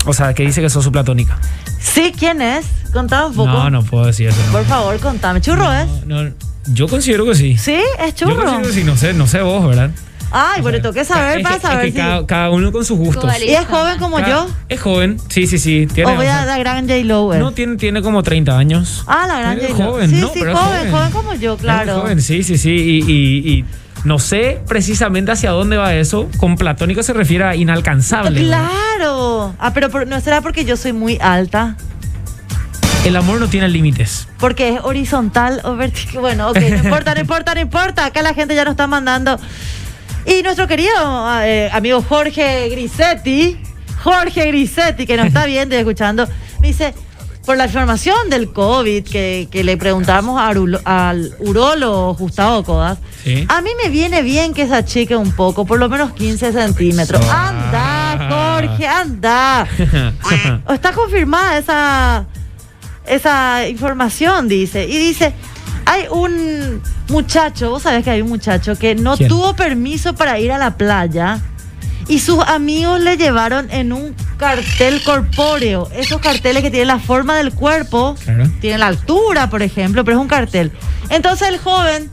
O 0.07 0.13
sea, 0.15 0.33
que 0.35 0.43
dice 0.45 0.61
que 0.63 0.71
sos 0.71 0.83
su 0.83 0.91
platónica. 0.91 1.39
Sí, 1.79 2.13
¿quién 2.19 2.41
es? 2.43 2.65
Contame 2.93 3.27
un 3.27 3.35
poco. 3.35 3.49
No, 3.51 3.71
no 3.71 3.83
puedo 3.85 4.07
decir 4.07 4.29
eso. 4.29 4.39
no. 4.47 4.53
Por 4.53 4.65
favor, 4.65 4.99
contame. 4.99 5.41
¿Churro 5.43 5.71
es? 5.73 5.87
No, 6.07 6.25
no, 6.25 6.33
yo 6.73 6.89
considero 6.89 7.25
que 7.27 7.35
sí. 7.35 7.57
Sí, 7.59 7.77
es 7.99 8.15
Yo 8.15 8.27
churro. 8.29 8.37
considero 8.45 8.67
que 8.69 8.73
sí, 8.73 8.85
no 8.85 8.97
sé, 8.97 9.13
no 9.15 9.27
sé 9.27 9.41
vos, 9.43 9.67
¿verdad? 9.67 9.91
Ay, 10.31 10.61
bueno, 10.61 10.77
tengo 10.83 10.93
que 10.93 11.07
saber 11.07 11.39
Es 11.39 11.43
para 11.43 11.55
que- 11.55 11.57
es 11.57 11.63
saber 11.63 11.85
que 11.87 11.93
si... 11.93 11.97
cada, 11.97 12.27
cada 12.27 12.51
uno 12.51 12.71
con 12.71 12.85
sus 12.85 12.99
gustos. 12.99 13.33
¿Y 13.43 13.49
es 13.51 13.65
joven 13.67 13.99
como 13.99 14.17
Cada- 14.19 14.29
yo? 14.29 14.51
Es 14.69 14.79
joven, 14.81 15.19
sí, 15.31 15.47
sí, 15.47 15.59
sí. 15.59 15.87
Tiene, 15.93 16.13
¿O 16.13 16.17
voy 16.17 16.27
o 16.27 16.31
a 16.31 16.35
sea, 16.35 16.45
la 16.45 16.59
gran 16.59 16.87
J-Lo? 16.87 17.33
eh? 17.33 17.39
no 17.39 17.53
tiene, 17.53 17.77
tiene 17.77 18.03
como 18.03 18.23
30 18.23 18.59
años. 18.59 19.05
Ah, 19.07 19.25
la 19.27 19.39
gran 19.41 19.59
Es 19.59 19.69
J-Lo. 19.73 19.91
joven, 19.93 20.11
Sí, 20.11 20.17
no, 20.17 20.27
sí, 20.29 20.33
pero 20.41 20.53
es 20.53 20.59
joven, 20.59 20.91
joven 20.93 21.11
como 21.13 21.35
yo, 21.35 21.55
Es 21.55 21.61
claro. 21.61 22.01
joven, 22.03 22.21
sí, 22.21 22.43
sí, 22.43 22.59
sí. 22.59 22.71
Y, 22.71 23.11
y- 23.11 23.53
y 23.59 23.65
no 24.05 24.19
sé 24.19 24.61
precisamente 24.69 25.33
hacia 25.33 25.51
dónde 25.53 25.79
va 25.79 25.95
eso. 25.95 26.29
Con 26.37 26.57
platónico 26.57 27.03
se 27.03 27.15
refiere 27.15 27.45
a 27.45 27.57
inalcanzable. 27.57 28.43
¿no? 28.43 28.47
Claro. 28.49 29.55
Ah, 29.59 29.73
pero 29.73 29.89
por- 29.89 30.07
no 30.07 30.21
será 30.21 30.43
porque 30.43 30.67
yo 30.67 30.77
soy 30.77 30.93
muy 30.93 31.17
alta. 31.23 31.77
El 33.05 33.17
amor 33.17 33.41
no 33.41 33.49
tiene 33.49 33.69
límites. 33.69 34.29
Porque 34.39 34.75
es 34.75 34.81
horizontal 34.83 35.61
o 35.65 35.77
vertical. 35.77 36.21
Bueno, 36.21 36.51
ok, 36.51 36.59
no 36.59 36.77
importa, 36.77 37.15
no 37.15 37.21
importa, 37.21 37.55
no 37.55 37.61
importa. 37.61 38.05
Acá 38.07 38.23
la 38.23 38.35
gente 38.35 38.55
ya 38.55 38.65
nos 38.65 38.73
está 38.73 38.87
mandando. 38.87 39.39
Y 40.27 40.43
nuestro 40.43 40.67
querido 40.67 40.93
eh, 41.43 41.71
amigo 41.73 42.03
Jorge 42.07 42.69
Grisetti, 42.69 43.59
Jorge 44.03 44.47
Grisetti, 44.49 45.07
que 45.07 45.17
nos 45.17 45.27
está 45.27 45.47
viendo 45.47 45.75
y 45.75 45.79
escuchando, 45.79 46.29
me 46.61 46.69
dice, 46.69 46.93
por 47.47 47.57
la 47.57 47.65
información 47.65 48.29
del 48.29 48.53
COVID 48.53 49.05
que, 49.05 49.49
que 49.51 49.65
le 49.65 49.79
preguntamos 49.79 50.39
a 50.39 50.49
Arulo- 50.53 50.83
al 50.85 51.35
urólogo 51.39 52.15
Gustavo 52.15 52.63
Codas, 52.63 52.99
Sí. 53.25 53.47
a 53.49 53.63
mí 53.63 53.71
me 53.83 53.89
viene 53.89 54.21
bien 54.23 54.53
que 54.53 54.67
se 54.69 54.75
achique 54.75 55.17
un 55.17 55.33
poco, 55.33 55.65
por 55.65 55.79
lo 55.79 55.89
menos 55.89 56.13
15 56.13 56.53
centímetros. 56.53 57.23
Ah. 57.31 57.49
Anda, 58.19 58.29
Jorge, 58.69 58.87
anda. 58.87 59.67
¿O 60.67 60.73
está 60.75 60.93
confirmada 60.93 61.57
esa, 61.59 62.27
esa 63.11 63.67
información, 63.69 64.49
dice. 64.49 64.85
Y 64.87 64.99
dice, 64.99 65.33
hay 65.87 66.05
un 66.11 66.83
muchacho, 67.09 67.71
vos 67.71 67.83
sabés 67.83 68.05
que 68.05 68.11
hay 68.11 68.21
un 68.23 68.29
muchacho 68.29 68.77
que 68.77 68.95
no 68.95 69.17
¿Quién? 69.17 69.29
tuvo 69.29 69.55
permiso 69.57 70.15
para 70.15 70.39
ir 70.39 70.53
a 70.53 70.59
la 70.59 70.77
playa 70.77 71.41
y 72.07 72.21
sus 72.21 72.39
amigos 72.47 73.01
le 73.01 73.17
llevaron 73.17 73.71
en 73.71 73.93
un 73.93 74.15
cartel 74.39 75.03
corpóreo. 75.03 75.89
Esos 75.95 76.21
carteles 76.21 76.63
que 76.63 76.71
tienen 76.71 76.89
la 76.89 76.99
forma 76.99 77.37
del 77.37 77.53
cuerpo, 77.53 78.15
Claro. 78.25 78.45
tienen 78.61 78.81
la 78.81 78.87
altura, 78.89 79.51
por 79.51 79.63
ejemplo, 79.63 80.05
pero 80.05 80.17
es 80.17 80.21
un 80.23 80.29
cartel. 80.29 80.73
Entonces 81.11 81.49
el 81.49 81.59
joven... 81.59 82.11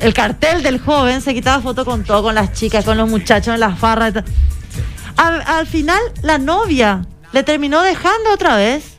El 0.00 0.14
cartel 0.14 0.62
del 0.62 0.78
joven 0.78 1.20
se 1.20 1.34
quitaba 1.34 1.60
foto 1.60 1.84
con 1.84 2.04
todo, 2.04 2.22
con 2.22 2.34
las 2.36 2.52
chicas, 2.52 2.84
con 2.84 2.96
los 2.96 3.08
muchachos 3.08 3.52
en 3.54 3.58
las 3.58 3.76
farras. 3.80 4.14
al 5.16 5.66
final, 5.66 5.98
la 6.22 6.38
novia 6.38 7.04
le 7.32 7.42
terminó 7.42 7.82
dejando 7.82 8.32
otra 8.32 8.54
vez. 8.56 8.97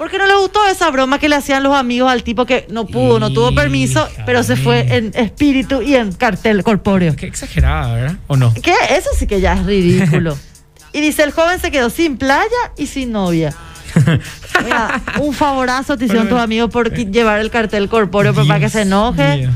Porque 0.00 0.16
no 0.16 0.26
le 0.26 0.34
gustó 0.36 0.66
esa 0.66 0.90
broma 0.90 1.18
que 1.18 1.28
le 1.28 1.36
hacían 1.36 1.62
los 1.62 1.74
amigos 1.76 2.10
al 2.10 2.22
tipo 2.24 2.46
que 2.46 2.66
no 2.70 2.86
pudo, 2.86 3.20
no 3.20 3.30
tuvo 3.34 3.54
permiso, 3.54 4.08
pero 4.24 4.42
se 4.42 4.56
fue 4.56 4.80
en 4.96 5.12
espíritu 5.14 5.82
y 5.82 5.94
en 5.94 6.10
cartel 6.12 6.62
corpóreo. 6.64 7.14
Qué 7.16 7.26
exagerada, 7.26 7.94
¿verdad? 7.94 8.16
¿O 8.26 8.34
no? 8.38 8.54
Que 8.54 8.72
eso 8.96 9.10
sí 9.14 9.26
que 9.26 9.42
ya 9.42 9.52
es 9.52 9.66
ridículo. 9.66 10.36
Y 10.94 11.00
dice, 11.02 11.22
el 11.22 11.32
joven 11.32 11.60
se 11.60 11.70
quedó 11.70 11.88
sin 11.90 12.16
playa 12.16 12.48
y 12.78 12.86
sin 12.86 13.12
novia. 13.12 13.54
Mira, 14.64 15.00
un 15.20 15.32
favorazo 15.34 15.96
te 15.96 16.06
hicieron 16.06 16.28
tus 16.28 16.38
amigos 16.40 16.70
por 16.70 16.90
qui- 16.92 17.10
llevar 17.12 17.38
el 17.40 17.50
cartel 17.50 17.88
corpóreo 17.88 18.34
pero 18.34 18.46
para 18.48 18.58
que 18.58 18.68
se 18.70 18.78
Dios 18.78 18.86
enoje. 18.88 19.36
mío. 19.36 19.50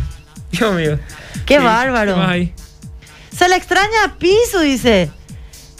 Dios 0.52 0.74
mío. 0.76 0.98
Qué 1.46 1.58
Sí, 1.58 1.64
bárbaro. 1.64 2.16
Se 3.36 3.48
le 3.48 3.56
extraña 3.56 4.04
a 4.06 4.14
Pisu, 4.18 4.60
dice. 4.62 5.10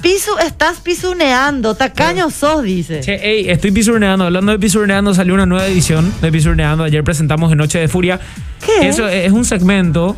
Pisu, 0.05 0.33
estás 0.47 0.81
pisuneando, 0.81 1.75
tacaño 1.77 2.29
sos, 2.29 2.63
dice. 2.63 3.01
Che, 3.01 3.15
ey, 3.15 3.49
estoy 3.49 3.71
pisurneando. 3.71 4.27
Hablando 4.27 4.53
de 4.53 4.59
pisurneando, 4.59 5.15
salió 5.15 5.33
una 5.33 5.47
nueva 5.47 5.67
edición 5.67 6.13
de 6.21 6.31
pisurneando. 6.31 6.85
Ayer 6.85 7.03
presentamos 7.03 7.51
en 7.51 7.57
Noche 7.57 7.79
de 7.79 7.89
Furia. 7.89 8.21
¿Qué? 8.67 8.87
Eso 8.87 9.09
es 9.09 9.33
un 9.33 9.47
segmento 9.47 10.15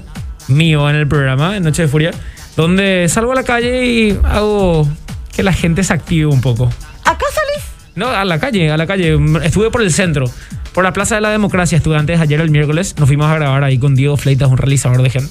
mío 0.49 0.91
en 0.91 0.97
el 0.97 1.07
programa, 1.07 1.57
en 1.57 1.63
Noche 1.63 1.83
de 1.83 1.89
Furia, 1.89 2.11
donde 2.57 3.07
salgo 3.09 3.31
a 3.31 3.37
la 3.37 3.45
calle 3.45 3.87
y 3.87 4.19
hago 4.25 4.89
que 5.33 5.45
la 5.45 5.53
gente 5.53 5.85
se 5.85 5.93
active 5.93 6.27
un 6.27 6.41
poco. 6.41 6.65
¿Acá 7.05 7.27
salís? 7.33 7.65
No, 7.95 8.09
a 8.09 8.25
la 8.25 8.41
calle, 8.41 8.73
a 8.73 8.77
la 8.77 8.89
calle. 8.89 9.17
Estuve 9.45 9.71
por 9.71 9.83
el 9.83 9.93
centro, 9.93 10.29
por 10.73 10.83
la 10.83 10.93
Plaza 10.93 11.15
de 11.15 11.21
la 11.21 11.31
Democracia. 11.31 11.79
Estuve 11.79 11.97
antes 11.97 12.19
ayer 12.19 12.41
el 12.41 12.51
miércoles. 12.51 12.97
Nos 12.99 13.07
fuimos 13.07 13.29
a 13.29 13.37
grabar 13.37 13.63
ahí 13.63 13.79
con 13.79 13.95
Diego 13.95 14.17
Fleitas, 14.17 14.49
un 14.49 14.59
realizador 14.59 15.01
de 15.01 15.11
Gen. 15.11 15.29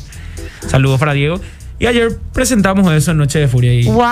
Saludos 0.66 0.98
para 0.98 1.12
Diego. 1.12 1.42
Y 1.80 1.88
ayer 1.88 2.18
presentamos 2.34 2.92
eso 2.94 3.12
en 3.12 3.18
Noche 3.18 3.40
de 3.40 3.48
Furia. 3.48 3.74
Y... 3.74 3.86
¡Wow! 3.86 4.06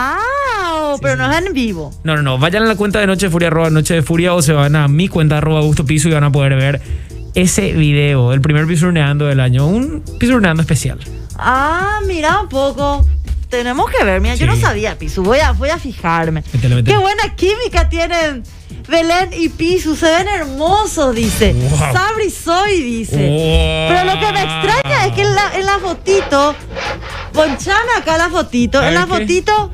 pero 1.01 1.15
no 1.15 1.31
es 1.31 1.45
en 1.45 1.53
vivo. 1.53 1.93
No, 2.03 2.15
no, 2.15 2.21
no. 2.21 2.37
Vayan 2.37 2.63
a 2.63 2.65
la 2.65 2.75
cuenta 2.75 2.99
de 2.99 3.07
Noche 3.07 3.27
de 3.27 3.31
Furia, 3.31 3.47
arroba 3.47 3.69
Noche 3.69 3.95
de 3.95 4.01
Furia, 4.01 4.33
o 4.33 4.41
se 4.41 4.53
van 4.53 4.75
a 4.75 4.87
mi 4.87 5.07
cuenta, 5.07 5.37
arroba 5.37 5.59
Augusto 5.59 5.85
Piso, 5.85 6.09
y 6.09 6.11
van 6.11 6.23
a 6.23 6.31
poder 6.31 6.55
ver 6.55 6.81
ese 7.35 7.73
video, 7.73 8.33
el 8.33 8.41
primer 8.41 8.67
pisurneando 8.67 9.25
del 9.25 9.39
año. 9.39 9.67
Un 9.67 10.03
pisurneando 10.19 10.61
especial. 10.61 10.99
Ah, 11.35 11.99
mira 12.07 12.41
un 12.41 12.49
poco. 12.49 13.07
Tenemos 13.49 13.89
que 13.91 14.03
ver, 14.03 14.19
mira, 14.19 14.35
yo 14.35 14.47
no 14.47 14.55
sabía, 14.55 14.97
Pisu. 14.97 15.23
Voy 15.23 15.39
a, 15.39 15.51
voy 15.51 15.69
a 15.69 15.77
fijarme. 15.77 16.43
Métele, 16.53 16.75
métele. 16.75 16.95
Qué 16.95 17.01
buena 17.01 17.35
química 17.35 17.87
tienen 17.87 18.43
Belén 18.87 19.29
y 19.33 19.49
Pisu. 19.49 19.95
Se 19.95 20.05
ven 20.05 20.27
hermosos, 20.27 21.15
dice. 21.15 21.53
Wow. 21.53 21.79
Sabri 21.93 22.29
soy, 22.29 22.81
dice. 22.81 23.15
Wow. 23.15 23.87
Pero 23.89 24.03
lo 24.05 24.19
que 24.19 24.33
me 24.33 24.41
extraña 24.43 25.05
es 25.05 25.13
que 25.13 25.21
en 25.21 25.35
la, 25.35 25.55
en 25.55 25.65
la 25.65 25.79
fotito, 25.79 26.55
ponchame 27.33 27.91
acá 27.97 28.17
la 28.17 28.29
fotito, 28.29 28.81
en 28.83 28.93
la 28.93 29.05
¿qué? 29.05 29.07
fotito 29.07 29.71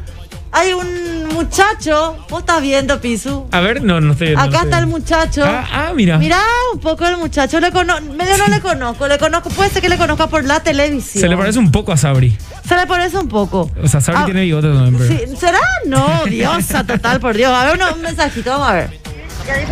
hay 0.52 0.74
un 0.74 1.28
muchacho, 1.34 2.18
vos 2.30 2.40
estás 2.42 2.62
viendo, 2.62 3.00
Pisu. 3.00 3.48
A 3.52 3.60
ver, 3.60 3.82
no, 3.84 4.02
no 4.02 4.14
estoy 4.14 4.30
viendo, 4.30 4.44
Acá 4.46 4.64
está 4.64 4.80
el 4.80 4.88
muchacho. 4.88 5.44
Ah, 5.46 5.66
ah, 5.72 5.92
mira. 5.96 6.18
Mira 6.18 6.40
un 6.74 6.80
poco 6.80 7.06
el 7.08 7.18
muchacho, 7.18 7.60
le 7.60 7.72
cono 7.72 8.00
medio 8.02 8.38
no 8.38 8.48
le 8.48 8.60
conozco, 8.60 9.08
le 9.08 9.18
conozco, 9.18 9.50
puede 9.50 9.70
ser 9.70 9.82
que 9.82 9.90
le 9.90 9.98
conozca 9.98 10.28
por 10.28 10.44
la 10.46 10.60
televisión. 10.62 11.22
Se 11.22 11.28
le 11.30 11.38
parece 11.38 11.60
un 11.60 11.72
poco 11.72 11.92
a 11.92 11.98
Sabri. 11.98 12.38
Se 12.68 12.76
le 12.76 12.86
parece 12.88 13.18
un 13.18 13.28
poco. 13.30 13.70
O 13.82 13.88
sea, 13.88 14.02
Sabri 14.02 14.22
Ah, 14.22 14.26
tiene 14.26 14.42
bigote 14.42 14.68
también, 14.68 14.98
pero. 14.98 15.10
Sí, 15.30 15.36
¿Será? 15.38 15.60
No, 15.86 16.24
diosa 16.30 16.84
total, 16.84 17.20
por 17.20 17.36
Dios. 17.38 17.52
A 17.54 17.66
ver, 17.66 17.76
uno- 17.76 17.94
un 17.96 18.02
mensajito, 18.02 18.50
vamos 18.52 18.70
a 18.70 18.74
ver. 18.74 19.00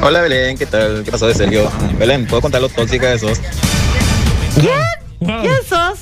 Hola 0.01 0.21
Belén, 0.21 0.57
¿qué 0.57 0.65
tal? 0.65 1.03
¿Qué 1.03 1.11
pasó 1.11 1.27
de 1.27 1.35
Sergio? 1.35 1.69
Belén, 1.99 2.25
¿puedo 2.25 2.41
contar 2.41 2.61
lo 2.61 2.69
tóxica 2.69 3.07
de 3.11 3.19
sos? 3.19 3.39
Wow. 5.19 5.41
¿Quién 5.41 5.53
sos? 5.67 5.99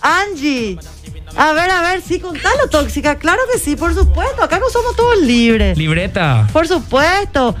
Angie. 0.00 0.78
A 1.36 1.52
ver, 1.52 1.70
a 1.70 1.80
ver, 1.82 2.02
sí, 2.02 2.20
contalo 2.20 2.68
tóxica. 2.70 3.16
Claro 3.16 3.40
que 3.52 3.58
sí, 3.58 3.74
por 3.76 3.94
supuesto. 3.94 4.42
Acá 4.42 4.58
no 4.58 4.68
somos 4.70 4.94
todos 4.96 5.18
libres. 5.20 5.76
Libreta. 5.78 6.46
Por 6.52 6.68
supuesto. 6.68 7.54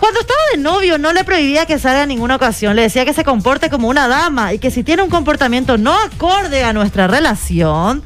Cuando 0.00 0.20
estaba 0.20 0.38
de 0.52 0.58
novio 0.58 0.98
no 0.98 1.12
le 1.14 1.24
prohibía 1.24 1.64
que 1.64 1.78
salga 1.78 2.02
en 2.02 2.08
ninguna 2.10 2.36
ocasión, 2.36 2.76
le 2.76 2.82
decía 2.82 3.04
que 3.06 3.14
se 3.14 3.24
comporte 3.24 3.70
como 3.70 3.88
una 3.88 4.08
dama 4.08 4.52
y 4.52 4.58
que 4.58 4.70
si 4.70 4.84
tiene 4.84 5.02
un 5.02 5.08
comportamiento 5.08 5.78
no 5.78 5.98
acorde 5.98 6.64
a 6.64 6.74
nuestra 6.74 7.06
relación 7.06 8.02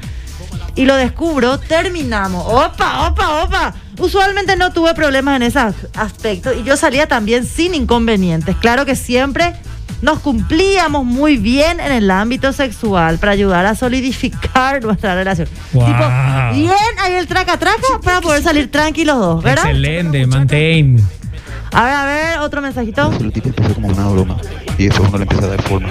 y 0.76 0.84
lo 0.84 0.94
descubro, 0.94 1.58
terminamos. 1.58 2.44
Opa, 2.46 3.08
opa, 3.08 3.42
opa. 3.42 3.74
Usualmente 3.98 4.54
no 4.56 4.72
tuve 4.72 4.94
problemas 4.94 5.36
en 5.36 5.42
ese 5.42 5.58
as- 5.58 5.74
aspecto 5.96 6.52
y 6.54 6.62
yo 6.62 6.76
salía 6.76 7.08
también 7.08 7.44
sin 7.44 7.74
inconvenientes. 7.74 8.54
Claro 8.56 8.86
que 8.86 8.94
siempre 8.94 9.54
nos 10.02 10.20
cumplíamos 10.20 11.04
muy 11.04 11.36
bien 11.36 11.80
en 11.80 11.92
el 11.92 12.10
ámbito 12.10 12.52
sexual 12.52 13.18
para 13.18 13.32
ayudar 13.32 13.66
a 13.66 13.74
solidificar 13.74 14.82
nuestra 14.84 15.14
relación. 15.14 15.48
Wow. 15.72 15.86
Tipo, 15.86 16.04
bien 16.54 16.98
ahí 16.98 17.14
el 17.14 17.26
traca 17.26 17.58
traca 17.58 18.00
para 18.02 18.20
poder 18.20 18.42
salir 18.42 18.70
tranquilos 18.70 19.18
dos, 19.18 19.42
¿verdad? 19.42 19.66
Excelente, 19.66 20.26
maintain. 20.26 21.04
A 21.72 21.84
ver, 21.84 21.94
a 21.94 22.04
ver, 22.04 22.38
otro 22.40 22.60
mensajito. 22.60 23.12
Se 23.12 23.24
lo 23.24 23.30
tipo 23.30 23.48
empezó 23.48 23.74
como 23.74 23.88
una 23.88 24.08
broma 24.08 24.36
y 24.76 24.86
después 24.86 25.08
uno 25.08 25.18
le 25.18 25.22
empieza 25.22 25.44
a 25.44 25.48
dar 25.48 25.62
forma. 25.62 25.88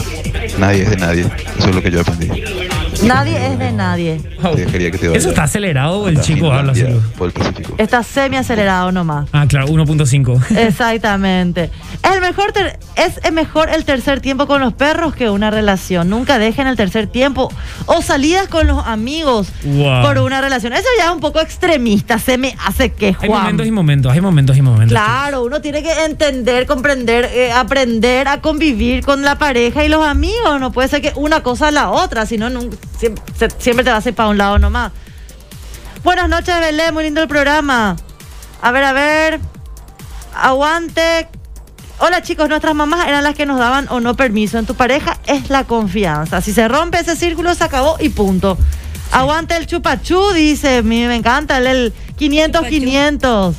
Nadie 0.57 0.83
es 0.83 0.89
de 0.89 0.97
nadie. 0.97 1.21
Eso 1.57 1.69
es 1.69 1.75
lo 1.75 1.81
que 1.81 1.91
yo 1.91 2.01
aprendí. 2.01 2.27
Nadie 3.03 3.45
es 3.47 3.57
de 3.59 3.71
nadie. 3.71 4.21
Que 4.21 4.91
te 4.97 5.07
vaya. 5.07 5.17
Eso 5.17 5.29
está 5.29 5.43
acelerado, 5.43 6.07
el 6.09 6.19
chico 6.21 6.51
habla 6.51 6.71
así. 6.73 6.81
Finlandia, 6.81 7.09
Por 7.17 7.27
el 7.27 7.33
Pacífico. 7.33 7.75
Está 7.77 8.03
semi 8.03 8.35
acelerado 8.37 8.91
nomás. 8.91 9.27
Ah, 9.31 9.45
claro, 9.47 9.67
1.5. 9.67 10.51
Exactamente. 10.57 11.69
Es 12.03 12.11
el 12.15 12.21
mejor 12.21 12.51
ter- 12.51 12.79
es 12.95 13.31
mejor 13.31 13.69
el 13.69 13.85
tercer 13.85 14.19
tiempo 14.21 14.47
con 14.47 14.59
los 14.61 14.73
perros 14.73 15.15
que 15.15 15.29
una 15.29 15.49
relación. 15.51 16.09
Nunca 16.09 16.39
dejen 16.39 16.67
el 16.67 16.75
tercer 16.75 17.07
tiempo 17.07 17.51
o 17.85 18.01
salidas 18.01 18.47
con 18.47 18.67
los 18.67 18.85
amigos 18.85 19.47
Wow. 19.63 20.01
por 20.03 20.17
una 20.19 20.41
relación. 20.41 20.73
Eso 20.73 20.87
ya 20.97 21.05
es 21.05 21.11
un 21.11 21.19
poco 21.21 21.39
extremista. 21.39 22.19
Se 22.19 22.37
me 22.37 22.55
hace 22.65 22.91
que 22.91 23.07
Hay 23.19 23.27
Juan. 23.29 23.41
momentos 23.43 23.67
y 23.67 23.71
momentos, 23.71 24.11
hay 24.11 24.21
momentos 24.21 24.57
y 24.57 24.61
momentos. 24.61 24.89
Claro, 24.89 25.43
uno 25.43 25.61
tiene 25.61 25.81
que 25.83 26.03
entender, 26.05 26.65
comprender, 26.65 27.25
eh, 27.33 27.51
aprender 27.51 28.27
a 28.27 28.41
convivir 28.41 29.03
con 29.03 29.21
la 29.21 29.37
pareja 29.37 29.83
y 29.85 29.89
los 29.89 30.05
amigos. 30.05 30.59
No 30.59 30.71
puede 30.71 30.87
ser 30.89 31.01
que 31.01 31.13
una 31.15 31.41
cosa 31.43 31.69
a 31.69 31.71
la 31.71 31.89
otra, 31.91 32.25
si 32.25 32.37
no, 32.37 32.49
nun- 32.49 32.69
siempre, 32.99 33.83
te 33.83 33.89
vas 33.89 34.05
a 34.05 34.09
ir 34.09 34.15
para 34.15 34.29
un 34.29 34.37
lado 34.37 34.59
nomás. 34.59 34.91
Buenas 36.03 36.29
noches, 36.29 36.59
Belén, 36.59 36.93
muy 36.93 37.03
lindo 37.03 37.21
el 37.21 37.27
programa. 37.27 37.95
A 38.61 38.71
ver, 38.71 38.83
a 38.83 38.93
ver. 38.93 39.39
Aguante. 40.35 41.27
Hola 41.99 42.21
chicos, 42.21 42.47
nuestras 42.47 42.75
mamás 42.75 43.07
eran 43.07 43.23
las 43.23 43.35
que 43.35 43.45
nos 43.45 43.59
daban 43.59 43.87
o 43.89 43.99
no 43.99 44.15
permiso. 44.15 44.57
En 44.57 44.65
tu 44.65 44.75
pareja 44.75 45.17
es 45.27 45.49
la 45.49 45.65
confianza. 45.65 46.41
Si 46.41 46.53
se 46.53 46.67
rompe 46.67 46.99
ese 46.99 47.15
círculo, 47.15 47.53
se 47.55 47.63
acabó 47.63 47.97
y 47.99 48.09
punto. 48.09 48.57
Aguante 49.11 49.57
el 49.57 49.67
chupachú, 49.67 50.31
dice. 50.33 50.77
A 50.77 50.81
mí 50.81 51.05
me 51.07 51.15
encanta 51.15 51.57
el, 51.57 51.67
el 51.67 51.93
500-500. 52.17 53.53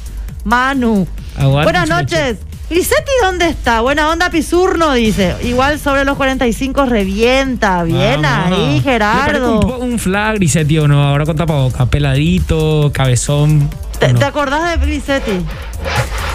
Manu. 0.45 1.07
Aguante 1.37 1.65
Buenas 1.65 1.89
chupachú. 1.89 2.50
Grisetti, 2.71 3.11
¿dónde 3.23 3.49
está? 3.49 3.81
Buena 3.81 4.09
onda, 4.11 4.31
Pisurno, 4.31 4.93
dice. 4.95 5.35
Igual 5.43 5.81
sobre 5.81 6.05
los 6.05 6.17
45 6.17 6.87
revienta. 6.87 7.83
Bien 7.83 8.23
Vamos. 8.23 8.59
ahí, 8.59 8.81
Gerardo. 8.81 9.59
Un, 9.79 9.93
un 9.95 9.99
flag, 9.99 10.37
Grisetti, 10.37 10.79
¿o 10.79 10.87
no? 10.87 11.03
Ahora 11.03 11.27
con 11.27 11.35
tapaboca. 11.37 11.87
Peladito, 11.87 12.93
cabezón. 12.95 13.69
¿Te, 13.99 14.07
¿o 14.07 14.13
no? 14.13 14.19
te 14.21 14.25
acordás 14.25 14.71
de 14.81 14.87
Grisetti? 14.87 15.45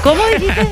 ¿Cómo 0.04 0.22
dijiste? 0.38 0.68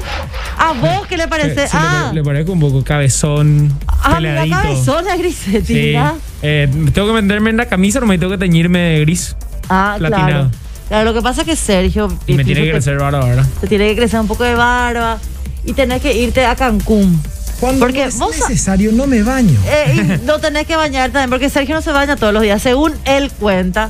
¿A 0.60 0.74
vos 0.82 1.08
qué 1.08 1.16
le 1.16 1.30
parece? 1.30 1.66
Sí, 1.68 1.78
le 1.78 1.80
ah, 1.82 2.02
pare- 2.04 2.16
le, 2.16 2.24
parece 2.24 2.52
un 2.52 2.60
poco 2.60 2.84
cabezón, 2.84 3.74
ah 3.88 4.16
peladito. 4.18 4.56
cabezona 4.58 5.16
Grisetti, 5.16 5.74
Sí. 5.74 5.96
Eh, 6.42 6.70
tengo 6.94 7.08
que 7.08 7.22
meterme 7.22 7.52
en 7.52 7.58
la 7.58 7.68
camisa, 7.68 8.02
no 8.02 8.06
me 8.06 8.18
tengo 8.18 8.34
que 8.34 8.38
teñirme 8.38 8.80
de 8.80 9.00
gris. 9.00 9.36
Ah, 9.70 9.96
platinado. 9.98 10.28
claro. 10.30 10.52
Claro, 10.90 11.06
lo 11.06 11.14
que 11.14 11.22
pasa 11.22 11.42
es 11.42 11.48
que 11.48 11.56
Sergio 11.56 12.10
Y 12.28 12.34
me 12.34 12.44
tiene 12.44 12.64
que 12.66 12.72
crecer 12.72 12.98
barba 13.00 13.22
ahora. 13.22 13.46
te 13.62 13.68
tiene 13.68 13.88
que 13.88 13.96
crecer 13.96 14.20
un 14.20 14.28
poco 14.28 14.44
de 14.44 14.54
barba 14.54 15.18
y 15.66 15.74
tenés 15.74 16.02
que 16.02 16.14
irte 16.14 16.46
a 16.46 16.56
Cancún. 16.56 17.22
Cuando 17.60 17.86
Porque 17.86 18.02
no 18.02 18.08
es 18.08 18.20
vos 18.20 18.36
necesario, 18.38 18.92
no 18.92 19.08
me 19.08 19.24
baño. 19.24 19.58
Eh, 19.66 20.20
y 20.22 20.26
no 20.26 20.40
tenés 20.40 20.68
que 20.68 20.76
bañar 20.76 21.12
también, 21.12 21.30
porque 21.30 21.50
Sergio 21.50 21.76
no 21.76 21.82
se 21.82 21.92
baña 21.92 22.16
todos 22.16 22.34
los 22.34 22.44
días, 22.44 22.62
según 22.62 22.94
él 23.06 23.32
cuenta. 23.32 23.90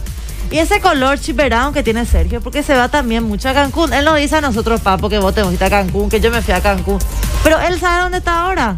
Y 0.52 0.60
ese 0.60 0.80
color 0.80 1.20
chiperón 1.20 1.74
que 1.74 1.82
tiene 1.82 2.06
Sergio, 2.06 2.40
porque 2.40 2.62
se 2.62 2.76
va 2.76 2.88
también 2.88 3.24
mucho 3.24 3.50
a 3.50 3.54
Cancún. 3.54 3.92
Él 3.92 4.06
nos 4.06 4.18
dice 4.18 4.36
a 4.36 4.42
nosotros, 4.42 4.82
papo, 4.82 5.10
que 5.10 5.18
vos 5.18 5.34
te 5.34 5.44
fuiste 5.44 5.66
a 5.66 5.70
Cancún, 5.70 6.10
que 6.10 6.20
yo 6.20 6.30
me 6.30 6.44
fui 6.44 6.54
a 6.54 6.62
Cancún. 6.62 7.00
Pero 7.44 7.60
él 7.60 7.80
sabe 7.80 8.04
dónde 8.04 8.20
está 8.20 8.44
ahora. 8.44 8.78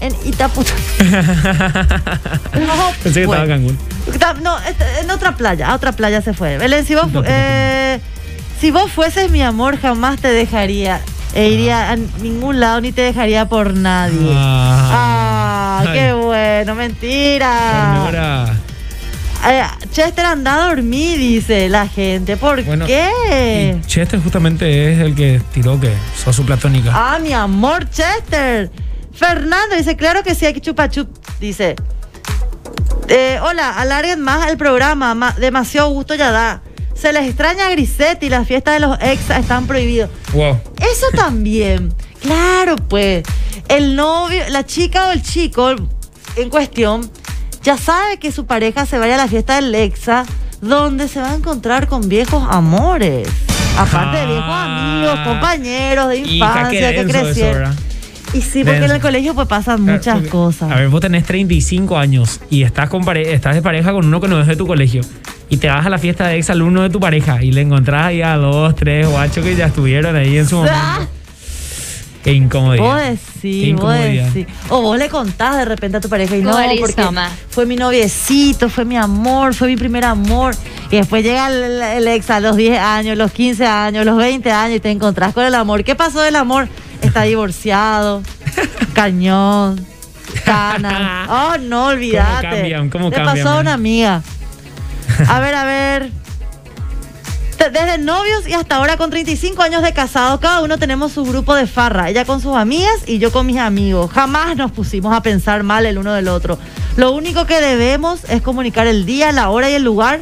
En 0.00 0.14
Itaputa. 0.24 0.72
No, 2.54 2.90
Pensé 3.02 3.20
que 3.20 3.24
estaba 3.24 3.42
en 3.44 3.48
Cancún. 3.48 3.78
No, 4.42 4.56
en 5.00 5.10
otra 5.10 5.36
playa, 5.36 5.70
a 5.70 5.74
otra 5.74 5.92
playa 5.92 6.22
se 6.22 6.32
fue. 6.32 6.58
Belén, 6.58 6.86
si 6.86 6.94
vos, 6.94 7.08
eh, 7.26 7.98
si 8.60 8.70
vos 8.70 8.92
fueses 8.92 9.30
mi 9.32 9.42
amor, 9.42 9.80
jamás 9.80 10.20
te 10.20 10.28
dejaría. 10.28 11.00
E 11.34 11.48
iría 11.48 11.90
a 11.90 11.96
ningún 11.96 12.60
lado 12.60 12.80
ni 12.80 12.92
te 12.92 13.02
dejaría 13.02 13.48
por 13.48 13.74
nadie. 13.74 14.30
Ah, 14.32 15.82
Ay. 15.84 15.92
qué 15.92 16.12
bueno, 16.12 16.74
mentira. 16.76 18.46
Eh, 19.46 19.62
Chester 19.90 20.24
anda 20.24 20.54
a 20.54 20.68
dormir, 20.68 21.18
dice 21.18 21.68
la 21.68 21.86
gente. 21.88 22.36
¿Por 22.36 22.62
Bueno, 22.64 22.86
qué? 22.86 23.76
Y 23.82 23.86
Chester 23.86 24.20
justamente 24.22 24.92
es 24.92 25.00
el 25.00 25.14
que 25.14 25.40
tiró 25.52 25.78
que 25.78 25.92
sos 26.16 26.34
su 26.36 26.46
platónica. 26.46 26.92
Ah, 26.94 27.18
mi 27.18 27.32
amor, 27.32 27.90
Chester. 27.90 28.70
Fernando 29.12 29.76
dice, 29.76 29.96
claro 29.96 30.22
que 30.22 30.34
sí, 30.34 30.46
hay 30.46 30.54
que 30.54 30.60
chupa 30.60 30.88
chup. 30.88 31.08
Dice, 31.40 31.76
eh, 33.08 33.38
hola, 33.42 33.70
alarguen 33.78 34.20
más 34.20 34.48
el 34.50 34.56
programa, 34.56 35.14
ma- 35.14 35.32
demasiado 35.32 35.90
gusto 35.90 36.14
ya 36.14 36.30
da. 36.30 36.62
Se 36.94 37.12
les 37.12 37.24
extraña 37.28 37.66
a 37.66 37.70
Grisetti, 37.70 38.28
las 38.28 38.46
fiestas 38.46 38.74
de 38.74 38.80
los 38.80 38.96
ex 39.00 39.30
están 39.30 39.66
prohibidos. 39.66 40.10
Wow. 40.32 40.58
Eso 40.80 41.06
también. 41.14 41.92
Claro, 42.24 42.76
pues. 42.76 43.22
El 43.68 43.96
novio, 43.96 44.42
la 44.48 44.64
chica 44.64 45.08
o 45.08 45.10
el 45.10 45.22
chico 45.22 45.74
en 46.36 46.48
cuestión 46.48 47.10
ya 47.62 47.76
sabe 47.76 48.18
que 48.18 48.32
su 48.32 48.46
pareja 48.46 48.86
se 48.86 48.96
vaya 48.98 49.16
a 49.16 49.18
la 49.18 49.28
fiesta 49.28 49.56
del 49.56 49.72
Lexa, 49.72 50.24
donde 50.62 51.06
se 51.08 51.20
va 51.20 51.32
a 51.32 51.34
encontrar 51.34 51.86
con 51.86 52.08
viejos 52.08 52.42
amores. 52.48 53.28
Aparte 53.76 54.16
de 54.16 54.26
viejos 54.26 54.44
Ah. 54.48 55.02
amigos, 55.10 55.18
compañeros 55.28 56.08
de 56.08 56.16
infancia 56.18 56.90
que 56.94 57.00
eso, 57.00 57.08
crecieron. 57.10 57.76
Y 58.34 58.40
sí, 58.42 58.64
porque 58.64 58.84
en 58.84 58.90
el 58.90 59.00
colegio 59.00 59.34
pues 59.34 59.46
pasan 59.46 59.80
muchas 59.82 60.02
Claro, 60.02 60.18
porque, 60.18 60.30
cosas. 60.30 60.70
A 60.72 60.74
ver, 60.76 60.88
vos 60.88 61.00
tenés 61.00 61.24
35 61.24 61.96
años 61.96 62.40
y 62.50 62.62
estás, 62.64 62.88
con 62.88 63.04
pare- 63.04 63.32
estás 63.32 63.54
de 63.54 63.62
pareja 63.62 63.92
con 63.92 64.04
uno 64.06 64.20
que 64.20 64.28
no 64.28 64.40
es 64.40 64.46
de 64.46 64.56
tu 64.56 64.66
colegio. 64.66 65.02
Y 65.48 65.58
te 65.58 65.68
vas 65.68 65.86
a 65.86 65.88
la 65.90 65.98
fiesta 65.98 66.26
de 66.26 66.36
ex 66.36 66.50
alumno 66.50 66.82
de 66.82 66.90
tu 66.90 66.98
pareja 66.98 67.42
y 67.42 67.52
le 67.52 67.60
encontrás 67.60 68.06
ahí 68.06 68.22
a 68.22 68.36
dos, 68.36 68.74
tres 68.74 69.06
guachos 69.08 69.44
que 69.44 69.54
ya 69.54 69.66
estuvieron 69.66 70.16
ahí 70.16 70.36
en 70.38 70.48
su 70.48 70.56
momento. 70.56 70.76
Ah, 70.76 71.06
Qué 72.24 72.32
incomodidad. 72.32 72.82
Vos 72.84 73.00
Qué 73.02 73.08
decís, 73.10 73.74
vos 73.76 73.94
incomodidad. 73.94 74.26
decís. 74.32 74.46
O 74.70 74.80
vos 74.80 74.98
le 74.98 75.08
contás 75.10 75.58
de 75.58 75.66
repente 75.66 75.98
a 75.98 76.00
tu 76.00 76.08
pareja 76.08 76.34
y 76.36 76.40
no, 76.42 76.56
porque 76.80 77.06
fue 77.50 77.66
mi 77.66 77.76
noviecito, 77.76 78.70
fue 78.70 78.86
mi 78.86 78.96
amor, 78.96 79.52
fue 79.54 79.68
mi 79.68 79.76
primer 79.76 80.06
amor. 80.06 80.54
Y 80.90 80.96
después 80.96 81.22
llega 81.22 81.48
el, 81.48 81.82
el 81.82 82.08
ex 82.08 82.30
a 82.30 82.40
los 82.40 82.56
10 82.56 82.78
años, 82.78 83.18
los 83.18 83.30
15 83.30 83.66
años, 83.66 84.06
los 84.06 84.16
20 84.16 84.50
años 84.50 84.76
y 84.78 84.80
te 84.80 84.90
encontrás 84.90 85.34
con 85.34 85.44
el 85.44 85.54
amor. 85.54 85.84
¿Qué 85.84 85.94
pasó 85.94 86.20
del 86.22 86.36
amor? 86.36 86.66
Está 87.04 87.22
divorciado, 87.22 88.22
cañón, 88.94 89.84
cana. 90.44 91.26
Oh, 91.28 91.58
no, 91.58 91.86
olvídate. 91.86 92.40
¿Cómo 92.40 92.52
cambian? 92.52 92.90
¿Cómo 92.90 93.10
Le 93.10 93.16
cambian, 93.16 93.36
pasó 93.36 93.56
a 93.56 93.60
una 93.60 93.74
amiga. 93.74 94.22
A 95.28 95.40
ver, 95.40 95.54
a 95.54 95.64
ver. 95.64 96.10
Desde 97.58 97.98
novios 97.98 98.46
y 98.46 98.52
hasta 98.52 98.76
ahora 98.76 98.96
con 98.96 99.10
35 99.10 99.62
años 99.62 99.82
de 99.82 99.94
casado, 99.94 100.38
cada 100.38 100.60
uno 100.60 100.76
tenemos 100.76 101.12
su 101.12 101.24
grupo 101.24 101.54
de 101.54 101.66
farra. 101.66 102.10
Ella 102.10 102.24
con 102.24 102.40
sus 102.40 102.56
amigas 102.56 103.02
y 103.06 103.18
yo 103.18 103.32
con 103.32 103.46
mis 103.46 103.58
amigos. 103.58 104.10
Jamás 104.10 104.56
nos 104.56 104.70
pusimos 104.70 105.14
a 105.14 105.22
pensar 105.22 105.62
mal 105.62 105.86
el 105.86 105.96
uno 105.96 106.12
del 106.12 106.28
otro. 106.28 106.58
Lo 106.96 107.12
único 107.12 107.46
que 107.46 107.60
debemos 107.60 108.24
es 108.28 108.42
comunicar 108.42 108.86
el 108.86 109.06
día, 109.06 109.32
la 109.32 109.48
hora 109.48 109.70
y 109.70 109.74
el 109.74 109.82
lugar. 109.82 110.20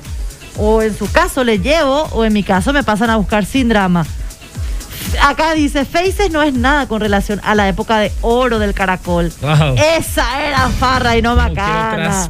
O 0.56 0.82
en 0.82 0.96
su 0.96 1.10
caso 1.10 1.42
le 1.42 1.58
llevo, 1.58 2.02
o 2.12 2.24
en 2.24 2.32
mi 2.32 2.42
caso 2.42 2.72
me 2.72 2.84
pasan 2.84 3.10
a 3.10 3.16
buscar 3.16 3.44
sin 3.44 3.68
drama. 3.68 4.06
Acá 5.20 5.52
dice, 5.54 5.84
Faces 5.84 6.30
no 6.30 6.42
es 6.42 6.54
nada 6.54 6.86
con 6.88 7.00
relación 7.00 7.40
a 7.44 7.54
la 7.54 7.68
época 7.68 7.98
de 7.98 8.12
oro 8.22 8.58
del 8.58 8.74
caracol. 8.74 9.32
Wow. 9.40 9.74
Esa 9.98 10.42
era 10.46 10.68
farra 10.68 11.16
y 11.16 11.22
no 11.22 11.34
macana. 11.36 12.28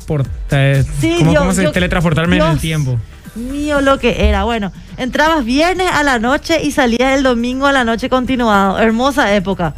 Sí, 1.00 1.14
¿Cómo, 1.18 1.32
yo- 1.32 1.40
cómo 1.40 1.52
se 1.52 1.62
yo- 1.64 1.72
teletransportarme 1.72 2.36
en 2.36 2.42
el 2.42 2.58
tiempo? 2.58 2.98
mío 3.34 3.80
lo 3.80 3.98
que 3.98 4.28
era. 4.28 4.44
Bueno, 4.44 4.72
entrabas 4.98 5.44
viernes 5.44 5.90
a 5.90 6.02
la 6.02 6.18
noche 6.18 6.62
y 6.62 6.70
salías 6.72 7.14
el 7.16 7.22
domingo 7.22 7.66
a 7.66 7.72
la 7.72 7.82
noche 7.84 8.08
continuado. 8.10 8.78
Hermosa 8.78 9.34
época. 9.34 9.74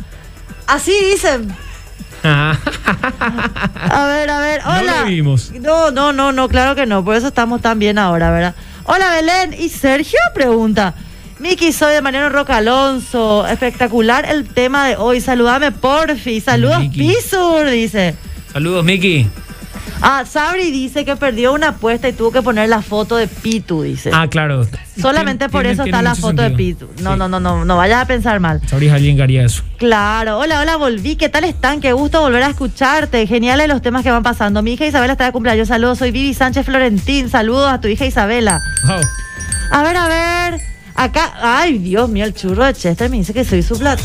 Así 0.67 0.93
dicen. 1.13 1.55
Ah. 2.25 2.57
A 3.91 4.07
ver, 4.07 4.31
a 4.31 4.39
ver. 4.41 4.65
No 4.65 4.71
Hola. 4.81 5.01
lo 5.03 5.07
vimos. 5.07 5.53
No, 5.61 5.91
no, 5.91 6.13
no, 6.13 6.33
no, 6.33 6.49
claro 6.49 6.75
que 6.75 6.87
no. 6.87 7.05
Por 7.05 7.15
eso 7.17 7.29
estamos 7.29 7.61
tan 7.61 7.79
bien 7.79 7.99
ahora, 7.99 8.31
¿verdad? 8.31 8.55
Hola, 8.85 9.11
Belén. 9.11 9.55
¿Y 9.59 9.69
Sergio? 9.69 10.19
Pregunta. 10.35 10.95
Miki, 11.39 11.73
soy 11.73 11.93
de 11.95 12.01
Mariano 12.03 12.29
Roca 12.29 12.57
Alonso. 12.59 13.47
Espectacular 13.47 14.25
el 14.29 14.45
tema 14.47 14.87
de 14.89 14.97
hoy. 14.97 15.21
Saludame, 15.21 15.73
porfi. 15.73 16.41
Saludos. 16.41 16.85
Pisur, 16.93 17.69
dice. 17.69 18.15
Saludos, 18.53 18.85
Miki. 18.85 19.27
Ah, 20.01 20.25
Sabri 20.31 20.71
dice 20.71 21.05
que 21.05 21.17
perdió 21.17 21.53
una 21.53 21.69
apuesta 21.69 22.09
y 22.09 22.13
tuvo 22.13 22.31
que 22.31 22.43
poner 22.43 22.69
la 22.69 22.83
foto 22.83 23.17
de 23.17 23.27
Pitu, 23.27 23.83
dice. 23.83 24.11
Ah, 24.13 24.29
claro. 24.29 24.67
Solamente 25.01 25.49
por 25.49 25.67
eso 25.67 25.83
está 25.85 26.03
la 26.03 26.15
foto 26.15 26.43
de. 26.43 26.51
Pitu. 26.51 26.89
No, 27.01 27.13
Sí. 27.13 27.19
no, 27.19 27.29
no, 27.29 27.41
no, 27.41 27.65
no 27.65 27.77
vayas 27.77 28.03
a 28.03 28.07
pensar 28.07 28.39
mal. 28.39 28.61
Sabrías 28.67 28.95
alguien 28.95 29.17
que 29.17 29.23
haría 29.23 29.45
eso. 29.45 29.63
Claro, 29.79 30.39
hola, 30.39 30.61
hola, 30.61 30.77
volví. 30.77 31.17
¿Qué 31.17 31.29
tal 31.29 31.45
están? 31.45 31.81
Qué 31.81 31.93
gusto 31.93 32.21
volver 32.21 32.43
a 32.43 32.49
escucharte. 32.49 33.27
Geniales 33.27 33.67
los 33.69 33.83
temas 33.83 34.03
que 34.03 34.11
van 34.11 34.23
pasando. 34.23 34.63
Mi 34.63 34.75
hija 34.75 34.87
Isabela 34.87 35.13
está 35.15 35.25
de 35.25 35.33
cumpleaños. 35.33 35.69
Saludos, 35.69 35.99
soy 35.99 36.11
Vivi 36.11 36.35
Sánchez 36.35 36.67
Florentín. 36.67 37.29
Saludos 37.31 37.71
a 37.73 37.81
tu 37.81 37.89
hija 37.89 38.05
Isabela. 38.05 38.61
Wow. 38.87 39.01
A 39.71 39.83
ver, 39.83 39.97
a 39.97 40.09
ver. 40.09 40.61
Acá, 40.97 41.35
ay, 41.43 41.79
Dios 41.79 42.09
mío, 42.09 42.25
el 42.25 42.35
churro 42.35 42.65
de 42.65 42.73
Chester 42.73 43.11
me 43.11 43.17
dice 43.17 43.35
que 43.35 43.45
soy 43.45 43.63
su 43.63 43.77
plat. 43.79 43.99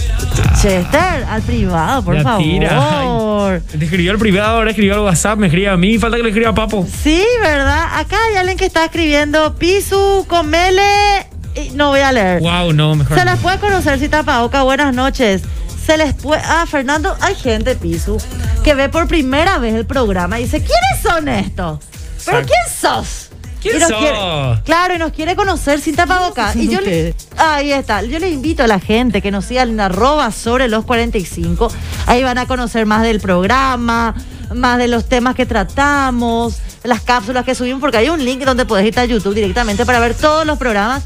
Chester, 0.60 1.24
al 1.30 1.42
privado, 1.44 2.04
por 2.04 2.16
La 2.16 2.24
favor. 2.24 2.42
tira. 2.44 3.62
Te 3.78 3.86
escribió 3.86 4.12
al 4.12 4.18
privado, 4.18 4.58
ahora 4.58 4.72
escribió 4.72 4.96
al 4.96 5.02
WhatsApp, 5.02 5.38
me 5.38 5.48
escribe 5.48 5.70
a 5.70 5.78
mí, 5.78 5.98
falta 6.00 6.18
que 6.18 6.24
le 6.24 6.30
escriba 6.30 6.50
a 6.50 6.56
Papo. 6.56 6.88
Sí, 7.04 7.24
¿verdad? 7.42 8.00
Acá 8.00 8.18
hay 8.30 8.38
alguien 8.38 8.58
que 8.58 8.66
está 8.66 8.86
escribiendo 8.86 9.56
Pisu, 9.56 10.26
Comele. 10.28 11.28
no 11.76 11.90
voy 11.90 12.00
a 12.00 12.12
leer. 12.12 12.42
Wow, 12.42 12.74
no, 12.74 12.96
mejor. 12.96 13.18
Se 13.18 13.24
no. 13.26 13.32
les 13.32 13.40
puede 13.40 13.60
conocer 13.60 14.00
si 14.00 14.10
Oca, 14.42 14.64
buenas 14.64 14.94
noches. 14.94 15.42
Se 15.86 15.96
les 15.98 16.14
puede. 16.16 16.42
Ah, 16.44 16.66
Fernando, 16.70 17.16
hay 17.22 17.36
gente, 17.36 17.76
Pisu, 17.76 18.18
que 18.64 18.74
ve 18.74 18.90
por 18.90 19.08
primera 19.08 19.58
vez 19.60 19.74
el 19.76 19.86
programa 19.86 20.40
y 20.40 20.44
dice: 20.44 20.58
¿Quiénes 20.58 21.02
son 21.04 21.28
estos? 21.28 21.80
¿Pero 22.26 22.40
Exacto. 22.40 22.48
quién 22.48 22.76
sos? 22.76 23.29
¿Quién 23.62 23.76
Y 23.76 23.80
nos 23.80 23.91
quiere- 23.91 24.18
claro, 24.64 24.95
y 24.95 24.97
nos 24.97 25.12
quiere 25.12 25.36
conocer 25.36 25.82
sin 25.82 25.95
tapabocas. 25.95 26.55
Y 26.55 26.70
yo 26.70 26.80
le, 26.82 27.14
ahí 27.38 27.72
está. 27.74 28.01
Yo 28.03 28.18
les 28.20 28.32
invito 28.34 28.64
a 28.64 28.68
la 28.68 28.80
gente 28.80 29.22
que 29.22 29.32
nos 29.32 29.45
sigan 29.45 29.70
en 29.70 29.80
arroba 29.82 30.32
sobre 30.32 30.68
los 30.70 30.86
45. 30.86 31.70
Ahí 32.05 32.24
van 32.24 32.38
a 32.38 32.45
conocer 32.47 32.86
más 32.86 33.01
del 33.03 33.20
programa, 33.20 34.16
más 34.55 34.78
de 34.78 34.88
los 34.88 35.10
temas 35.10 35.36
que 35.36 35.45
tratamos, 35.45 36.57
las 36.84 37.01
cápsulas 37.01 37.43
que 37.43 37.53
subimos, 37.53 37.82
porque 37.82 37.97
hay 37.97 38.10
un 38.10 38.24
link 38.24 38.43
donde 38.45 38.66
puedes 38.66 38.86
irte 38.86 39.01
a 39.01 39.05
YouTube 39.05 39.36
directamente 39.36 39.86
para 39.86 39.99
ver 39.99 40.14
todos 40.14 40.45
los 40.45 40.57
programas. 40.57 41.03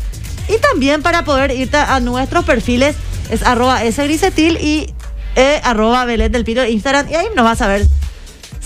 Y 0.47 0.57
también 0.59 1.01
para 1.01 1.23
poder 1.23 1.51
irte 1.51 1.77
a 1.77 1.99
nuestros 2.01 2.45
perfiles, 2.45 2.95
es 3.31 3.41
arroba 3.43 3.79
sgrisetil 3.91 4.57
y 4.61 4.93
eh, 5.35 5.59
arroba 5.63 6.05
Belén 6.05 6.31
del 6.31 6.43
Pino 6.43 6.61
de 6.61 6.69
Instagram. 6.69 7.09
Y 7.09 7.15
ahí 7.15 7.25
nos 7.35 7.45
vas 7.45 7.61
a 7.61 7.67
ver 7.67 7.87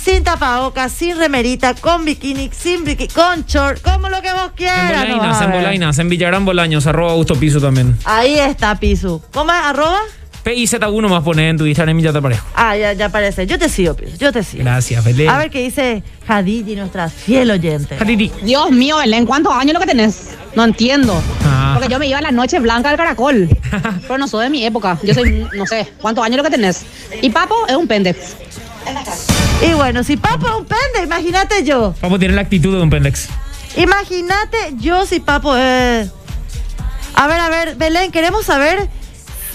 sin 0.07 0.23
tapabocas, 0.23 0.93
sin 0.93 1.17
remerita, 1.17 1.73
con 1.73 2.05
bikini, 2.05 2.49
sin 2.57 2.85
bikini, 2.85 3.09
con 3.09 3.43
short, 3.45 3.81
como 3.81 4.07
lo 4.07 4.21
que 4.21 4.31
vos 4.31 4.51
En 4.51 4.55
quieras. 4.55 4.91
vas 4.93 5.09
Bolainas, 5.09 5.41
en. 5.41 5.51
Bolainas, 5.51 5.99
en 5.99 6.07
Villarán 6.09 6.45
Bolaños, 6.45 6.87
arroba 6.87 7.11
Augusto 7.11 7.35
Piso 7.35 7.59
también. 7.59 7.97
Ahí 8.05 8.39
está, 8.39 8.79
Pisu. 8.79 9.21
¿Cómo 9.33 9.51
es? 9.51 9.57
¿Arroba? 9.61 9.99
PIZ1 10.45 11.09
más 11.09 11.23
poner 11.23 11.49
en 11.49 11.57
tu 11.57 11.65
Instagram 11.65 11.99
y 11.99 12.03
ya 12.03 12.13
te 12.13 12.19
aparezco. 12.19 12.47
Ah, 12.55 12.77
ya, 12.77 12.93
ya 12.93 13.07
aparece. 13.07 13.45
Yo 13.47 13.59
te 13.59 13.67
sigo, 13.67 13.95
Pisu. 13.95 14.15
Yo 14.17 14.31
te 14.31 14.43
sigo. 14.43 14.63
Gracias, 14.63 15.03
Belén. 15.03 15.27
A 15.27 15.39
ver 15.39 15.49
qué 15.49 15.59
dice 15.63 16.01
Hadidi, 16.25 16.77
nuestra 16.77 17.09
fiel 17.09 17.51
oyente. 17.51 17.97
Hadidi. 17.99 18.31
Dios 18.43 18.71
mío, 18.71 18.95
Belén, 18.99 19.25
¿cuántos 19.25 19.51
años 19.53 19.73
lo 19.73 19.81
que 19.81 19.87
tenés? 19.87 20.29
No 20.55 20.63
entiendo. 20.63 21.21
Ah. 21.45 21.73
Porque 21.75 21.91
yo 21.91 21.99
me 21.99 22.07
iba 22.07 22.19
a 22.19 22.21
la 22.21 22.31
noche 22.31 22.61
blanca 22.61 22.87
del 22.87 22.97
caracol. 22.97 23.49
Pero 24.03 24.17
no 24.17 24.29
soy 24.29 24.45
de 24.45 24.49
mi 24.51 24.65
época. 24.65 24.97
Yo 25.03 25.13
soy, 25.13 25.45
no 25.53 25.65
sé, 25.65 25.91
¿cuántos 25.99 26.23
años 26.23 26.37
lo 26.37 26.43
que 26.45 26.51
tenés? 26.51 26.85
Y 27.21 27.29
Papo 27.29 27.55
es 27.67 27.75
un 27.75 27.85
pende. 27.85 28.15
Y 29.61 29.73
bueno, 29.73 30.03
si 30.03 30.17
Papo 30.17 30.47
es 30.47 30.53
un 30.53 30.65
pende, 30.65 31.03
imagínate 31.03 31.63
yo. 31.63 31.93
Papo 31.99 32.19
tiene 32.19 32.35
la 32.35 32.41
actitud 32.41 32.75
de 32.75 32.81
un 32.81 32.89
pendex. 32.89 33.27
Imagínate 33.75 34.73
yo 34.77 35.05
si 35.05 35.19
Papo 35.19 35.55
es... 35.55 36.09
A 37.15 37.27
ver, 37.27 37.39
a 37.39 37.49
ver, 37.49 37.75
Belén, 37.75 38.11
queremos 38.11 38.45
saber, 38.45 38.87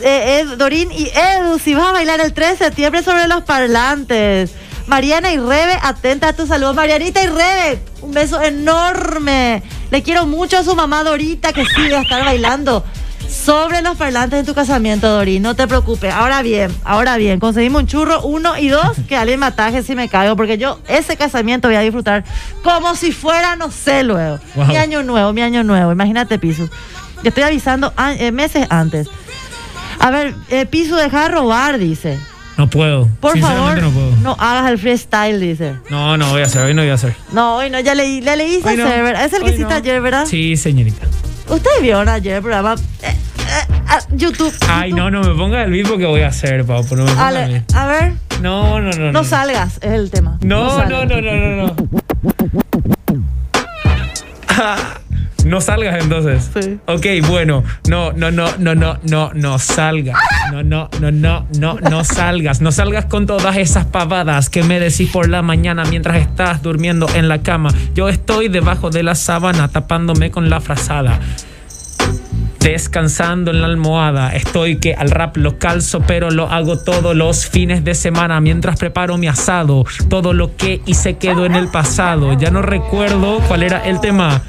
eh, 0.00 0.40
Ed- 0.40 0.56
Dorín 0.58 0.90
y 0.90 1.08
Edu, 1.08 1.60
si 1.60 1.74
vas 1.74 1.86
a 1.86 1.92
bailar 1.92 2.20
el 2.20 2.32
3 2.32 2.58
de 2.58 2.64
septiembre 2.64 3.02
sobre 3.04 3.28
los 3.28 3.42
parlantes. 3.44 4.50
Mariana 4.88 5.32
y 5.32 5.38
Rebe, 5.38 5.78
atenta 5.80 6.28
a 6.28 6.32
tu 6.32 6.46
saludo. 6.48 6.74
Marianita 6.74 7.22
y 7.22 7.28
Rebe, 7.28 7.80
un 8.00 8.12
beso 8.12 8.42
enorme. 8.42 9.62
Le 9.92 10.02
quiero 10.02 10.26
mucho 10.26 10.58
a 10.58 10.64
su 10.64 10.74
mamá 10.74 11.04
Dorita, 11.04 11.52
que 11.52 11.64
sí 11.64 11.88
va 11.92 11.98
a 12.00 12.02
estar 12.02 12.24
bailando 12.24 12.84
sobre 13.28 13.82
los 13.82 13.96
parlantes 13.96 14.40
en 14.40 14.46
tu 14.46 14.54
casamiento, 14.54 15.08
Dorín. 15.08 15.42
No 15.42 15.54
te 15.54 15.66
preocupes. 15.66 16.12
Ahora 16.12 16.42
bien, 16.42 16.70
ahora 16.84 17.16
bien, 17.16 17.40
conseguimos 17.40 17.82
un 17.82 17.88
churro, 17.88 18.22
uno 18.22 18.56
y 18.58 18.68
dos, 18.68 18.96
que 19.08 19.16
alguien 19.16 19.40
me 19.40 19.46
ataje 19.46 19.82
si 19.82 19.94
me 19.94 20.08
caigo, 20.08 20.36
porque 20.36 20.58
yo 20.58 20.78
ese 20.88 21.16
casamiento 21.16 21.68
voy 21.68 21.76
a 21.76 21.80
disfrutar 21.80 22.24
como 22.62 22.94
si 22.94 23.12
fuera, 23.12 23.56
no 23.56 23.70
sé, 23.70 24.02
luego. 24.04 24.38
Wow. 24.54 24.66
Mi 24.66 24.76
año 24.76 25.02
nuevo, 25.02 25.32
mi 25.32 25.42
año 25.42 25.64
nuevo. 25.64 25.92
Imagínate, 25.92 26.38
Pisu. 26.38 26.68
Te 27.22 27.28
estoy 27.30 27.44
avisando 27.44 27.92
a- 27.96 28.14
eh, 28.14 28.32
meses 28.32 28.66
antes. 28.70 29.08
A 29.98 30.10
ver, 30.10 30.34
eh, 30.50 30.66
Pisu, 30.66 30.96
deja 30.96 31.22
de 31.22 31.28
robar, 31.28 31.78
dice. 31.78 32.18
No 32.58 32.68
puedo. 32.68 33.08
Por 33.20 33.38
favor, 33.38 33.80
no 33.80 33.90
puedo. 33.90 34.10
no 34.16 34.36
hagas 34.38 34.70
el 34.70 34.78
freestyle, 34.78 35.40
dice. 35.40 35.74
No, 35.88 36.16
no 36.18 36.28
voy 36.30 36.42
a 36.42 36.46
hacer, 36.46 36.62
hoy 36.62 36.74
no 36.74 36.82
voy 36.82 36.90
a 36.90 36.94
hacer. 36.94 37.14
No, 37.32 37.56
hoy 37.56 37.70
no, 37.70 37.80
ya 37.80 37.94
leí, 37.94 38.20
le 38.20 38.36
leíste 38.36 38.76
no. 38.76 38.86
Es 38.86 39.32
el 39.32 39.40
que 39.42 39.46
hiciste 39.48 39.64
no. 39.64 39.74
ayer, 39.76 40.00
¿verdad? 40.02 40.26
Sí, 40.26 40.56
señorita. 40.56 41.06
Ustedes 41.48 41.82
vieron 41.82 42.08
ayer 42.08 42.36
el 42.36 42.42
programa. 42.42 42.74
eh, 43.02 43.06
eh, 43.08 43.74
ah, 43.88 43.98
YouTube. 44.12 44.52
Ay, 44.68 44.90
YouTube. 44.90 44.98
no, 44.98 45.10
no 45.10 45.20
me 45.22 45.34
ponga 45.34 45.62
el 45.62 45.70
beat 45.70 45.88
porque 45.88 46.06
voy 46.06 46.22
a 46.22 46.28
hacer, 46.28 46.64
Papo. 46.64 46.96
No 46.96 47.04
me 47.04 47.10
ponga 47.10 47.28
el 47.30 47.36
Ale, 47.36 47.52
beat. 47.52 47.74
a 47.74 47.86
ver, 47.86 48.12
No, 48.40 48.80
no, 48.80 48.90
no. 48.92 49.12
no 49.12 49.24
salgas, 49.24 49.76
es 49.82 49.92
el 49.92 50.10
tema. 50.10 50.38
No, 50.40 50.64
no, 50.64 50.70
salgas. 50.76 51.08
no, 51.08 51.20
no, 51.20 51.20
no, 51.20 51.66
no. 51.66 51.76
No 55.44 55.60
salgas 55.60 56.02
entonces. 56.02 56.50
Sí. 56.58 56.78
Ok, 56.86 57.06
bueno. 57.28 57.64
No, 57.88 58.12
no, 58.12 58.30
no, 58.30 58.46
no, 58.58 58.74
no, 58.74 58.98
no, 59.02 59.32
no 59.34 59.58
salgas. 59.58 60.16
No, 60.52 60.62
no, 60.62 60.88
no, 61.00 61.10
no, 61.10 61.46
no, 61.58 61.78
no 61.80 62.04
salgas. 62.04 62.60
No 62.60 62.72
salgas 62.72 63.06
con 63.06 63.26
todas 63.26 63.56
esas 63.56 63.86
pavadas 63.86 64.48
que 64.50 64.62
me 64.62 64.78
decís 64.78 65.10
por 65.10 65.28
la 65.28 65.42
mañana 65.42 65.84
mientras 65.84 66.16
estás 66.16 66.62
durmiendo 66.62 67.08
en 67.14 67.28
la 67.28 67.42
cama. 67.42 67.70
Yo 67.94 68.08
estoy 68.08 68.48
debajo 68.48 68.90
de 68.90 69.02
la 69.02 69.14
sábana 69.14 69.68
tapándome 69.68 70.30
con 70.30 70.48
la 70.48 70.60
frazada. 70.60 71.18
Descansando 72.60 73.50
en 73.50 73.60
la 73.60 73.66
almohada, 73.66 74.36
estoy 74.36 74.76
que 74.76 74.94
al 74.94 75.10
rap 75.10 75.36
lo 75.36 75.58
calzo, 75.58 76.00
pero 76.06 76.30
lo 76.30 76.48
hago 76.48 76.78
todos 76.78 77.16
los 77.16 77.46
fines 77.46 77.82
de 77.82 77.94
semana 77.96 78.40
mientras 78.40 78.78
preparo 78.78 79.18
mi 79.18 79.26
asado. 79.26 79.84
Todo 80.08 80.32
lo 80.32 80.56
que 80.56 80.80
hice 80.86 81.16
quedó 81.16 81.44
en 81.44 81.56
el 81.56 81.68
pasado. 81.68 82.38
Ya 82.38 82.52
no 82.52 82.62
recuerdo 82.62 83.40
cuál 83.48 83.64
era 83.64 83.80
el 83.80 84.00
tema. 84.00 84.42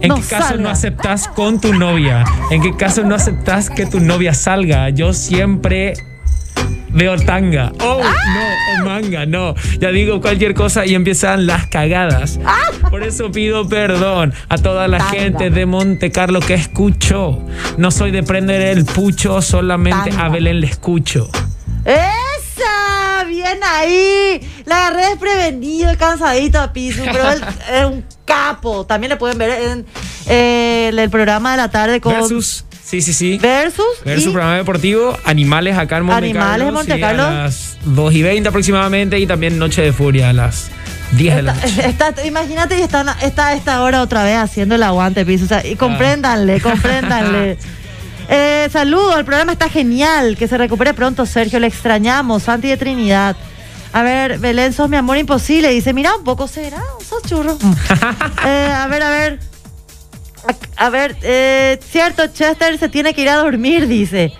¿En 0.00 0.08
No 0.08 0.14
qué 0.16 0.22
caso 0.22 0.48
salga. 0.48 0.62
no 0.62 0.68
aceptas 0.70 1.28
con 1.28 1.60
tu 1.60 1.74
novia? 1.74 2.24
¿En 2.50 2.62
qué 2.62 2.74
caso 2.76 3.02
no 3.04 3.14
aceptas 3.14 3.68
que 3.70 3.86
tu 3.86 4.00
novia 4.00 4.34
salga? 4.34 4.88
Yo 4.90 5.12
siempre 5.12 5.94
veo 6.92 7.16
tanga. 7.16 7.70
Oh, 7.80 8.00
no, 8.02 8.82
o 8.82 8.84
manga, 8.86 9.26
no. 9.26 9.54
Ya 9.78 9.90
digo 9.90 10.20
cualquier 10.20 10.54
cosa 10.54 10.86
y 10.86 10.94
empiezan 10.94 11.46
las 11.46 11.66
cagadas. 11.66 12.40
Por 12.90 13.02
eso 13.04 13.30
pido 13.30 13.68
perdón 13.68 14.32
a 14.48 14.58
toda 14.58 14.88
la 14.88 14.98
Tanga. 14.98 15.10
gente 15.12 15.50
de 15.50 15.66
Monte 15.66 16.10
Carlo 16.10 16.40
que 16.40 16.54
escucho. 16.54 17.40
No 17.76 17.90
soy 17.90 18.10
de 18.10 18.22
prender 18.22 18.62
el 18.62 18.84
pucho, 18.84 19.40
solamente 19.42 20.10
Tanga. 20.10 20.24
a 20.24 20.28
Belén 20.30 20.60
le 20.60 20.66
escucho. 20.66 21.30
¡Esa! 21.84 22.99
¡Bien 23.24 23.58
ahí! 23.64 24.40
La 24.66 24.86
agarré 24.88 25.06
desprevenido 25.10 25.92
y 25.92 25.96
cansadito 25.96 26.60
a 26.60 26.72
piso, 26.72 27.02
pero 27.04 27.30
él 27.32 27.42
es 27.74 27.84
un 27.86 28.04
capo. 28.24 28.86
También 28.86 29.10
le 29.10 29.16
pueden 29.16 29.38
ver 29.38 29.50
en 29.50 29.86
eh, 30.26 30.90
el 30.96 31.10
programa 31.10 31.52
de 31.52 31.56
la 31.58 31.70
tarde 31.70 32.00
con 32.00 32.12
Versus, 32.14 32.64
sí, 32.84 33.00
sí, 33.02 33.12
sí. 33.12 33.38
Versus 33.40 33.84
Ver 34.04 34.20
su 34.20 34.30
y- 34.30 34.32
programa 34.32 34.56
deportivo, 34.56 35.16
Animales 35.24 35.76
acá 35.76 35.98
en 35.98 36.04
Monte 36.04 36.24
Animales 36.26 36.52
en 36.52 36.58
Carlo. 36.60 36.72
Monte 36.72 36.94
sí, 36.94 37.00
Carlo. 37.00 37.22
A 37.24 37.30
las 37.44 37.76
2 37.84 38.14
y 38.14 38.22
20 38.22 38.48
aproximadamente 38.48 39.18
y 39.18 39.26
también 39.26 39.58
Noche 39.58 39.82
de 39.82 39.92
Furia 39.92 40.30
a 40.30 40.32
las 40.32 40.70
10 41.12 41.36
de 41.36 41.42
la 41.42 41.54
noche. 41.54 41.88
Está- 41.88 42.08
está- 42.10 42.26
imagínate 42.26 42.78
y 42.78 42.82
están, 42.82 43.08
está 43.22 43.48
a 43.48 43.54
esta 43.54 43.82
hora 43.82 44.02
otra 44.02 44.22
vez 44.24 44.36
haciendo 44.36 44.74
el 44.76 44.82
aguante, 44.82 45.24
piso. 45.26 45.44
O 45.44 45.48
sea, 45.48 45.66
y 45.66 45.76
compréndanle, 45.76 46.60
compréndanle. 46.60 47.58
Eh, 48.32 48.68
saludos, 48.72 49.16
el 49.18 49.24
programa 49.24 49.52
está 49.52 49.68
genial. 49.68 50.36
Que 50.36 50.46
se 50.48 50.56
recupere 50.56 50.94
pronto, 50.94 51.26
Sergio. 51.26 51.58
Le 51.58 51.66
extrañamos. 51.66 52.44
Santi 52.44 52.68
de 52.68 52.76
Trinidad. 52.76 53.36
A 53.92 54.02
ver, 54.02 54.38
Belén, 54.38 54.72
sos 54.72 54.88
mi 54.88 54.96
amor 54.96 55.16
imposible. 55.16 55.68
Dice, 55.70 55.92
mira 55.92 56.14
un 56.14 56.22
poco, 56.24 56.46
será, 56.46 56.82
sos 57.08 57.22
churro. 57.24 57.58
Eh, 58.46 58.72
a 58.72 58.86
ver, 58.86 59.02
a 59.02 59.10
ver. 59.10 59.40
A, 60.76 60.86
a 60.86 60.90
ver, 60.90 61.16
eh, 61.22 61.78
cierto, 61.90 62.26
Chester 62.28 62.78
se 62.78 62.88
tiene 62.88 63.12
que 63.12 63.22
ir 63.22 63.28
a 63.28 63.36
dormir, 63.36 63.86
dice. 63.86 64.32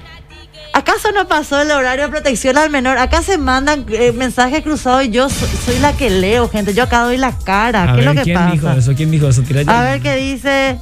¿Acaso 0.73 1.11
no 1.13 1.27
pasó 1.27 1.61
el 1.61 1.71
horario 1.73 2.05
de 2.05 2.11
protección 2.11 2.57
al 2.57 2.71
menor? 2.71 2.97
Acá 2.97 3.23
se 3.23 3.37
mandan 3.39 3.85
eh, 3.91 4.13
mensajes 4.13 4.63
cruzados 4.63 5.03
y 5.05 5.11
yo 5.11 5.29
so- 5.29 5.47
soy 5.67 5.79
la 5.81 5.93
que 5.95 6.09
leo, 6.09 6.49
gente. 6.49 6.73
Yo 6.75 6.85
acá 6.85 7.01
doy 7.03 7.17
la 7.19 7.37
cara. 7.37 7.83
A 7.83 7.87
¿Qué 7.87 7.93
ver, 7.93 8.01
es 8.01 8.07
lo 8.07 8.15
que 8.15 8.23
¿quién 8.23 8.37
pasa? 8.39 8.53
dijo 8.53 8.71
eso? 8.71 8.95
¿Quién 8.95 9.11
dijo 9.11 9.29
eso? 9.29 9.43
Tira. 9.43 9.63
A 9.67 9.83
ver 9.83 10.01
qué 10.01 10.15
dice. 10.15 10.71
Eh, 10.71 10.79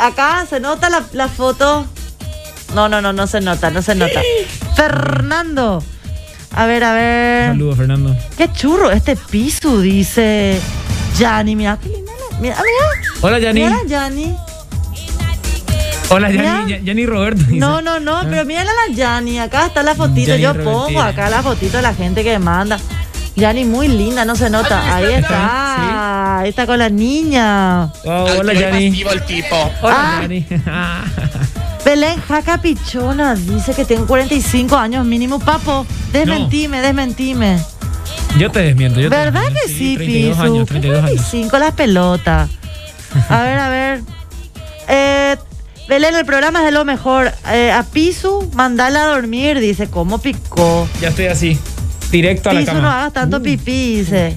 Acá 0.00 0.46
se 0.48 0.58
nota 0.58 0.88
la, 0.88 1.04
la 1.12 1.28
foto. 1.28 1.86
No, 2.74 2.88
no, 2.88 3.00
no, 3.00 3.12
no 3.12 3.26
se 3.26 3.40
nota, 3.40 3.70
no 3.70 3.82
se 3.82 3.94
nota. 3.94 4.20
Fernando. 4.76 5.82
A 6.54 6.66
ver, 6.66 6.84
a 6.84 6.92
ver. 6.94 7.50
Saludos, 7.50 7.76
Fernando. 7.76 8.16
Qué 8.36 8.50
churro 8.52 8.90
este 8.90 9.16
piso, 9.16 9.80
dice 9.80 10.58
Yanni. 11.18 11.56
Mira, 11.56 11.78
qué 11.82 11.88
linda 11.88 12.12
la- 12.30 12.38
Mira, 12.40 12.56
mira. 12.56 13.18
Hola, 13.20 13.38
Yani. 13.38 13.60
Mira, 13.60 13.76
Yanni. 13.86 14.34
Hola, 16.10 16.28
Mira. 16.28 16.42
Yani. 16.44 16.70
Ya- 16.72 16.78
Yani 16.84 17.06
Roberto. 17.06 17.40
dice. 17.44 17.56
No, 17.56 17.82
no, 17.82 18.00
no, 18.00 18.20
pero 18.28 18.44
mírala 18.44 18.70
la 18.88 18.94
Yanni. 18.94 19.38
Acá 19.38 19.66
está 19.66 19.82
la 19.82 19.94
fotito. 19.94 20.28
Yanni 20.30 20.42
Yo 20.42 20.52
Robertina. 20.52 20.72
pongo 20.84 21.00
acá 21.02 21.28
la 21.30 21.42
fotito 21.42 21.76
de 21.76 21.82
la 21.82 21.94
gente 21.94 22.22
que 22.24 22.38
manda. 22.38 22.78
Yanni 23.36 23.64
muy 23.64 23.88
linda, 23.88 24.24
no 24.24 24.34
se 24.34 24.50
nota. 24.50 24.94
Ahí 24.96 25.12
está. 25.14 26.38
Ahí 26.40 26.48
está 26.48 26.66
con 26.66 26.78
la 26.78 26.88
niña. 26.88 27.84
Oh, 28.04 28.26
hola, 28.38 28.52
Yani. 28.54 28.86
el 29.02 29.22
tipo. 29.26 29.56
Hola, 29.82 29.96
Ah. 30.18 30.18
Yani. 30.22 30.46
Belén 31.88 32.20
Jaca 32.20 32.60
Pichona 32.60 33.34
dice 33.34 33.72
que 33.72 33.86
tengo 33.86 34.06
45 34.06 34.76
años 34.76 35.06
mínimo. 35.06 35.38
Papo, 35.38 35.86
desmentime, 36.12 36.82
desmentime. 36.82 37.58
Yo 38.36 38.50
te 38.50 38.60
desmiento. 38.60 39.00
Yo 39.00 39.08
te 39.08 39.16
¿Verdad 39.16 39.44
desmiento. 39.44 39.60
que 39.64 39.72
sí, 39.72 39.96
32 39.96 40.36
Pisu? 40.36 40.42
años, 40.42 40.68
32 40.68 40.98
años. 40.98 41.10
45 41.12 41.58
las 41.58 41.72
pelotas. 41.72 42.50
A 43.30 43.40
ver, 43.40 43.58
a 43.58 43.68
ver. 43.70 44.02
Eh, 44.86 45.36
Belén, 45.88 46.14
el 46.14 46.26
programa 46.26 46.58
es 46.58 46.66
de 46.66 46.72
lo 46.72 46.84
mejor. 46.84 47.32
Eh, 47.50 47.72
a 47.72 47.82
Pisu, 47.84 48.50
mandala 48.52 49.04
a 49.04 49.06
dormir, 49.06 49.58
dice. 49.58 49.88
¿Cómo 49.88 50.18
picó? 50.18 50.86
Ya 51.00 51.08
estoy 51.08 51.28
así. 51.28 51.58
Directo 52.10 52.50
a 52.50 52.52
la 52.52 52.60
Pisu, 52.60 52.72
cama. 52.72 52.80
Uh. 52.80 52.82
no 52.82 52.90
hagas 52.90 53.12
tanto 53.14 53.42
pipí, 53.42 54.00
dice. 54.00 54.36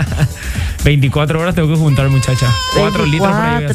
24 0.84 1.40
horas 1.42 1.54
tengo 1.54 1.68
que 1.68 1.76
juntar, 1.78 2.08
muchacha. 2.08 2.46
4 2.74 3.04
litros 3.04 3.30
por 3.30 3.38
ahí 3.38 3.66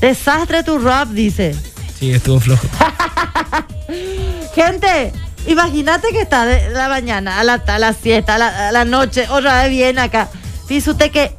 voy 0.00 0.08
a 0.08 0.12
hacer. 0.12 0.36
24. 0.36 0.60
Desastre 0.60 0.62
tu 0.62 0.78
rap, 0.78 1.08
dice. 1.08 1.54
Sí, 1.98 2.10
estuvo 2.12 2.40
flojo. 2.40 2.66
Gente, 4.54 5.12
imagínate 5.46 6.08
que 6.10 6.20
está 6.22 6.44
de 6.46 6.70
la 6.70 6.88
mañana 6.88 7.38
a 7.40 7.44
la, 7.44 7.54
a 7.54 7.78
la 7.78 7.92
siesta, 7.92 8.34
a 8.36 8.38
la, 8.38 8.68
a 8.68 8.72
la 8.72 8.84
noche, 8.84 9.26
otra 9.30 9.62
vez 9.62 9.70
viene 9.70 10.00
acá. 10.00 10.28
Pisu, 10.66 10.94
te 10.94 11.10
que 11.10 11.32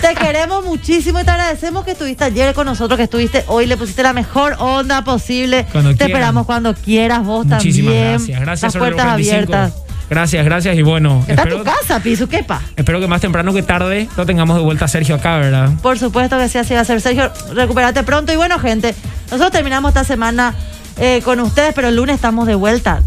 te 0.00 0.14
queremos 0.20 0.64
muchísimo 0.64 1.20
y 1.20 1.24
te 1.24 1.30
agradecemos 1.30 1.84
que 1.84 1.92
estuviste 1.92 2.24
ayer 2.24 2.54
con 2.54 2.66
nosotros, 2.66 2.96
que 2.96 3.04
estuviste 3.04 3.44
hoy, 3.48 3.66
le 3.66 3.76
pusiste 3.76 4.02
la 4.02 4.12
mejor 4.12 4.56
onda 4.58 5.02
posible. 5.04 5.66
Cuando 5.72 5.90
te 5.90 5.96
quieran. 5.96 6.10
esperamos 6.12 6.46
cuando 6.46 6.74
quieras, 6.74 7.24
vos 7.24 7.46
Muchísimas 7.46 7.92
también. 7.94 8.10
gracias. 8.12 8.40
Gracias, 8.40 8.74
Las 8.74 8.80
puertas 8.80 9.04
45. 9.04 9.54
abiertas. 9.54 9.85
Gracias, 10.08 10.44
gracias. 10.44 10.76
Y 10.76 10.82
bueno, 10.82 11.20
Está 11.26 11.42
espero, 11.42 11.58
tu 11.58 11.64
casa, 11.64 12.00
Pisu, 12.00 12.28
quepa. 12.28 12.60
espero 12.76 13.00
que 13.00 13.08
más 13.08 13.20
temprano 13.20 13.52
que 13.52 13.62
tarde 13.62 14.08
lo 14.16 14.24
tengamos 14.24 14.56
de 14.56 14.62
vuelta 14.62 14.84
a 14.84 14.88
Sergio 14.88 15.16
acá, 15.16 15.38
¿verdad? 15.38 15.70
Por 15.82 15.98
supuesto 15.98 16.38
que 16.38 16.48
sí, 16.48 16.58
así 16.58 16.74
va 16.74 16.80
a 16.80 16.84
ser. 16.84 17.00
Sergio, 17.00 17.30
recuperate 17.54 18.02
pronto. 18.04 18.32
Y 18.32 18.36
bueno, 18.36 18.58
gente, 18.58 18.94
nosotros 19.26 19.50
terminamos 19.50 19.88
esta 19.90 20.04
semana 20.04 20.54
eh, 20.98 21.22
con 21.24 21.40
ustedes, 21.40 21.74
pero 21.74 21.88
el 21.88 21.96
lunes 21.96 22.14
estamos 22.16 22.46
de 22.46 22.54
vuelta. 22.54 23.02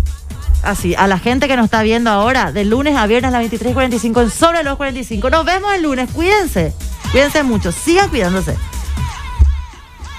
Así, 0.61 0.93
a 0.95 1.07
la 1.07 1.17
gente 1.19 1.47
que 1.47 1.55
nos 1.55 1.65
está 1.65 1.83
viendo 1.83 2.09
ahora, 2.09 2.51
de 2.51 2.65
lunes 2.65 2.97
a 2.97 3.07
viernes 3.07 3.33
a 3.33 3.41
las 3.41 3.49
23.45 3.49 4.23
en 4.23 4.29
Sobre 4.29 4.63
los 4.63 4.75
45. 4.75 5.29
Nos 5.29 5.45
vemos 5.45 5.73
el 5.73 5.83
lunes. 5.83 6.09
Cuídense. 6.11 6.73
Cuídense 7.11 7.43
mucho. 7.43 7.71
Sigan 7.71 8.09
cuidándose. 8.09 8.57